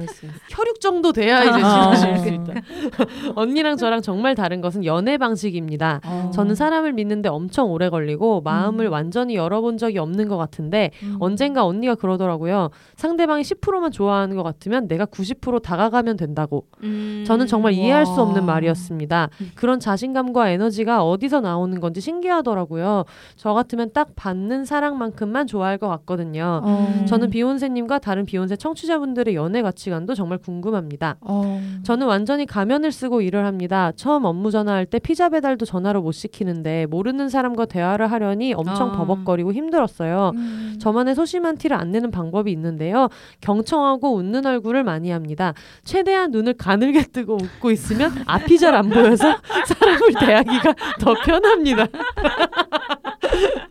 [0.08, 0.34] 수 있어.
[0.50, 1.94] 혈육 정도 돼야 이제 어.
[1.94, 2.52] 친해질 수 있다.
[3.36, 6.00] 언니랑 저랑 정말 다른 것은 연애 방식입니다.
[6.04, 6.30] 어.
[6.34, 8.92] 저는 사람을 믿는데 엄청 오래 걸리고 마음을 음.
[8.92, 11.16] 완전히 열어본 적이 없는 것 같은데 음.
[11.20, 12.70] 언젠가 언니가 그러더라고요.
[12.96, 16.64] 상대방이 10%만 좋아하는 것 같으면 내가 90% 다가가면 된다고.
[16.82, 17.22] 음.
[17.24, 18.22] 저는 정말 이해할 수 와.
[18.22, 19.27] 없는 말이었습니다.
[19.54, 23.04] 그런 자신감과 에너지가 어디서 나오는 건지 신기하더라고요.
[23.36, 26.60] 저 같으면 딱 받는 사랑만큼만 좋아할 것 같거든요.
[26.64, 27.04] 어.
[27.06, 31.16] 저는 비욘세님과 다른 비욘세 청취자분들의 연애 가치관도 정말 궁금합니다.
[31.20, 31.60] 어.
[31.82, 33.92] 저는 완전히 가면을 쓰고 일을 합니다.
[33.96, 38.96] 처음 업무 전화할 때 피자 배달도 전화로 못 시키는데 모르는 사람과 대화를 하려니 엄청 아.
[38.96, 40.32] 버벅거리고 힘들었어요.
[40.34, 40.76] 음.
[40.80, 43.08] 저만의 소심한 티를 안 내는 방법이 있는데요.
[43.40, 45.54] 경청하고 웃는 얼굴을 많이 합니다.
[45.84, 51.86] 최대한 눈을 가늘게 뜨고 웃고 있으면 앞이 잘 안 보여서 사람을 대하기가 더 편합니다.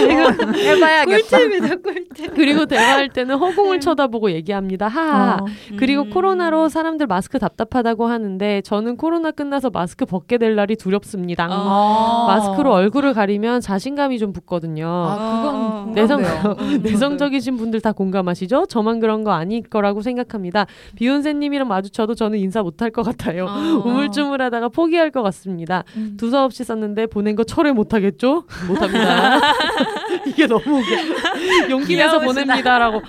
[0.00, 1.38] 이거 해봐야겠다.
[1.38, 2.34] 꿀팁이다 꿀팁.
[2.34, 4.88] 그리고 대화할 때는 허공을 쳐다보고 얘기합니다.
[4.88, 5.38] 하하.
[5.40, 5.46] 어.
[5.78, 6.10] 그리고 음.
[6.10, 11.46] 코로나로 사람들 마스크 답답하다고 하는데 저는 코로나 끝나서 마스크 벗게 될 날이 두렵습니다.
[11.50, 12.24] 아.
[12.28, 14.86] 마스크로 얼굴을 가리면 자신감이 좀 붙거든요.
[14.86, 15.92] 아, 그건 어.
[15.94, 16.78] 내성 공감돼요.
[16.82, 18.66] 내성적이신 분들 다 공감하시죠?
[18.66, 20.66] 저만 그런 거 아닐 거라고 생각합니다.
[20.96, 23.46] 비욘세님이랑 마주쳐도 저는 인사 못할 것 같아요.
[23.46, 23.82] 어.
[23.84, 25.84] 우물쭈물하다가 포기할 것 같습니다.
[25.96, 26.16] 음.
[26.18, 28.44] 두서없이 썼는데 보낸 거 철회 못하겠죠?
[28.68, 29.40] 못합니다.
[30.26, 30.96] 이게 너무 웃겨.
[31.70, 32.18] 용기 내서.
[32.20, 33.02] 보냅니다라고.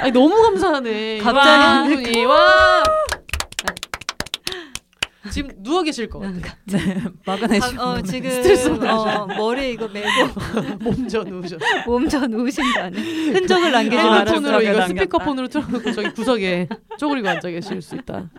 [0.00, 1.18] 아니 너무 감사하네.
[1.18, 2.82] 갑자기 와.
[5.30, 6.54] 지금 누워 계실 것 같아.
[7.26, 7.82] 막아내시고.
[7.82, 10.08] 어, 지금 스트레스 어, 머리 이거 메고
[10.80, 11.56] 몸져 누우셔.
[11.86, 13.32] 몸져 누우신 거 아니에요?
[13.32, 14.16] 흔적을 남기지 아, 말아.
[14.32, 14.86] 핸드폰으로 이거 남겼다.
[14.88, 16.68] 스피커폰으로 틀어놓고 저기 구석에
[16.98, 18.30] 쪼그리고 앉아 계실 수 있다.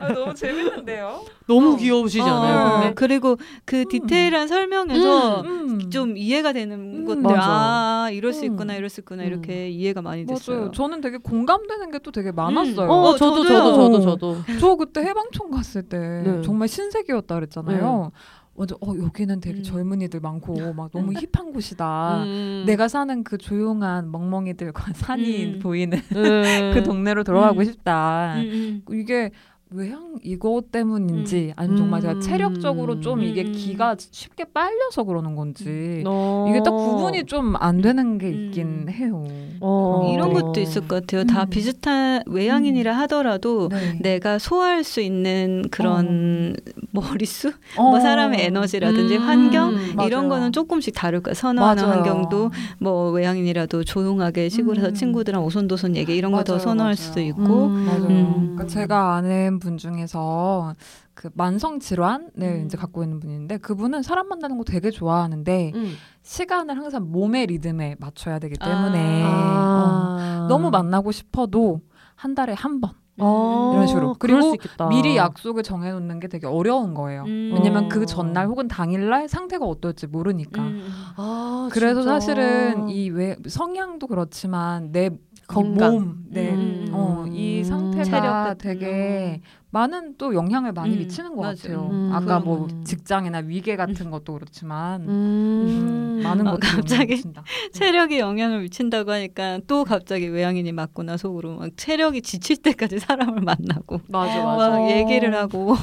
[0.00, 1.24] 아, 너무 재밌는데요.
[1.46, 1.76] 너무 어.
[1.76, 2.88] 귀여우시잖아요.
[2.88, 5.90] 어, 그리고 그 디테일한 설명에서 음.
[5.90, 7.40] 좀 이해가 되는 음, 것들 맞아.
[7.42, 8.52] 아 이럴 수 음.
[8.52, 9.28] 있구나 이럴 수 있구나 음.
[9.28, 10.56] 이렇게 이해가 많이 됐어요.
[10.58, 10.70] 맞아요.
[10.72, 12.88] 저는 되게 공감되는 게 또 되게 많았어요.
[12.88, 13.42] 어, 어, 저도.
[13.44, 14.36] 저도 저도 저도.
[14.60, 16.42] 저 그때 해방 촌 갔을 때 네.
[16.42, 18.10] 정말 신세계였다 그랬잖아요.
[18.54, 19.62] 완전 어 여기는 되게 음.
[19.62, 22.24] 젊은이들 많고 막 너무 힙한 곳이다.
[22.24, 22.64] 음.
[22.66, 25.58] 내가 사는 그 조용한 멍멍이들과 산이 음.
[25.58, 26.02] 보이는 음.
[26.74, 27.64] 그 동네로 돌아가고 음.
[27.64, 28.36] 싶다.
[28.36, 28.94] 음, 음.
[28.94, 29.30] 이게
[29.70, 32.20] 외향 이것 때문인지 아니면 정말 제가 음.
[32.20, 33.52] 체력적으로 좀 이게 음.
[33.52, 36.46] 기가 쉽게 빨려서 그러는 건지 어.
[36.48, 38.32] 이게 딱 구분이 좀 안 되는 게 음.
[38.46, 39.24] 있긴 해요.
[39.60, 40.12] 어.
[40.14, 40.40] 이런 네.
[40.40, 41.24] 것도 있을 것 같아요.
[41.24, 41.50] 다 음.
[41.50, 43.98] 비슷한 외향인이라 하더라도 네.
[44.00, 46.54] 내가 소화할 수 있는 그런
[46.92, 47.90] 머릿수, 어.
[47.90, 49.22] 뭐 사람의 에너지라든지 음.
[49.22, 50.06] 환경 맞아요.
[50.08, 51.34] 이런 거는 조금씩 다를 거야.
[51.34, 51.96] 선호하는 맞아요.
[51.96, 54.94] 환경도 뭐 외향인이라도 조용하게 시골에서 음.
[54.94, 56.94] 친구들이랑 오손도손 얘기 이런 거 더 맞아요, 선호할 맞아요.
[56.96, 58.06] 수도 있고 맞아요.
[58.06, 58.34] 음.
[58.54, 60.74] 그러니까 제가 아는 분 중에서
[61.14, 62.64] 그 만성 질환을 음.
[62.66, 65.94] 이제 갖고 있는 분인데 그분은 사람 만나는 거 되게 좋아하는데 음.
[66.22, 70.42] 시간을 항상 몸의 리듬에 맞춰야 되기 때문에 아.
[70.44, 71.80] 어, 너무 만나고 싶어도
[72.14, 73.72] 한 달에 한번 어.
[73.74, 74.16] 이런 식으로.
[74.18, 74.56] 그리고.
[74.90, 77.22] 미리 약속을 정해놓는 게 되게 어려운 거예요.
[77.24, 77.52] 음.
[77.54, 77.88] 왜냐면 어.
[77.88, 80.62] 그 전날 혹은 당일날 상태가 어떨지 모르니까.
[80.62, 80.86] 음.
[81.16, 82.12] 아, 그래서 진짜.
[82.12, 85.10] 사실은 이 외, 성향도 그렇지만 내
[85.48, 85.92] 건강.
[85.92, 86.88] 몸, 내 음.
[86.92, 87.64] 어, 이 음.
[87.64, 89.40] 상태가 되게
[89.70, 91.56] 많은 또 영향을 많이 음, 미치는 것 맞아요.
[91.56, 91.88] 같아요.
[91.90, 92.10] 음.
[92.12, 92.84] 아까 뭐 음.
[92.84, 95.08] 직장이나 위계 같은 것도 그렇지만 음.
[95.08, 97.44] 음, 많은 아, 갑자기 미친다.
[97.72, 104.00] 체력이 영향을 미친다고 하니까 또 갑자기 외향인이 맞거나 속으로 막 체력이 지칠 때까지 사람을 만나고
[104.08, 104.70] 맞아 맞아.
[104.70, 105.74] 막 얘기를 하고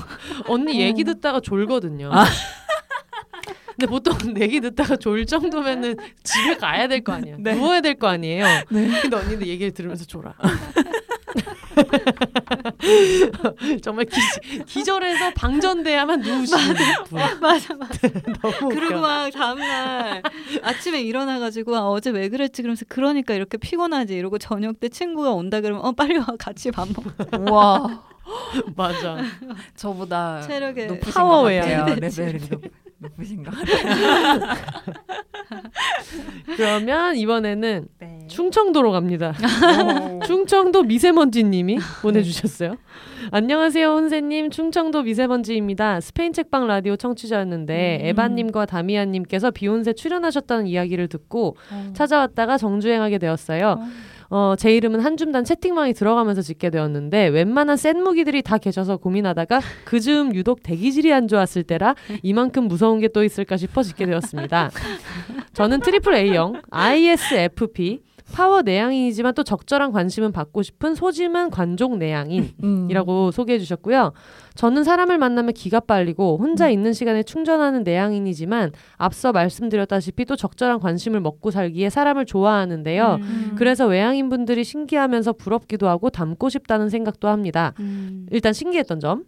[0.48, 2.10] 언니 얘기 듣다가 졸거든요.
[3.76, 7.36] 근데 보통 얘기 듣다가 졸 정도면은 집에 가야 될 거 아니야.
[7.40, 7.56] 네.
[7.56, 8.46] 누워야 될 거 아니에요.
[8.70, 9.02] 네.
[9.02, 10.34] 근데 언니는 얘기를 들으면서 졸아.
[13.82, 14.20] 정말 기,
[14.66, 16.76] 기절해서 방전돼야만 누우시는
[17.10, 17.20] 분.
[17.42, 18.08] 맞아 맞아
[18.42, 19.00] 너무 그리고.
[19.00, 20.22] 막 다음날
[20.62, 25.62] 아침에 일어나가지고 아, 어제 왜 그랬지 그러면서 그러니까 이렇게 피곤하지 이러고 저녁 때 친구가 온다
[25.62, 28.04] 그러면 어 빨리 와 같이 밥 먹자 와
[28.76, 29.18] 맞아.
[29.76, 31.68] 저보다 체력의 높으신 파워 것 외향.
[31.86, 31.96] 같아요.
[31.96, 32.62] 네, 레벨이 높,
[33.00, 34.40] 높으신 것 같아요.
[36.56, 38.20] 그러면 이번에는 네.
[38.28, 39.34] 충청도로 갑니다.
[40.10, 40.20] 오.
[40.26, 42.76] 충청도 미세먼지님이 보내주셨어요.
[43.32, 44.50] 안녕하세요, 혼세님.
[44.52, 46.00] 충청도 미세먼지입니다.
[46.02, 48.06] 스페인 책방 라디오 청취자였는데 음.
[48.08, 51.56] 에바님과 다미안님께서 비혼세 출연하셨다는 이야기를 듣고
[51.94, 53.80] 찾아왔다가 정주행하게 되었어요.
[54.36, 60.00] 어, 제 이름은 한줌단 채팅방에 들어가면서 짓게 되었는데 웬만한 센 무기들이 다 계셔서 고민하다가 그
[60.00, 64.72] 즈음 유독 대기질이 안 좋았을 때라 이만큼 무서운 게 또 있을까 싶어 짓게 되었습니다.
[65.54, 68.02] 저는 트리플 A형 ISFP
[68.32, 73.32] 파워 내향인이지만 또 적절한 관심은 받고 싶은 소심한 관종 내향인이라고 음.
[73.32, 74.14] 소개해 주셨고요.
[74.56, 81.20] 저는 사람을 만나면 기가 빨리고 혼자 있는 시간에 충전하는 내향인이지만 앞서 말씀드렸다시피 또 적절한 관심을
[81.20, 83.20] 먹고 살기에 사람을 좋아하는데요.
[83.22, 83.56] 음.
[83.58, 87.74] 그래서 외향인 분들이 신기하면서 부럽기도 하고 닮고 싶다는 생각도 합니다.
[87.80, 88.28] 음.
[88.32, 89.26] 일단 신기했던 점.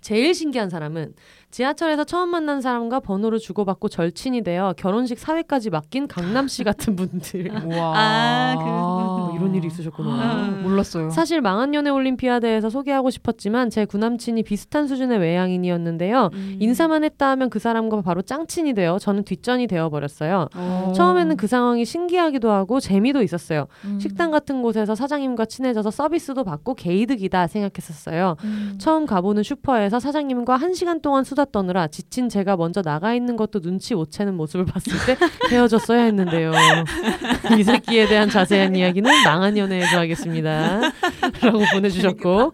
[0.00, 1.14] 제일 신기한 사람은
[1.54, 7.48] 지하철에서 처음 만난 사람과 번호를 주고받고 절친이 되어 결혼식 사회까지 맡긴 강남 씨 같은 분들.
[7.64, 7.92] 우와.
[7.94, 10.10] 아, 그- 뭐 이런 일이 있으셨구나.
[10.10, 11.10] 아, 몰랐어요.
[11.10, 16.30] 사실 망한 연애 올림피아드에서 소개하고 싶었지만 제 구남친이 비슷한 수준의 외향인이었는데요.
[16.32, 16.56] 음.
[16.58, 20.48] 인사만 했다 하면 그 사람과 바로 짱친이 되어 저는 뒷전이 되어 버렸어요.
[20.56, 20.92] 어.
[20.96, 23.68] 처음에는 그 상황이 신기하기도 하고 재미도 있었어요.
[23.84, 24.00] 음.
[24.00, 28.38] 식당 같은 곳에서 사장님과 친해져서 서비스도 받고 개이득이다 생각했었어요.
[28.42, 28.74] 음.
[28.78, 33.60] 처음 가보는 슈퍼에서 사장님과 한 시간 동안 수다 떠느라 지친 제가 먼저 나가 있는 것도
[33.60, 35.16] 눈치 못 채는 모습을 봤을 때
[35.50, 36.52] 헤어졌어야 했는데요.
[37.58, 40.80] 이 새끼에 대한 자세한 이야기는 망한 연애에서 하겠습니다.
[41.42, 42.52] 라고 보내주셨고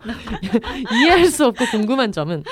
[0.93, 2.45] 이해할 수 없고 궁금한 점은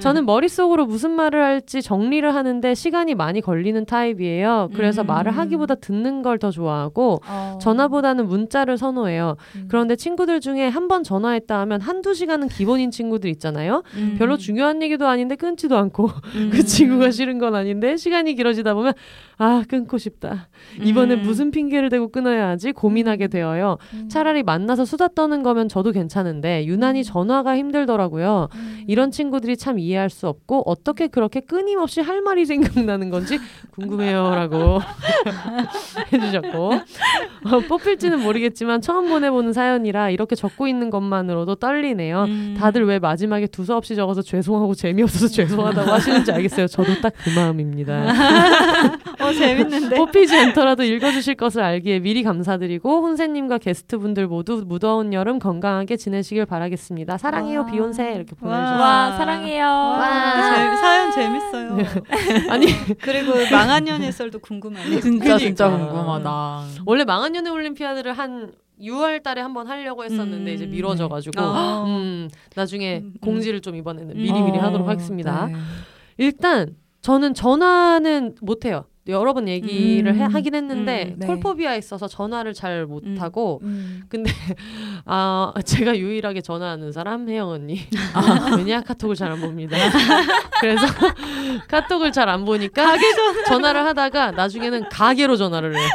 [0.00, 4.70] 저는 머릿속으로 무슨 말을 할지 정리를 하는데 시간이 많이 걸리는 타입이에요.
[4.74, 5.06] 그래서 음.
[5.06, 7.58] 말을 하기보다 듣는 걸 더 좋아하고 어.
[7.62, 9.36] 전화보다는 문자를 선호해요.
[9.56, 9.66] 음.
[9.68, 13.82] 그런데 친구들 중에 한 번 전화했다 하면 한두 시간은 기본인 친구들 있잖아요.
[13.96, 14.16] 음.
[14.18, 16.50] 별로 중요한 얘기도 아닌데 끊지도 않고 음.
[16.52, 18.92] 그 친구가 싫은 건 아닌데 시간이 길어지다 보면
[19.38, 20.48] 아 끊고 싶다.
[20.82, 21.22] 이번엔 음.
[21.22, 23.78] 무슨 핑계를 대고 끊어야 하지 고민하게 되어요.
[23.94, 24.08] 음.
[24.10, 28.48] 차라리 만나서 수다 떠는 거면 저도 괜찮은데 유난히 전화가 힘들더라고요.
[28.54, 28.84] 음.
[28.86, 33.38] 이런 친구들이 참 이해할 수 없고 어떻게 그렇게 끊임없이 할 말이 생각나는 건지
[33.72, 34.80] 궁금해요라고
[36.12, 42.24] 해주셨고 어, 뽑힐지는 모르겠지만 처음 보내보는 사연이라 이렇게 적고 있는 것만으로도 떨리네요.
[42.24, 42.56] 음.
[42.58, 46.66] 다들 왜 마지막에 두서없이 적어서 죄송하고 재미없어서 죄송하다고 하시는지 알겠어요.
[46.68, 48.04] 저도 딱 그 마음입니다.
[49.20, 49.96] 어 재밌는데.
[49.96, 57.16] 뽑히지 않더라도 읽어주실 것을 알기에 미리 감사드리고 혼세님과 게스트분들 모두 무더운 여름 건강하게 지내시길 바라겠습니다.
[57.18, 57.66] 사랑해요 와.
[57.66, 58.50] 비욘세 이렇게 와.
[58.50, 58.80] 보내주셨어요.
[58.80, 59.73] 와 사랑해요.
[59.74, 60.54] 와.
[60.54, 61.76] 재- 사연 재밌어요.
[62.50, 62.66] 아니
[63.00, 65.00] 그리고 망한 연애 썰도 궁금하네요.
[65.00, 65.92] 진짜 진짜 그러니까.
[65.92, 66.62] 궁금하다.
[66.86, 70.54] 원래 망한 연애 올림피아드를 한 6월 달에 한번 하려고 했었는데 음.
[70.54, 71.84] 이제 미뤄져 가지고 어.
[71.86, 73.20] 음, 나중에 음, 음.
[73.20, 74.16] 공지를 좀 이번에는 음.
[74.20, 75.46] 미리미리 어, 하도록 하겠습니다.
[75.46, 75.54] 네.
[76.18, 78.84] 일단 저는 전화는 못 해요.
[79.06, 80.18] 여러 번 얘기를 음.
[80.18, 81.26] 해- 하긴 했는데 음, 네.
[81.26, 84.02] 콜포비아 있어서 전화를 잘 못하고 음.
[84.08, 84.30] 근데
[85.04, 87.80] 아 제가 유일하게 전화하는 사람 혜영 언니
[88.56, 89.76] 왜냐 카톡을 잘 안 봅니다
[90.60, 90.86] 그래서
[91.68, 92.96] 카톡을 잘 안 보니까
[93.46, 95.88] 전화를 하다가 나중에는 가게로 전화를 해요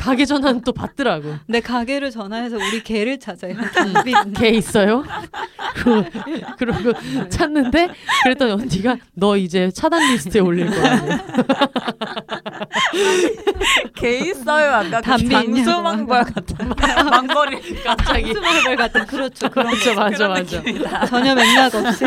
[0.00, 3.52] 가게 전화는 또 받더라고 내 가게를 전화해서 우리 개를 찾아요.
[3.54, 5.04] 음, 걔 있어요
[5.76, 6.08] 그러고,
[6.58, 6.92] 그러고
[7.28, 7.90] 찾는데
[8.24, 11.06] 그랬더니 언니가 너 이제 차단 리스트에 올릴 거라고
[13.94, 14.76] 개 있어요.
[14.76, 15.54] 아까 있냐고.
[15.54, 16.56] 장수말벌 같은
[17.10, 19.50] 말벌이 갑자기 스마벨 같은 그렇죠.
[19.50, 20.62] 그런 맞아 맞아.
[21.06, 22.04] 전혀 맥락 없이.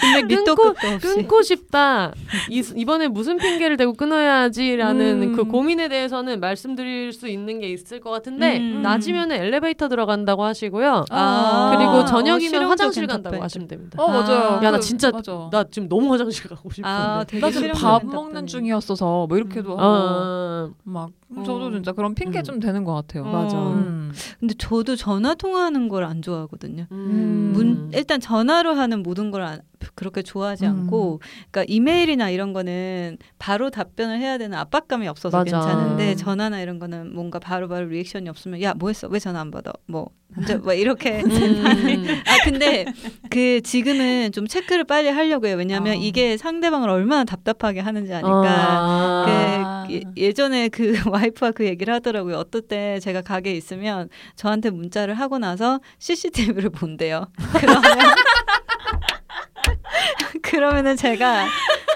[0.00, 1.06] 근데 끊고 끝도 없이.
[1.06, 2.12] 끊고 싶다.
[2.48, 5.36] 이, 이번에 무슨 핑계를 대고 끊어야지라는 음.
[5.36, 8.82] 그 고민에 대해서는 말씀드릴 수 있는 게 있을 것 같은데 음.
[8.82, 11.04] 낮이면 엘리베이터 들어간다고 하시고요.
[11.10, 11.74] 아.
[11.76, 13.44] 그리고 어, 저녁이면 실용적인 화장실 간다고 답변.
[13.44, 14.02] 하시면 됩니다.
[14.02, 14.38] 어 맞아요.
[14.60, 14.64] 아.
[14.64, 15.48] 야, 나 그, 진짜 맞아.
[15.50, 16.88] 나 지금 너무 화장실 가고 싶은데.
[16.88, 18.04] 아, 되게 나 지금 밥.
[18.04, 21.42] 먹는 중이었어서 뭐 이렇게도 어, 하고 어, 막 어.
[21.44, 22.44] 저도 진짜 그런 핑계 음.
[22.44, 23.24] 좀 되는 것 같아요.
[23.24, 23.56] 맞아.
[23.58, 24.12] 음.
[24.40, 26.86] 근데 저도 전화 통화하는 걸 안 좋아하거든요.
[26.90, 27.50] 음.
[27.54, 29.60] 문 일단 전화로 하는 모든 걸 안-
[29.94, 30.70] 그렇게 좋아하지 음.
[30.70, 31.20] 않고
[31.50, 35.58] 그러니까 이메일이나 이런 거는 바로 답변을 해야 되는 압박감이 없어서 맞아.
[35.60, 36.16] 괜찮은데 음.
[36.16, 39.72] 전화나 이런 거는 뭔가 바로 바로 리액션이 없으면 야 뭐 했어 왜 전화 안 받아
[39.86, 40.08] 뭐
[40.62, 42.22] 뭐 이렇게 음.
[42.26, 42.84] 아 근데
[43.30, 46.00] 그 지금은 좀 체크를 빨리 하려고 해요 왜냐하면 어.
[46.00, 49.84] 이게 상대방을 얼마나 답답하게 하는지 아니까 아.
[49.88, 52.36] 그 예, 예전에 그 와이프가 그 얘기를 하더라고요.
[52.36, 57.26] 어떨 때 제가 가게에 있으면 저한테 문자를 하고 나서 CCTV를 본대요.
[57.58, 57.82] 그러면
[60.42, 61.46] 그러면은 제가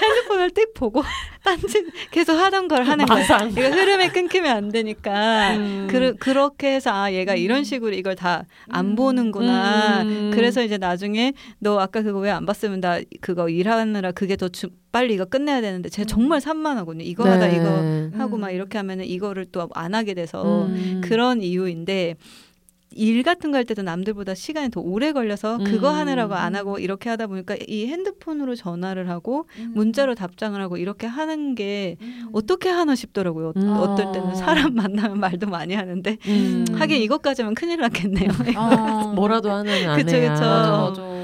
[0.03, 1.03] 핸드폰을 띡 보고
[1.45, 3.19] 딴짓 계속 하던 걸 하는 거야.
[3.19, 3.51] 마상.
[3.51, 5.89] 이거 흐름이 끊기면 안 되니까 음.
[5.91, 8.97] 그, 그렇게 해서 아 얘가 이런 식으로 이걸 다안 음.
[8.97, 10.03] 보는구나.
[10.03, 10.31] 음.
[10.35, 14.69] 그래서 이제 나중에 너 아까 그거 왜 안 봤으면 나 그거 일하느라 그게 더 주,
[14.91, 17.05] 빨리 이거 끝내야 되는데 제가 정말 산만하거든요.
[17.05, 17.57] 이거 하다 네.
[17.57, 18.55] 이거 하고 막 음.
[18.55, 21.01] 이렇게 하면은 이거를 또 안 하게 돼서 음.
[21.05, 22.17] 그런 이유인데
[22.95, 25.95] 일 같은 거 할 때도 남들보다 시간이 더 오래 걸려서 그거 음.
[25.95, 29.73] 하느라고 안 하고 이렇게 하다 보니까 이 핸드폰으로 전화를 하고 음.
[29.75, 31.97] 문자로 답장을 하고 이렇게 하는 게
[32.33, 33.53] 어떻게 하나 싶더라고요.
[33.57, 33.71] 음.
[33.77, 36.65] 어떨 때는 사람 만나면 말도 많이 하는데 음.
[36.73, 38.31] 하긴 이것까지면 큰일 났겠네요.
[38.57, 39.13] 아.
[39.15, 39.97] 뭐라도 하는 아내야.
[39.97, 40.29] 그쵸, 그쵸.
[40.29, 41.22] 맞아 맞아.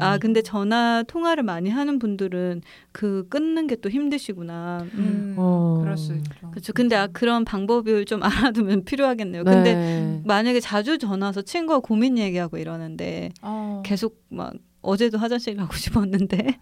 [0.00, 0.02] 음.
[0.02, 2.62] 아 근데 전화 통화를 많이 하는 분들은
[2.92, 4.84] 그 끊는 게 또 힘드시구나.
[4.94, 5.78] 음, 어.
[5.80, 6.50] 그럴 수 있죠.
[6.50, 6.72] 그렇죠.
[6.72, 8.20] 근데 아, 그런 방법을 좀
[8.52, 9.44] 알아두면 필요하겠네요.
[9.44, 10.20] 근데 네.
[10.24, 13.82] 만약에 자주 전화해서 친구가 고민 얘기하고 이러는데 어.
[13.84, 14.52] 계속 막
[14.82, 16.58] 어제도 화장실 가고 싶었는데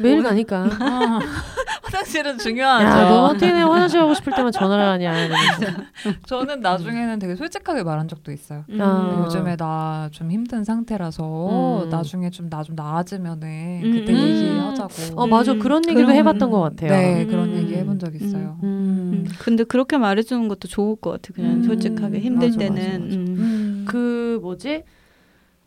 [0.00, 0.68] 매일 가니까.
[0.80, 1.20] 아.
[1.84, 3.08] 화장실은 야, 중요하죠.
[3.08, 5.28] 너 어떻게 내 화장실 가고 싶을 때만 전화를 하냐.
[6.26, 8.64] 저는 나중에는 되게 솔직하게 말한 적도 있어요.
[8.80, 9.22] 아.
[9.24, 11.88] 요즘에 나 좀 힘든 상태라서 음.
[11.90, 13.92] 나중에 좀 나좀 나아지면은 음.
[13.92, 14.18] 그때 음.
[14.18, 15.20] 얘기하자고.
[15.20, 15.52] 어, 맞아.
[15.52, 16.90] 음, 그런 얘기도 그런- 해봤던 것 같아요.
[16.90, 17.28] 네, 음.
[17.30, 18.58] 그런 얘기 해본 적 있어요.
[18.62, 19.24] 음.
[19.24, 21.32] 음, 근데 그렇게 말해주는 것도 좋을 것 같아.
[21.34, 21.62] 그냥 음.
[21.64, 23.16] 솔직하게 힘들 맞아, 때는 맞아, 맞아.
[23.16, 23.36] 음.
[23.38, 23.84] 음.
[23.88, 24.82] 그 뭐지?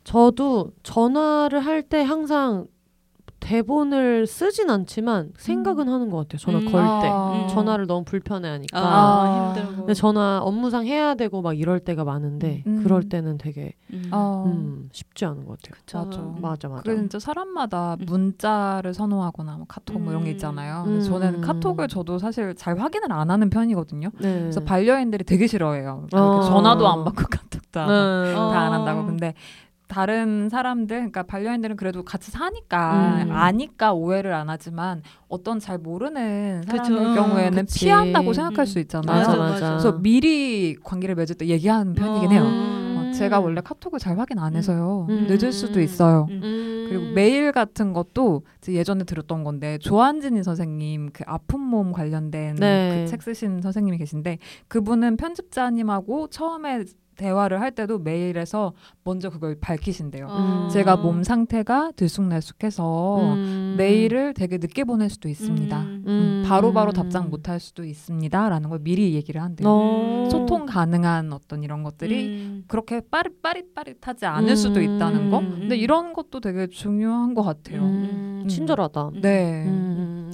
[0.08, 2.66] 저도 전화를 할 때 항상
[3.42, 6.38] 대본을 쓰진 않지만 생각은 하는 것 같아요.
[6.40, 6.66] 전화 음.
[6.72, 7.10] 걸 때.
[7.12, 7.32] 아.
[7.44, 7.48] 음.
[7.50, 8.80] 전화를 너무 불편해하니까.
[8.80, 9.76] 아, 힘들고.
[9.80, 12.82] 근데 전화 업무상 해야 되고 막 이럴 때가 많은데 음.
[12.84, 14.10] 그럴 때는 되게 음.
[14.12, 14.46] 어.
[14.48, 15.80] 음, 쉽지 않은 것 같아요.
[15.82, 15.98] 그쵸.
[16.06, 16.22] 맞아.
[16.42, 16.82] 맞아 맞아.
[16.84, 18.06] 그래 진짜 사람마다 음.
[18.06, 20.34] 문자를 선호하거나 뭐 카톡 뭐 이런 게 음.
[20.34, 20.84] 있잖아요.
[20.88, 20.92] 음.
[20.92, 24.10] 그래서 저는 카톡을 저도 사실 잘 확인을 안 하는 편이거든요.
[24.22, 24.40] 네.
[24.40, 26.08] 그래서 반려인들이 되게 싫어해요.
[26.14, 26.42] 어.
[26.42, 28.34] 전화도 안 받고 카톡도 네.
[28.36, 28.50] 어.
[28.52, 29.06] 다안 한다고.
[29.06, 29.34] 근데
[29.88, 33.32] 다른 사람들, 그러니까 반려인들은 그래도 같이 사니까 음.
[33.32, 37.14] 아니까 오해를 안 하지만 어떤 잘 모르는 사람의 그쵸.
[37.16, 37.86] 경우에는 그치.
[37.86, 38.66] 피한다고 생각할 음.
[38.66, 39.18] 수 있잖아요.
[39.18, 39.70] 맞아 맞아.
[39.70, 42.44] 그래서 미리 관계를 맺을 때 얘기하는 편이긴 해요.
[42.44, 42.96] 음.
[42.98, 45.08] 어, 제가 원래 카톡을 잘 확인 안 해서요.
[45.10, 45.28] 음.
[45.28, 46.28] 늦을 수도 있어요.
[46.30, 46.42] 음.
[46.44, 46.86] 음.
[46.90, 53.04] 그리고 메일 같은 것도 예전에 들었던 건데 조한진이 선생님 그 아픈 몸 관련된 네.
[53.04, 54.38] 그책 쓰신 선생님이 계신데
[54.68, 56.84] 그분은 편집자님하고 처음에
[57.18, 58.74] 대화를 할 때도 메일에서
[59.04, 60.28] 먼저 그걸 밝히신대요.
[60.30, 60.68] 어.
[60.72, 63.76] 제가 몸 상태가 들쑥날쑥해서 음.
[63.78, 65.80] 메일을 되게 늦게 보낼 수도 있습니다.
[65.82, 66.04] 음.
[66.08, 66.94] 음, 바로바로 음.
[66.94, 69.68] 답장 못할 수도 있습니다라는 걸 미리 얘기를 한대요.
[69.68, 70.30] 어.
[70.32, 72.64] 소통 가능한 어떤 이런 것들이 음.
[72.68, 75.40] 그렇게 빠릿 빠릿빠릿하지 않을 수도 있다는 거.
[75.40, 75.56] 음.
[75.60, 77.82] 근데 이런 것도 되게 중요한 것 같아요.
[77.82, 78.48] 음, 음.
[78.48, 79.12] 친절하다.
[79.22, 79.66] 네.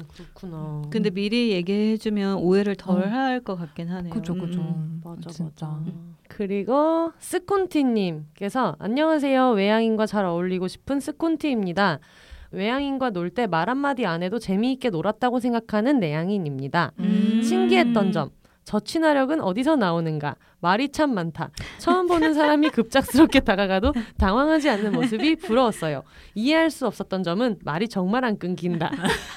[0.03, 0.81] 음, 그렇구나.
[0.89, 3.07] 근데 미리 얘기해주면 오해를 덜 어.
[3.09, 4.13] 할것 같긴 하네요.
[4.13, 4.59] 그죠, 그죠.
[4.59, 5.01] 음.
[5.03, 5.67] 맞아 진짜.
[5.67, 5.91] 맞아.
[6.29, 9.51] 그리고 스콘티님께서 안녕하세요.
[9.51, 11.99] 외향인과 잘 어울리고 싶은 스콘티입니다.
[12.51, 16.91] 외향인과 놀 때 말 한마디 안 해도 재미있게 놀았다고 생각하는 내향인입니다.
[16.99, 17.41] 음.
[17.43, 18.29] 신기했던 점.
[18.65, 20.35] 저 친화력은 어디서 나오는가?
[20.63, 21.49] 말이 참 많다.
[21.77, 26.03] 처음 보는 사람이 급작스럽게 다가가도 당황하지 않는 모습이 부러웠어요.
[26.35, 28.89] 이해할 수 없었던 점은 말이 정말 안 끊긴다.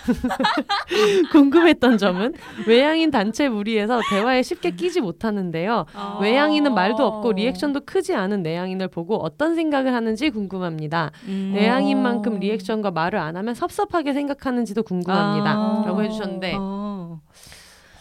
[1.33, 2.35] 궁금했던 점은
[2.69, 5.87] 외향인 단체 무리에서 대화에 쉽게 끼지 못하는데요.
[5.95, 6.19] 아.
[6.23, 11.11] 외향인은 말도 없고 리액션도 크지 않은 내향인을 보고 어떤 생각을 하는지 궁금합니다.
[11.27, 11.53] 음.
[11.57, 15.51] 내향인만큼 리액션과 말을 안 하면 섭섭하게 생각하는지도 궁금합니다.
[15.51, 15.83] 아.
[15.85, 16.86] 라고 해주셨는데 어.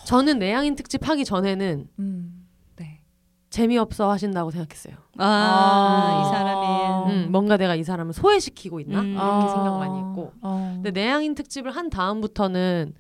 [0.06, 2.48] 저는 내향인 특집 하기 전에는 음.
[2.78, 3.02] 네.
[3.50, 4.96] 재미없어 하신다고 생각했어요.
[5.18, 6.22] 아, 아.
[6.22, 9.02] 이 사람이 음, 뭔가 내가 이 사람을 소외시키고 있나?
[9.02, 9.12] 음.
[9.14, 10.32] 이렇게 생각 많이 했고.
[10.42, 10.72] 어.
[10.76, 12.94] 근데 내향인 특집을 한 다음부터는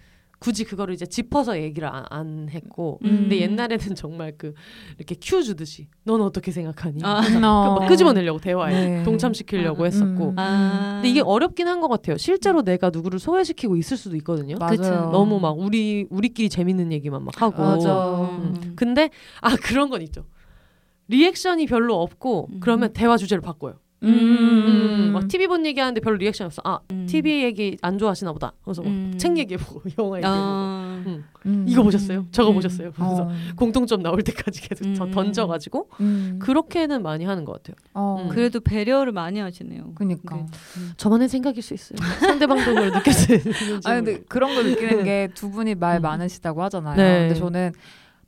[0.46, 3.00] 굳이 그거를 이제 짚어서 얘기를 안, 안 했고.
[3.04, 3.22] 음.
[3.22, 4.54] 근데 옛날에는 정말 그
[5.00, 7.00] 이렇게 큐 주듯이 넌 어떻게 생각하니?
[7.04, 7.22] 아.
[7.44, 7.80] 어.
[7.80, 9.04] 막 끄집어내려고 대화에 네.
[9.04, 9.88] 동참시키려고 음.
[9.88, 10.30] 했었고.
[10.30, 10.36] 음.
[10.38, 10.92] 아.
[10.98, 12.18] 근데 이게 어렵긴 한 것 같아요.
[12.18, 14.58] 실제로 내가 누구를 소외시키고 있을 수도 있거든요.
[14.60, 14.78] 맞아요.
[14.78, 14.90] 그쵸.
[15.12, 17.64] 너무 막 우리 우리끼리 재밌는 얘기만 막 하고.
[17.64, 18.22] 맞아.
[18.22, 18.74] 음.
[18.76, 19.10] 근데
[19.42, 20.26] 아 그런 건 있죠.
[21.08, 22.60] 리액션이 별로 없고 음.
[22.62, 23.80] 그러면 대화 주제를 바꿔요.
[24.04, 24.10] 음.
[24.10, 26.62] 음, 막 TV 본 얘기 하는데 별로 리액션 없어.
[26.66, 27.06] 아 음.
[27.08, 28.52] TV 얘기 안 좋아하시나 보다.
[28.64, 29.14] 그래서 막 음.
[29.18, 31.04] 책 얘기해보고 영화 얘기해보고 아.
[31.08, 31.24] 음.
[31.46, 31.66] 음.
[31.68, 32.26] 이거 보셨어요?
[32.32, 32.56] 저거 음.
[32.56, 32.92] 보셨어요?
[32.94, 33.32] 그래서 어.
[33.56, 35.12] 공통점 나올 때까지 계속 더 음.
[35.12, 36.40] 던져가지고 음.
[36.42, 37.76] 그렇게는 많이 하는 것 같아요.
[37.94, 38.24] 어.
[38.24, 38.30] 음.
[38.30, 39.94] 그래도 배려를 많이 하시네요.
[39.96, 40.36] 그니까.
[40.36, 40.46] 네.
[40.98, 41.98] 저만의 생각일 수 있어요.
[42.20, 43.42] 상대방도 그걸 느꼈는지.
[43.86, 46.02] 아니 근데 그런 거 느끼는 게 두 분이 말 음.
[46.04, 46.96] 많으시다고 하잖아요.
[46.96, 47.20] 네.
[47.28, 47.72] 근데 저는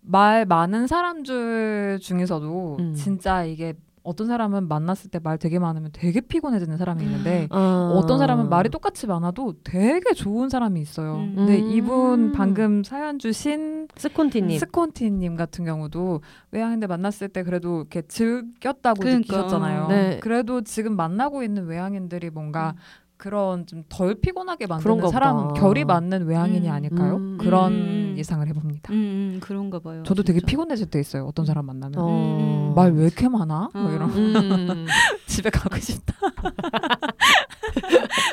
[0.01, 2.93] 말 많은 사람 들 중에서도 음.
[2.95, 3.73] 진짜 이게
[4.07, 7.91] 어떤 사람은 만났을 때 말 되게 많으면 되게 피곤해지는 사람이 있는데 아.
[7.95, 11.15] 어떤 사람은 말이 똑같이 많아도 되게 좋은 사람이 있어요.
[11.15, 11.33] 음.
[11.35, 11.71] 근데 음.
[11.71, 14.59] 이분 방금 사연 주신 스콘티님.
[14.59, 16.21] 스콘티님 같은 경우도
[16.51, 19.35] 외향인들 만났을 때 그래도 이렇게 즐겼다고 그러니까.
[19.37, 19.87] 느끼셨잖아요.
[19.87, 20.19] 네.
[20.21, 22.75] 그래도 지금 만나고 있는 외향인들이 뭔가
[23.17, 25.59] 그런 좀 덜 피곤하게 만드는 사람 보다.
[25.59, 26.71] 결이 맞는 외향인이 음.
[26.71, 27.15] 아닐까요?
[27.17, 27.37] 음.
[27.39, 28.15] 그런 음.
[28.17, 28.93] 예상을 해봅니다.
[28.93, 30.03] 음, 음, 그런가 봐요.
[30.03, 30.51] 저도 되게 진짜.
[30.51, 31.25] 피곤해질 때 있어요.
[31.25, 32.73] 어떤 사람 만나면 어.
[32.75, 33.69] 말왜 이렇게 많아?
[33.73, 33.91] 뭐 어.
[33.91, 34.85] 이런 음.
[35.25, 36.13] 집에 가고 싶다.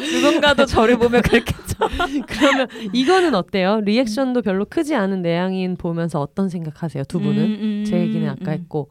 [0.01, 1.77] 누군가도 저를 보면 그랬겠죠.
[2.29, 3.81] 그러면 이거는 어때요?
[3.81, 7.05] 리액션도 별로 크지 않은 내향인 보면서 어떤 생각하세요?
[7.05, 7.39] 두 분은?
[7.39, 8.59] 음, 음, 제 얘기는 아까 음.
[8.59, 8.91] 했고.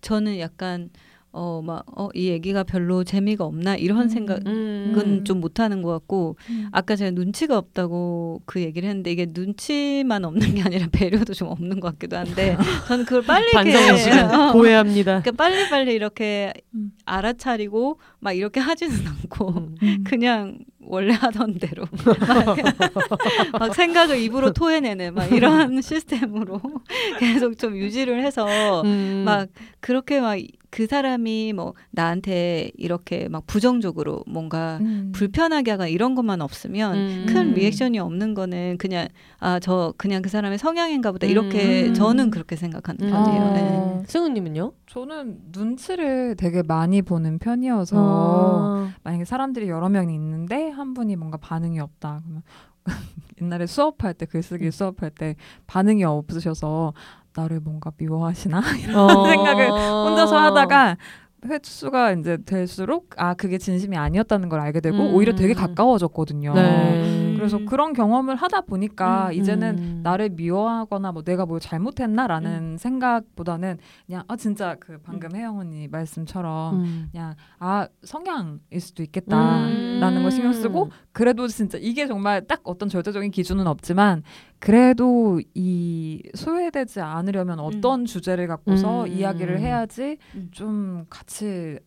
[0.00, 0.90] 저는 약간
[1.36, 4.08] 어 막 어 이 얘기가 별로 재미가 없나 이런 음.
[4.08, 5.24] 생각은 음.
[5.24, 6.36] 좀 못하는 것 같고
[6.72, 11.80] 아까 제가 눈치가 없다고 그 얘기를 했는데 이게 눈치만 없는 게 아니라 배려도 좀 없는
[11.80, 12.56] 것 같기도 한데
[12.88, 15.20] 저는 그걸 빨리 반성의 이렇게 시간 어, 고해합니다.
[15.20, 16.92] 그러니까 빨리 빨리 이렇게 음.
[17.04, 19.48] 알아차리고 막 이렇게 하지는 않고
[19.82, 20.04] 음.
[20.04, 22.56] 그냥 원래 하던 대로 막,
[23.58, 26.60] 막 생각을 입으로 토해내는 막 이런 시스템으로
[27.18, 29.22] 계속 좀 유지를 해서 음.
[29.24, 29.48] 막
[29.80, 30.38] 그렇게 막
[30.76, 35.10] 그 사람이 뭐 나한테 이렇게 막 부정적으로 뭔가 음.
[35.14, 37.26] 불편하게 하거나 이런 것만 없으면 음.
[37.26, 37.54] 큰 음.
[37.54, 39.08] 리액션이 없는 거는 그냥
[39.38, 41.94] 아 저 그냥 그 사람의 성향인가 보다 이렇게 음.
[41.94, 43.10] 저는 그렇게 생각하는 음.
[43.10, 43.42] 편이에요.
[43.42, 43.52] 어.
[43.54, 44.02] 네.
[44.06, 44.72] 승우님은요?
[44.86, 48.88] 저는 눈치를 되게 많이 보는 편이어서 어.
[49.02, 52.42] 만약에 사람들이 여러 명이 있는데 한 분이 뭔가 반응이 없다 그러면
[53.42, 55.34] 옛날에 수업할 때 글쓰기 수업할 때
[55.66, 56.94] 반응이 없으셔서
[57.34, 58.58] 나를 뭔가 미워하시나
[58.94, 59.26] 어.
[59.26, 60.96] 생각을 혼자서 하다가
[61.44, 65.14] 횟수가 이제 될수록 아 그게 진심이 아니었다는 걸 알게 되고 음.
[65.14, 66.54] 오히려 되게 가까워졌거든요.
[66.54, 67.25] 네.
[67.48, 70.00] 그래서 그런 경험을 하다 보니까 음, 이제는 음.
[70.02, 76.80] 나를 미워하거나 뭐 내가 뭘 잘못했나라는 생각보다는 그냥 아 진짜 그 방금 혜영 언니 말씀처럼
[76.80, 77.08] 음.
[77.10, 80.22] 그냥 아 성향일 수도 있겠다라는 음.
[80.22, 84.22] 걸 신경 쓰고 그래도 진짜 이게 정말 딱 어떤 절대적인 기준은 없지만
[84.58, 89.08] 그래도 이 소외되지 않으려면 어떤 주제를 갖고서 음.
[89.08, 90.48] 이야기를 해야지 음.
[90.50, 91.78] 좀 같이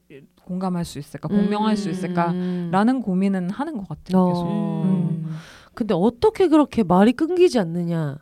[0.50, 2.70] 공감할 수 있을까 공명할 수 있을까 음.
[2.72, 4.82] 라는 고민은 하는 것 같아요 계속 어.
[4.84, 5.38] 음.
[5.76, 8.18] 근데 어떻게 그렇게 말이 끊기지 않느냐?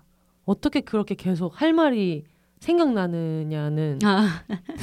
[0.45, 2.26] 어떻게 그렇게 계속 할 말이
[2.60, 4.41] 생각나느냐는 아,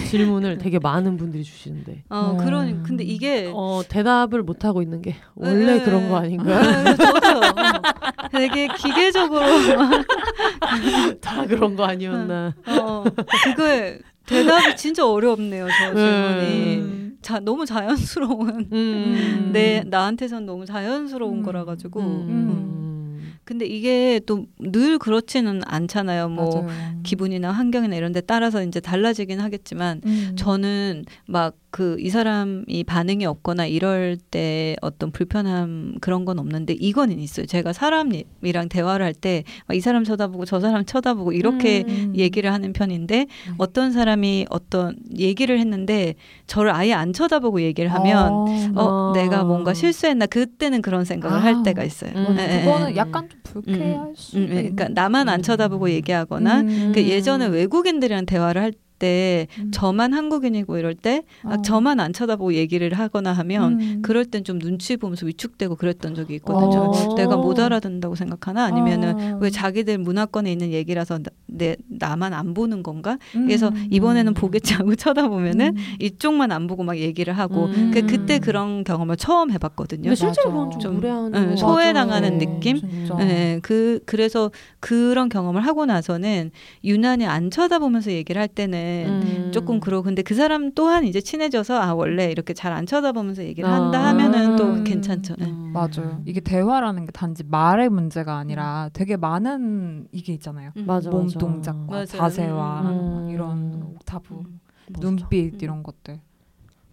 [0.08, 2.44] 질문을 되게 많은 분들이 주시는데 어, 음.
[2.44, 6.26] 그런 근데 이게 어, 대답을 못 하고 있는 게 원래 네, 그런 거 네.
[6.26, 6.56] 아닌가?
[6.56, 7.36] 아, 저도요.
[7.36, 8.28] 어.
[8.32, 9.44] 되게 기계적으로
[11.20, 12.54] 다 그런 거 아니었나?
[12.80, 13.04] 어,
[13.44, 15.66] 그거에 대답이 진짜 어렵네요.
[15.68, 17.18] 저 질문이 음.
[17.22, 19.50] 자, 너무 자연스러운 음.
[19.52, 21.42] 내 나한테선 너무 자연스러운 음.
[21.42, 23.34] 거라 가지고 음.
[23.44, 26.30] 근데 이게 또 늘 그렇지는 않잖아요.
[26.30, 27.00] 뭐 맞아요.
[27.02, 30.32] 기분이나 환경이나 이런 데 따라서 이제 달라지긴 하겠지만 음.
[30.36, 37.18] 저는 막 그 이 사람이 반응이 없거나 이럴 때 어떤 불편함 그런 건 없는데 이거는
[37.18, 37.46] 있어요.
[37.46, 39.42] 제가 사람이랑 대화를 할 때
[39.72, 42.12] 이 사람 쳐다보고 저 사람 쳐다보고 이렇게 음.
[42.16, 43.54] 얘기를 하는 편인데 음.
[43.58, 46.14] 어떤 사람이 어떤 얘기를 했는데
[46.46, 48.44] 저를 아예 안 쳐다보고 얘기를 하면 어.
[48.76, 49.12] 어, 아.
[49.14, 51.42] 내가 뭔가 실수했나 그때는 그런 생각을 아.
[51.42, 52.12] 할 때가 있어요.
[52.14, 52.36] 음.
[52.38, 52.96] 예, 예, 그거는 음.
[52.96, 56.92] 약간 좀 불쾌할 수 음, 예, 그러니까 나만 안 쳐다보고 얘기하거나 음.
[56.94, 59.70] 그 예전에 외국인들이랑 대화를 할 때 음.
[59.72, 61.62] 저만 한국인이고 이럴 때 아, 어.
[61.62, 64.02] 저만 안 쳐다보고 얘기를 하거나 하면 음.
[64.02, 66.90] 그럴 땐 좀 눈치 보면서 위축되고 그랬던 적이 있거든요.
[66.90, 67.14] 어.
[67.14, 69.38] 내가 못 알아듣는다고 생각하나 아니면은 어.
[69.40, 73.18] 왜 자기들 문화권에 있는 얘기라서 나, 내 나만 안 보는 건가?
[73.34, 73.46] 음.
[73.46, 75.82] 그래서 이번에는 보겠지 하고 쳐다보면은 음.
[76.00, 77.90] 이쪽만 안 보고 막 얘기를 하고 음.
[77.92, 80.14] 그 그때 그런 경험을 처음 해봤거든요.
[80.14, 80.50] 실제로.
[80.50, 82.38] 그건 좀 좀, 거 소외당하는.
[82.38, 82.80] 느낌?
[83.18, 84.50] 네, 그 그래서
[84.80, 86.50] 그런 경험을 하고 나서는
[86.82, 89.50] 유난히 안 쳐다보면서 얘기를 할 때는 음.
[89.52, 93.70] 조금 그러고 근데 그 사람 또한 이제 친해져서 아 원래 이렇게 잘 안 쳐다보면서 얘기를
[93.70, 94.08] 한다 아.
[94.08, 94.84] 하면은 또 음.
[94.84, 95.36] 괜찮죠.
[95.38, 95.46] 네.
[95.46, 95.72] 음.
[95.72, 96.20] 맞아요.
[96.24, 100.70] 이게 대화라는 게 단지 말의 문제가 아니라 되게 많은 이게 있잖아요.
[100.76, 100.84] 음.
[100.86, 101.38] 맞아, 몸 맞아.
[101.38, 102.06] 동작과 맞아요.
[102.06, 102.84] 자세와 음.
[103.24, 104.60] 막 이런 옥타브, 음.
[104.90, 105.00] 맞아.
[105.06, 105.58] 눈빛 음.
[105.62, 106.20] 이런 것들.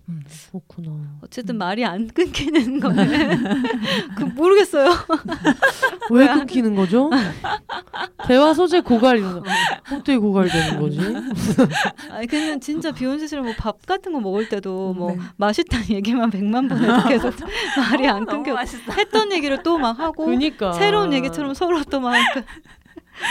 [0.09, 0.23] 음.
[0.49, 0.91] 그렇구나.
[1.21, 3.63] 어쨌든 말이 안 끊기는 거는
[4.17, 4.89] 그 모르겠어요.
[6.11, 7.09] 왜 끊기는 거죠?
[8.27, 9.43] 대화 소재 고갈이는 거.
[9.93, 10.99] 어떻게 고갈되는 거지?
[12.11, 15.19] 아니 그냥 진짜 비욘세 씨랑 뭐밥 같은 거 먹을 때도 뭐 네.
[15.37, 17.33] 맛있다는 얘기만 백만 번 해도 계속
[17.77, 18.57] 말이 안 끊겨.
[18.97, 22.15] 했던 얘기를 또 막 하고 그니까 새로운 얘기처럼 서로 또 막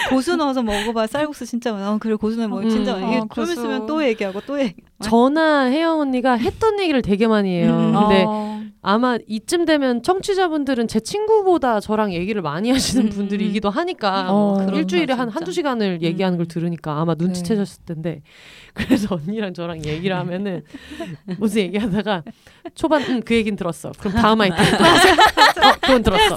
[0.09, 1.93] 고수 넣어서 먹어봐 쌀국수 진짜 많아.
[1.93, 3.09] 어, 그래 고수 넣어 먹 진짜 음, 많아.
[3.09, 3.53] 이게 어, 좀 고수.
[3.53, 4.83] 있으면 또 얘기하고 또 얘기.
[5.03, 7.71] 저나 혜영 언니가 했던 얘기를 되게 많이 해요.
[7.71, 7.95] 음.
[7.95, 8.61] 근데 어.
[8.83, 13.11] 아마 이쯤 되면 청취자분들은 제 친구보다 저랑 얘기를 많이 하시는 음.
[13.11, 15.29] 분들이기도 하니까 어, 뭐 일주일에 한.
[15.29, 16.49] 한두 시간을 얘기하는 걸 음.
[16.49, 18.23] 들으니까 아마 눈치채셨을 텐데
[18.75, 20.63] 그래서 언니랑 저랑 얘기를 하면은
[21.39, 22.23] 무슨 얘기하다가
[22.75, 23.93] 초반 응, 그 얘긴 들었어.
[23.99, 24.59] 그럼 다음 아이템.
[24.75, 26.37] 어, 그건 들었어.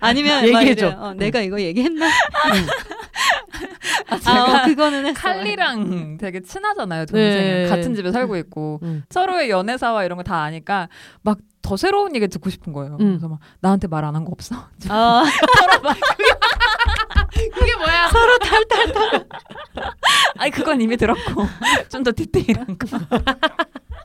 [0.00, 0.88] 아니면 얘기해줘.
[0.98, 2.06] 어, 내가 이거 얘기했나?
[4.26, 5.14] 아, 어, 그거는 했어요.
[5.14, 7.66] 칼리랑 되게 친하잖아요 동생 네.
[7.68, 9.02] 같은 집에 살고 있고 음.
[9.10, 10.88] 서로의 연애사와 이런 거 다 아니까
[11.22, 12.94] 막 더 새로운 얘기 듣고 싶은 거예요.
[13.00, 13.10] 음.
[13.10, 14.56] 그래서 막 나한테 말 안 한 거 없어?
[14.88, 15.24] 아,
[17.48, 18.10] 그게 뭐야?
[20.38, 21.46] 아니 그건 이미 들었고
[21.88, 22.98] 좀 더 디테일한 거.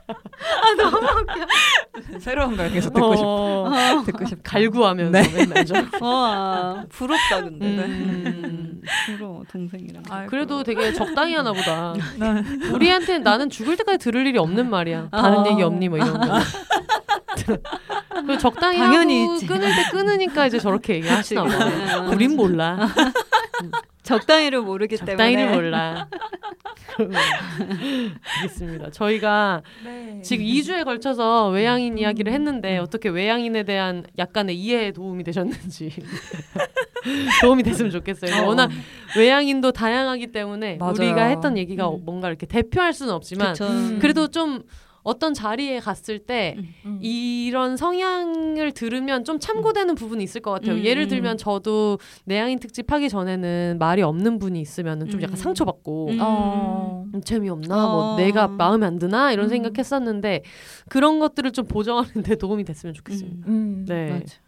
[0.08, 2.18] 아 너무 웃겨.
[2.20, 3.62] 새로운 걸 계속 듣고 싶어.
[3.62, 4.40] 어, 듣고 싶어.
[4.44, 5.32] 갈구하면서 네.
[5.34, 5.88] 맨날 좀.
[6.00, 7.64] 와, 부럽다 근데.
[7.66, 8.82] 음.
[9.06, 10.02] 부러워 동생이랑.
[10.10, 10.30] 아이고.
[10.30, 11.94] 그래도 되게 적당히 하나 보다.
[12.18, 12.68] 네.
[12.70, 15.08] 우리한테는 나는 죽을 때까지 들을 일이 없는 말이야.
[15.10, 15.46] 다른 어.
[15.50, 16.38] 얘기 없니 뭐 이런 거.
[18.26, 19.46] 그 적당히 당연히 하고 있지.
[19.46, 21.98] 끊을 때 끊으니까 이제 저렇게 얘기하시나 봐.
[22.06, 22.10] 어.
[22.12, 22.88] 우린 몰라.
[24.02, 25.12] 적당히를 모르기 때문에.
[25.16, 26.08] 적당히를 몰라.
[28.40, 28.90] 알겠습니다.
[28.90, 30.20] 저희가 네.
[30.22, 35.92] 지금 2주에 걸쳐서 외향인 이야기를 했는데 어떻게 외향인에 대한 약간의 이해에 도움이 되셨는지
[37.42, 38.42] 도움이 됐으면 좋겠어요.
[38.42, 38.46] 어.
[38.46, 38.70] 워낙
[39.16, 40.94] 외향인도 다양하기 때문에 맞아요.
[40.96, 42.02] 우리가 했던 얘기가 음.
[42.04, 43.66] 뭔가 이렇게 대표할 수는 없지만 그쵸.
[43.66, 43.98] 음.
[44.00, 44.62] 그래도 좀
[45.06, 46.98] 어떤 자리에 갔을 때 음.
[47.00, 50.74] 이런 성향을 들으면 좀 참고되는 부분이 있을 것 같아요.
[50.74, 51.08] 음, 예를 음.
[51.08, 55.36] 들면 저도 내향인 특집 하기 전에는 말이 없는 분이 있으면 좀 약간 음.
[55.36, 56.18] 상처받고 음.
[56.20, 57.04] 어.
[57.14, 58.16] 음, 재미없나 뭐 어.
[58.16, 59.50] 내가 마음에 안 드나 이런 음.
[59.50, 60.42] 생각했었는데
[60.88, 63.46] 그런 것들을 좀 보정하는 데 도움이 됐으면 좋겠습니다.
[63.46, 63.84] 음.
[63.86, 64.10] 네.
[64.10, 64.38] 맞아.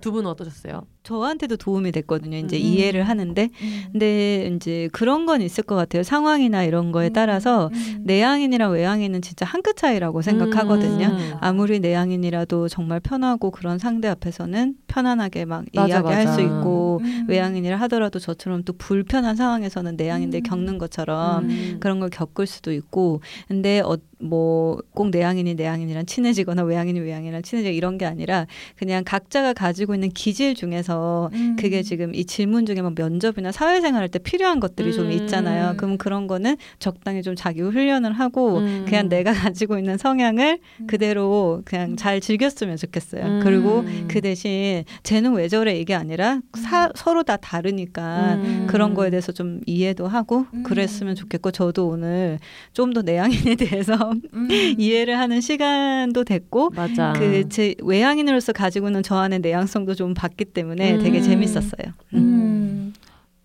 [0.00, 0.82] 두 분은 어떠셨어요?
[1.08, 2.36] 저한테도 도움이 됐거든요.
[2.36, 2.60] 이제 음.
[2.60, 3.84] 이해를 하는데, 음.
[3.92, 6.02] 근데 이제 그런 건 있을 것 같아요.
[6.02, 8.02] 상황이나 이런 거에 따라서 음.
[8.04, 11.06] 내향인이랑 외향인은 진짜 한 끗 차이라고 생각하거든요.
[11.08, 11.32] 음.
[11.40, 16.32] 아무리 내향인이라도 정말 편하고 그런 상대 앞에서는 편안하게 막 맞아, 이야기할 맞아.
[16.34, 17.24] 수 있고 음.
[17.28, 20.42] 외향인이라 하더라도 저처럼 또 불편한 상황에서는 내향인들 음.
[20.44, 21.76] 겪는 것처럼 음.
[21.80, 27.98] 그런 걸 겪을 수도 있고 근데 어, 뭐꼭 내향인이 내향인이랑 친해지거나 외향인이 외향인이랑 친해지고 이런
[27.98, 30.97] 게 아니라 그냥 각자가 가지고 있는 기질 중에서
[31.32, 31.56] 음.
[31.58, 35.12] 그게 지금 이 질문 중에 막 면접이나 사회생활 할 때 필요한 것들이 좀 음.
[35.12, 35.74] 있잖아요.
[35.76, 38.84] 그럼 그런 거는 적당히 좀 자기 훈련을 하고 음.
[38.88, 40.86] 그냥 내가 가지고 있는 성향을 음.
[40.86, 43.24] 그대로 그냥 잘 즐겼으면 좋겠어요.
[43.24, 43.40] 음.
[43.42, 48.66] 그리고 그 대신 쟤는 왜 저래 이게 아니라 사, 서로 다 다르니까 음.
[48.68, 50.62] 그런 거에 대해서 좀 이해도 하고 음.
[50.62, 52.38] 그랬으면 좋겠고 저도 오늘
[52.72, 53.94] 좀 더 내향인에 대해서
[54.32, 54.48] 음.
[54.78, 56.70] 이해를 하는 시간도 됐고.
[57.14, 61.22] 그 제 외향인으로서 가지고 있는 저 안의 내향성도 좀 봤기 때문에 되게 음.
[61.22, 61.92] 재밌었어요.
[62.14, 62.94] 음.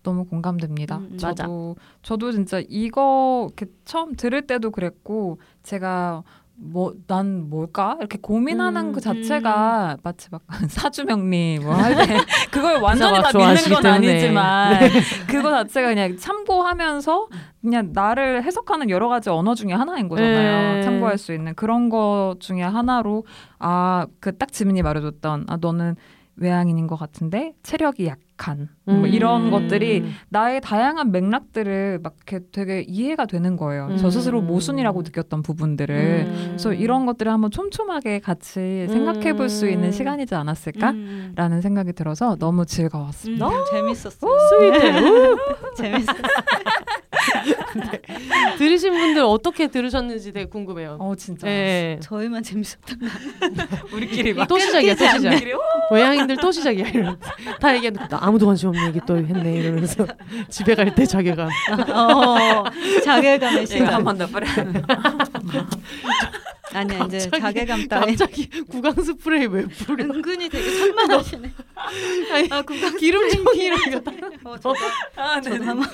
[0.02, 0.98] 너무 공감됩니다.
[0.98, 6.22] 음, 저도 저도 진짜 이거 이렇게 처음 들을 때도 그랬고 제가
[6.56, 12.16] 뭐 난 뭘까 이렇게 고민하는 음, 그 자체가 마치 막 사주명리 뭐할때
[12.52, 14.10] 그걸 완전히 막다 믿는 건 때문에.
[14.12, 14.78] 아니지만
[15.26, 17.28] 그거 자체가 그냥 참고하면서
[17.60, 20.74] 그냥 나를 해석하는 여러 가지 언어 중에 하나인 거잖아요.
[20.74, 20.82] 네.
[20.82, 23.24] 참고할 수 있는 그런 거 중에 하나로
[23.58, 25.96] 아 그 딱 지민이 말해줬던 아 너는
[26.36, 29.06] 외향인인 것 같은데 체력이 약한 뭐 음.
[29.06, 33.86] 이런 것들이 나의 다양한 맥락들을 막 이렇게 되게 이해가 되는 거예요.
[33.92, 33.96] 음.
[33.98, 36.24] 저 스스로 모순이라고 느꼈던 부분들을.
[36.26, 36.44] 음.
[36.48, 39.92] 그래서 이런 것들을 한번 촘촘하게 같이 생각해 볼 수 있는 음.
[39.92, 40.90] 시간이지 않았을까?
[40.90, 41.32] 음.
[41.36, 43.48] 라는 생각이 들어서 너무 즐거웠습니다.
[43.48, 44.38] 음, 재밌었어요.
[44.48, 44.92] 스윗해.
[45.76, 46.22] 재밌었어요.
[48.58, 50.96] 들으신 분들 어떻게 들으셨는지 되게 궁금해요.
[51.00, 51.98] 어 진짜 네.
[52.02, 53.06] 저희만 재밌었던 거.
[53.96, 55.40] 우리끼리 막 또 시작이야, 또 시작.
[55.90, 56.88] 외향인들 또 시작이야.
[56.88, 57.18] 이러면서.
[57.60, 60.06] 다 얘기했는데 나 아무도 관심 없는 얘기 또 했네 이러면서
[60.48, 61.48] 집에 갈 때 자기가
[61.92, 62.64] 어,
[63.04, 63.94] 자괴감의 이거 시간.
[63.94, 64.46] 한번더 뿌려.
[66.74, 68.16] 아니야 이제 자괴감 따위.
[68.16, 70.04] 갑자기 구강 스프레이 왜 뿌려?
[70.04, 71.52] 은근히 되게 산만하시네.
[72.32, 74.12] 아니, 아 구강 기름 종이랑 이거 다
[74.44, 74.74] 어, 저도,
[75.16, 75.50] 아, 네.
[75.58, 75.88] 한번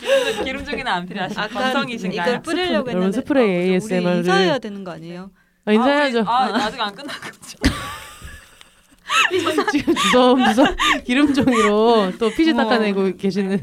[0.00, 2.22] 기름, 기름 중에는 안 필요하신 아까 건성이신가요?
[2.22, 5.30] 이걸 뿌리려고 여러분, 했는데 스프레이 어, 우리 ASMR 를- 인사해야 되는 거 아니에요?
[5.64, 6.20] 아, 인사해야죠.
[6.26, 7.70] 아, 아, 아직 안 끝났거든요.
[9.72, 12.54] 지금 주섬주섬 기름종이로 또 피지.
[12.54, 13.58] 닦아내고 계시는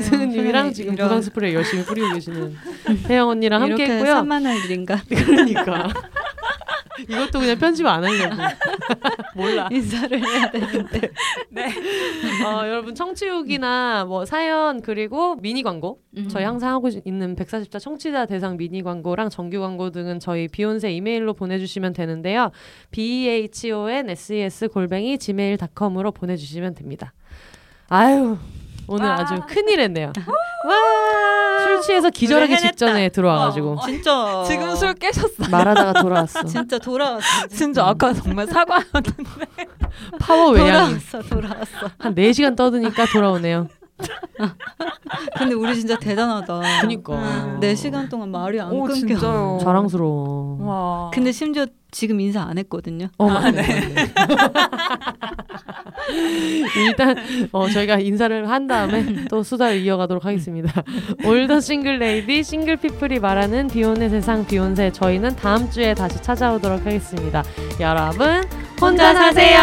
[0.00, 1.08] 승은님이랑 지금 이런.
[1.08, 2.56] 구강 스프레이 열심히 뿌리고 계시는
[3.08, 4.12] 혜영 언니랑 함께 했고요.
[4.14, 5.00] 산만할 일인가?
[5.08, 5.88] 그러니까
[7.08, 8.34] 이것도 그냥 편집 안 하려고
[9.36, 9.68] 몰라.
[9.70, 11.10] 인사를 해야 되는데.
[11.50, 11.72] 네.
[12.44, 16.28] 어, 여러분 청취후기나 뭐 사연 그리고 미니 광고 음.
[16.28, 21.34] 저희 항상 하고 있는 140자 청취자 대상 미니 광고랑 정규 광고 등은 저희 비욘세 이메일로
[21.34, 22.50] 보내주시면 되는데요.
[22.90, 27.12] b h o n s e s 골뱅이 gmail.com으로 보내주시면 됩니다.
[27.88, 28.36] 아유
[28.88, 29.20] 오늘 와.
[29.20, 30.12] 아주 큰일 했네요.
[30.66, 31.64] 와.
[31.64, 32.56] 술 취해서 기절하기.
[32.56, 33.86] 직전에 들어와가지고 어.
[33.86, 35.48] 진짜 지금 술 깨셨어.
[35.50, 36.44] 말하다가 돌아왔어.
[36.44, 37.46] 진짜 돌아왔어.
[37.48, 38.82] 진짜 아까 정말 사과.
[40.18, 41.90] 파워 외양인 돌아왔어, 돌아왔어.
[41.98, 43.68] 한 4시간 떠드니까 돌아오네요.
[45.36, 46.60] 근데 우리 진짜 대단하다.
[46.82, 47.58] 그니까.
[47.60, 48.94] 4시간 동안 말이 안 오 끊겨.
[48.94, 49.58] 진짜요.
[49.62, 50.58] 자랑스러워.
[50.60, 51.10] 와.
[51.12, 53.08] 근데 심지어 지금 인사 안 했거든요.
[53.18, 53.62] 어, 맞네.
[53.62, 54.12] 맞네.
[56.76, 57.16] 일단
[57.52, 60.82] 어, 저희가 인사를 한 다음에 또 수다를 이어가도록 하겠습니다.
[61.24, 66.80] All the single lady single people이 말하는 비혼의 세상 비혼세 저희는 다음 주에 다시 찾아오도록
[66.86, 67.42] 하겠습니다.
[67.80, 68.42] 여러분
[68.80, 69.58] 혼자 사세요.